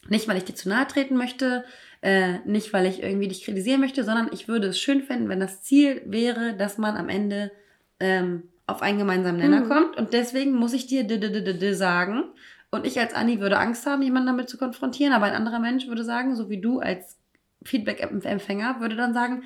nicht, 0.08 0.28
weil 0.28 0.38
ich 0.38 0.46
dir 0.46 0.56
zu 0.56 0.70
nahe 0.70 0.88
treten 0.88 1.18
möchte, 1.18 1.66
äh, 2.02 2.40
nicht, 2.46 2.74
weil 2.74 2.86
ich 2.86 3.02
irgendwie 3.02 3.28
dich 3.28 3.44
kritisieren 3.44 3.82
möchte, 3.82 4.04
sondern 4.04 4.30
ich 4.32 4.48
würde 4.48 4.68
es 4.68 4.80
schön 4.80 5.02
finden, 5.02 5.30
wenn 5.30 5.40
das 5.40 5.64
Ziel 5.64 6.02
wäre, 6.06 6.56
dass 6.56 6.78
man 6.78 6.96
am 6.96 7.10
Ende 7.10 7.52
ähm, 8.00 8.44
auf 8.68 8.82
einen 8.82 9.00
gemeinsamen 9.00 9.40
Nenner 9.40 9.62
mhm. 9.62 9.70
kommt. 9.70 9.98
Und 9.98 10.14
deswegen 10.14 10.54
muss 10.54 10.74
ich 10.74 10.88
dir 10.88 11.06
d 11.06 11.16
-d 11.16 11.30
-d 11.30 11.74
sagen. 11.74 12.24
Und 12.70 12.86
ich 12.86 13.00
als 13.00 13.14
Anni 13.14 13.40
würde 13.40 13.58
Angst 13.58 13.86
haben, 13.86 14.02
jemanden 14.02 14.28
damit 14.28 14.50
zu 14.50 14.58
konfrontieren, 14.58 15.14
aber 15.14 15.26
ein 15.26 15.34
anderer 15.34 15.60
Mensch 15.60 15.88
würde 15.88 16.04
sagen, 16.04 16.36
so 16.36 16.50
wie 16.50 16.60
du 16.60 16.80
als 16.80 17.18
Feedback-Empfänger, 17.64 18.82
würde 18.82 18.96
dann 18.96 19.14
sagen, 19.14 19.44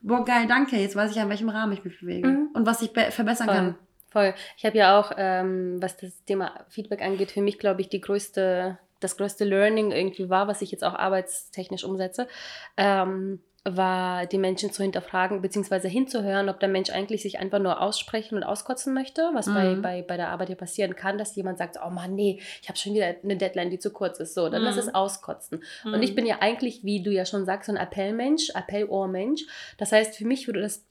boah, 0.00 0.24
geil, 0.24 0.46
danke, 0.48 0.76
jetzt 0.76 0.96
weiß 0.96 1.10
ich, 1.10 1.20
an 1.20 1.28
welchem 1.28 1.48
Rahmen 1.48 1.72
ich 1.72 1.84
mich 1.84 2.00
bewege 2.00 2.28
mhm. 2.28 2.48
und 2.54 2.66
was 2.66 2.82
ich 2.82 2.90
verbessern 2.90 3.46
Voll. 3.46 3.56
kann. 3.56 3.74
Voll. 4.10 4.34
Ich 4.58 4.66
habe 4.66 4.76
ja 4.76 4.98
auch, 4.98 5.12
ähm, 5.16 5.80
was 5.80 5.96
das 5.96 6.24
Thema 6.24 6.52
Feedback 6.68 7.02
angeht, 7.02 7.30
für 7.30 7.40
mich, 7.40 7.58
glaube 7.58 7.80
ich, 7.80 7.88
die 7.88 8.00
größte, 8.00 8.78
das 9.02 9.16
größte 9.16 9.44
Learning 9.44 9.90
irgendwie 9.92 10.30
war, 10.30 10.48
was 10.48 10.62
ich 10.62 10.70
jetzt 10.70 10.84
auch 10.84 10.94
arbeitstechnisch 10.94 11.84
umsetze. 11.84 12.28
Ähm, 12.76 13.40
war, 13.64 14.26
die 14.26 14.38
Menschen 14.38 14.72
zu 14.72 14.82
hinterfragen 14.82 15.40
bzw. 15.40 15.88
hinzuhören, 15.88 16.48
ob 16.48 16.58
der 16.58 16.68
Mensch 16.68 16.90
eigentlich 16.90 17.22
sich 17.22 17.38
einfach 17.38 17.60
nur 17.60 17.80
aussprechen 17.80 18.34
und 18.36 18.42
auskotzen 18.42 18.92
möchte, 18.92 19.30
was 19.34 19.46
mhm. 19.46 19.54
bei, 19.54 19.74
bei, 19.74 20.02
bei 20.02 20.16
der 20.16 20.30
Arbeit 20.30 20.48
ja 20.48 20.56
passieren 20.56 20.96
kann, 20.96 21.16
dass 21.16 21.36
jemand 21.36 21.58
sagt, 21.58 21.78
oh 21.84 21.90
Mann, 21.90 22.14
nee, 22.14 22.40
ich 22.60 22.68
habe 22.68 22.76
schon 22.76 22.94
wieder 22.94 23.14
eine 23.22 23.36
Deadline, 23.36 23.70
die 23.70 23.78
zu 23.78 23.92
kurz 23.92 24.18
ist. 24.18 24.34
So, 24.34 24.48
dann 24.48 24.62
mhm. 24.62 24.66
lass 24.66 24.76
es 24.78 24.92
auskotzen. 24.92 25.62
Mhm. 25.84 25.94
Und 25.94 26.02
ich 26.02 26.16
bin 26.16 26.26
ja 26.26 26.38
eigentlich, 26.40 26.82
wie 26.82 27.02
du 27.02 27.12
ja 27.12 27.24
schon 27.24 27.44
sagst, 27.44 27.66
so 27.66 27.72
ein 27.72 27.78
Appellmensch, 27.78 28.50
Appellohrmensch. 28.50 29.44
Das 29.78 29.92
heißt, 29.92 30.16
für 30.16 30.24
mich 30.24 30.48
würde 30.48 30.62
das 30.62 30.84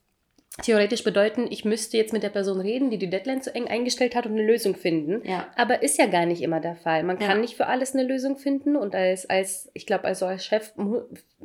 theoretisch 0.61 1.03
bedeuten, 1.03 1.47
ich 1.49 1.63
müsste 1.63 1.97
jetzt 1.97 2.11
mit 2.11 2.23
der 2.23 2.29
Person 2.29 2.59
reden, 2.59 2.89
die 2.89 2.97
die 2.97 3.09
Deadline 3.09 3.41
zu 3.41 3.55
eng 3.55 3.67
eingestellt 3.67 4.15
hat 4.15 4.25
und 4.25 4.33
eine 4.33 4.45
Lösung 4.45 4.75
finden. 4.75 5.25
Ja. 5.27 5.47
Aber 5.55 5.81
ist 5.81 5.97
ja 5.97 6.07
gar 6.07 6.25
nicht 6.25 6.41
immer 6.41 6.59
der 6.59 6.75
Fall. 6.75 7.03
Man 7.03 7.19
kann 7.19 7.39
nicht 7.39 7.55
für 7.55 7.67
alles 7.67 7.93
eine 7.93 8.03
Lösung 8.03 8.37
finden 8.37 8.75
und 8.75 8.93
als, 8.93 9.29
als 9.29 9.71
ich 9.73 9.85
glaube, 9.85 10.03
also 10.05 10.25
als 10.25 10.45
Chef 10.45 10.73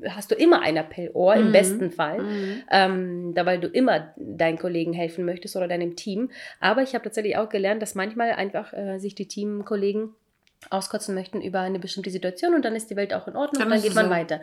hast 0.08 0.32
du 0.32 0.34
immer 0.34 0.60
ein 0.60 0.76
Appellohr, 0.76 1.36
mhm. 1.36 1.46
im 1.46 1.52
besten 1.52 1.90
Fall, 1.92 2.22
mhm. 2.22 2.62
ähm, 2.70 3.32
da 3.34 3.46
weil 3.46 3.60
du 3.60 3.68
immer 3.68 4.12
deinen 4.16 4.58
Kollegen 4.58 4.92
helfen 4.92 5.24
möchtest 5.24 5.54
oder 5.56 5.68
deinem 5.68 5.94
Team. 5.94 6.30
Aber 6.60 6.82
ich 6.82 6.94
habe 6.94 7.04
tatsächlich 7.04 7.36
auch 7.36 7.48
gelernt, 7.48 7.82
dass 7.82 7.94
manchmal 7.94 8.32
einfach 8.32 8.72
äh, 8.72 8.98
sich 8.98 9.14
die 9.14 9.28
Teamkollegen 9.28 10.14
auskotzen 10.70 11.14
möchten 11.14 11.40
über 11.40 11.60
eine 11.60 11.78
bestimmte 11.78 12.10
Situation 12.10 12.54
und 12.54 12.64
dann 12.64 12.74
ist 12.74 12.90
die 12.90 12.96
Welt 12.96 13.14
auch 13.14 13.28
in 13.28 13.36
Ordnung 13.36 13.60
dann 13.60 13.68
und 13.68 13.74
dann 13.74 13.82
geht 13.82 13.94
man 13.94 14.06
so. 14.06 14.10
weiter. 14.10 14.40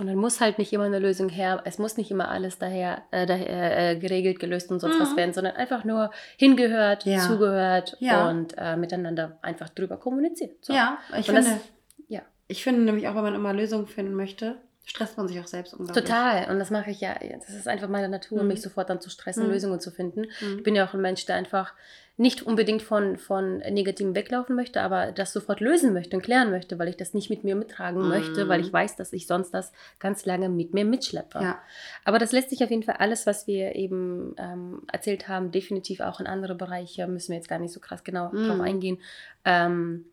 Und 0.00 0.06
dann 0.06 0.16
muss 0.16 0.40
halt 0.40 0.58
nicht 0.58 0.72
immer 0.72 0.84
eine 0.84 0.98
Lösung 0.98 1.28
her, 1.28 1.60
es 1.66 1.78
muss 1.78 1.98
nicht 1.98 2.10
immer 2.10 2.30
alles 2.30 2.58
daher, 2.58 3.02
äh, 3.10 3.26
daher 3.26 3.90
äh, 3.90 3.96
geregelt, 3.96 4.40
gelöst 4.40 4.70
und 4.70 4.80
sonst 4.80 4.96
mhm. 4.96 5.02
was 5.02 5.14
werden, 5.14 5.34
sondern 5.34 5.56
einfach 5.56 5.84
nur 5.84 6.10
hingehört, 6.38 7.04
ja. 7.04 7.18
zugehört 7.18 7.98
ja. 8.00 8.30
und 8.30 8.54
äh, 8.56 8.76
miteinander 8.76 9.38
einfach 9.42 9.68
drüber 9.68 9.98
kommuniziert. 9.98 10.64
So. 10.64 10.72
Ja, 10.72 10.96
ich 11.10 11.28
und 11.28 11.34
finde, 11.36 11.50
das, 11.50 11.60
ja. 12.08 12.22
ich 12.48 12.64
finde 12.64 12.80
nämlich 12.80 13.08
auch, 13.08 13.14
wenn 13.14 13.24
man 13.24 13.34
immer 13.34 13.52
Lösungen 13.52 13.86
finden 13.86 14.14
möchte, 14.14 14.56
stresst 14.90 15.16
man 15.16 15.28
sich 15.28 15.38
auch 15.38 15.46
selbst 15.46 15.72
unglaublich. 15.72 16.04
Total. 16.04 16.50
Und 16.50 16.58
das 16.58 16.70
mache 16.70 16.90
ich 16.90 17.00
ja. 17.00 17.14
Das 17.14 17.50
ist 17.50 17.68
einfach 17.68 17.88
meine 17.88 18.08
Natur, 18.08 18.42
mhm. 18.42 18.48
mich 18.48 18.60
sofort 18.60 18.90
dann 18.90 19.00
zu 19.00 19.08
stressen, 19.08 19.46
mhm. 19.46 19.52
Lösungen 19.52 19.78
zu 19.78 19.92
finden. 19.92 20.22
Mhm. 20.40 20.58
Ich 20.58 20.62
bin 20.64 20.74
ja 20.74 20.84
auch 20.84 20.94
ein 20.94 21.00
Mensch, 21.00 21.24
der 21.26 21.36
einfach 21.36 21.74
nicht 22.16 22.42
unbedingt 22.42 22.82
von, 22.82 23.16
von 23.16 23.58
Negativen 23.58 24.16
weglaufen 24.16 24.56
möchte, 24.56 24.82
aber 24.82 25.12
das 25.12 25.32
sofort 25.32 25.60
lösen 25.60 25.92
möchte 25.92 26.16
und 26.16 26.22
klären 26.22 26.50
möchte, 26.50 26.76
weil 26.78 26.88
ich 26.88 26.96
das 26.96 27.14
nicht 27.14 27.30
mit 27.30 27.44
mir 27.44 27.54
mittragen 27.54 28.08
möchte, 28.08 28.48
weil 28.48 28.60
ich 28.60 28.66
mhm. 28.66 28.72
weiß, 28.72 28.96
dass 28.96 29.12
ich 29.12 29.28
sonst 29.28 29.52
das 29.52 29.72
ganz 30.00 30.26
lange 30.26 30.48
mit 30.48 30.74
mir 30.74 30.84
mitschleppe. 30.84 31.38
Ja. 31.40 31.62
Aber 32.04 32.18
das 32.18 32.32
lässt 32.32 32.50
sich 32.50 32.64
auf 32.64 32.70
jeden 32.70 32.82
Fall 32.82 32.96
alles, 32.98 33.26
was 33.26 33.46
wir 33.46 33.76
eben 33.76 34.34
ähm, 34.38 34.82
erzählt 34.92 35.28
haben, 35.28 35.52
definitiv 35.52 36.00
auch 36.00 36.18
in 36.18 36.26
andere 36.26 36.56
Bereiche, 36.56 37.06
müssen 37.06 37.28
wir 37.28 37.36
jetzt 37.36 37.48
gar 37.48 37.60
nicht 37.60 37.72
so 37.72 37.78
krass 37.78 38.02
genau 38.02 38.32
mhm. 38.32 38.48
drauf 38.48 38.60
eingehen, 38.60 38.98
ähm, 39.44 40.04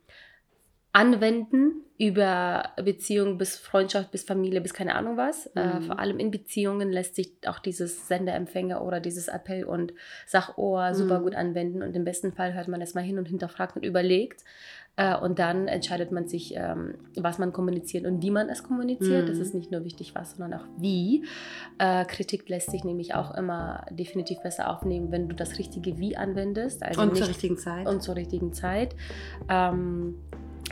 anwenden 0.98 1.84
über 1.96 2.70
Beziehung 2.76 3.38
bis 3.38 3.56
Freundschaft, 3.56 4.10
bis 4.10 4.24
Familie, 4.24 4.60
bis 4.60 4.74
keine 4.74 4.96
Ahnung 4.96 5.16
was. 5.16 5.46
Äh, 5.46 5.64
mhm. 5.64 5.70
Äh, 5.70 5.80
vor 5.82 5.98
allem 6.00 6.18
in 6.18 6.32
Beziehungen 6.32 6.90
lässt 6.90 7.14
sich 7.14 7.32
auch 7.46 7.60
dieses 7.60 8.08
Senderempfänger 8.08 8.82
oder 8.82 8.98
dieses 8.98 9.28
Appell- 9.28 9.64
und 9.64 9.92
Sachohr 10.26 10.90
mhm. 10.90 10.94
super 10.94 11.20
gut 11.20 11.36
anwenden. 11.36 11.82
Und 11.84 11.94
im 11.94 12.04
besten 12.04 12.32
Fall 12.32 12.54
hört 12.54 12.66
man 12.66 12.82
es 12.82 12.94
mal 12.94 13.04
hin 13.04 13.16
und 13.18 13.28
hinterfragt 13.28 13.76
und 13.76 13.84
überlegt. 13.84 14.42
Äh, 14.96 15.16
und 15.16 15.38
dann 15.38 15.68
entscheidet 15.68 16.10
man 16.10 16.26
sich, 16.26 16.56
ähm, 16.56 16.94
was 17.14 17.38
man 17.38 17.52
kommuniziert 17.52 18.04
und 18.04 18.20
wie 18.20 18.32
man 18.32 18.48
es 18.48 18.64
kommuniziert. 18.64 19.24
Mhm. 19.24 19.28
Das 19.28 19.38
ist 19.38 19.54
nicht 19.54 19.70
nur 19.70 19.84
wichtig, 19.84 20.16
was, 20.16 20.32
sondern 20.32 20.60
auch 20.60 20.66
wie. 20.78 21.24
Äh, 21.78 22.04
Kritik 22.06 22.48
lässt 22.48 22.72
sich 22.72 22.82
nämlich 22.82 23.14
auch 23.14 23.36
immer 23.36 23.86
definitiv 23.90 24.40
besser 24.42 24.68
aufnehmen, 24.68 25.12
wenn 25.12 25.28
du 25.28 25.36
das 25.36 25.58
richtige 25.58 25.98
Wie 25.98 26.16
anwendest. 26.16 26.82
Also 26.82 27.02
und 27.02 27.16
zur 27.16 27.28
richtigen 27.28 27.56
Zeit. 27.56 27.86
Und 27.86 28.02
zur 28.02 28.16
richtigen 28.16 28.52
Zeit. 28.52 28.96
Ähm, 29.48 30.16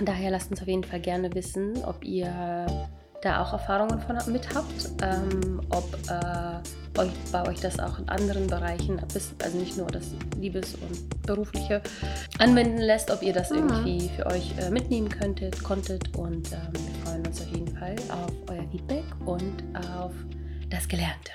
Daher 0.01 0.31
lasst 0.31 0.51
uns 0.51 0.61
auf 0.61 0.69
jeden 0.69 0.85
Fall 0.85 1.01
gerne 1.01 1.35
wissen, 1.35 1.85
ob 1.85 2.05
ihr 2.05 2.67
da 3.23 3.43
auch 3.43 3.53
Erfahrungen 3.53 3.99
von, 4.01 4.17
mit 4.33 4.55
habt, 4.55 4.91
ähm, 5.03 5.61
ob 5.71 5.85
äh, 6.09 7.01
euch, 7.01 7.11
bei 7.33 7.49
euch 7.49 7.61
das 7.61 7.79
auch 7.79 7.99
in 7.99 8.09
anderen 8.09 8.47
Bereichen, 8.47 9.01
also 9.01 9.59
nicht 9.59 9.77
nur 9.77 9.87
das 9.89 10.15
Liebes- 10.39 10.75
und 10.75 11.23
Berufliche, 11.23 11.83
anwenden 12.39 12.79
lässt, 12.79 13.11
ob 13.11 13.23
ihr 13.23 13.33
das 13.33 13.51
mhm. 13.51 13.57
irgendwie 13.57 14.11
für 14.11 14.27
euch 14.27 14.55
äh, 14.59 14.71
mitnehmen 14.71 15.09
könntet, 15.09 15.63
konntet. 15.63 16.17
Und 16.17 16.53
ähm, 16.53 16.73
wir 16.73 17.05
freuen 17.05 17.27
uns 17.27 17.41
auf 17.41 17.49
jeden 17.49 17.77
Fall 17.77 17.97
auf 18.11 18.33
euer 18.51 18.65
Feedback 18.71 19.05
und 19.25 19.65
auf 19.99 20.13
das 20.71 20.87
Gelernte. 20.87 21.33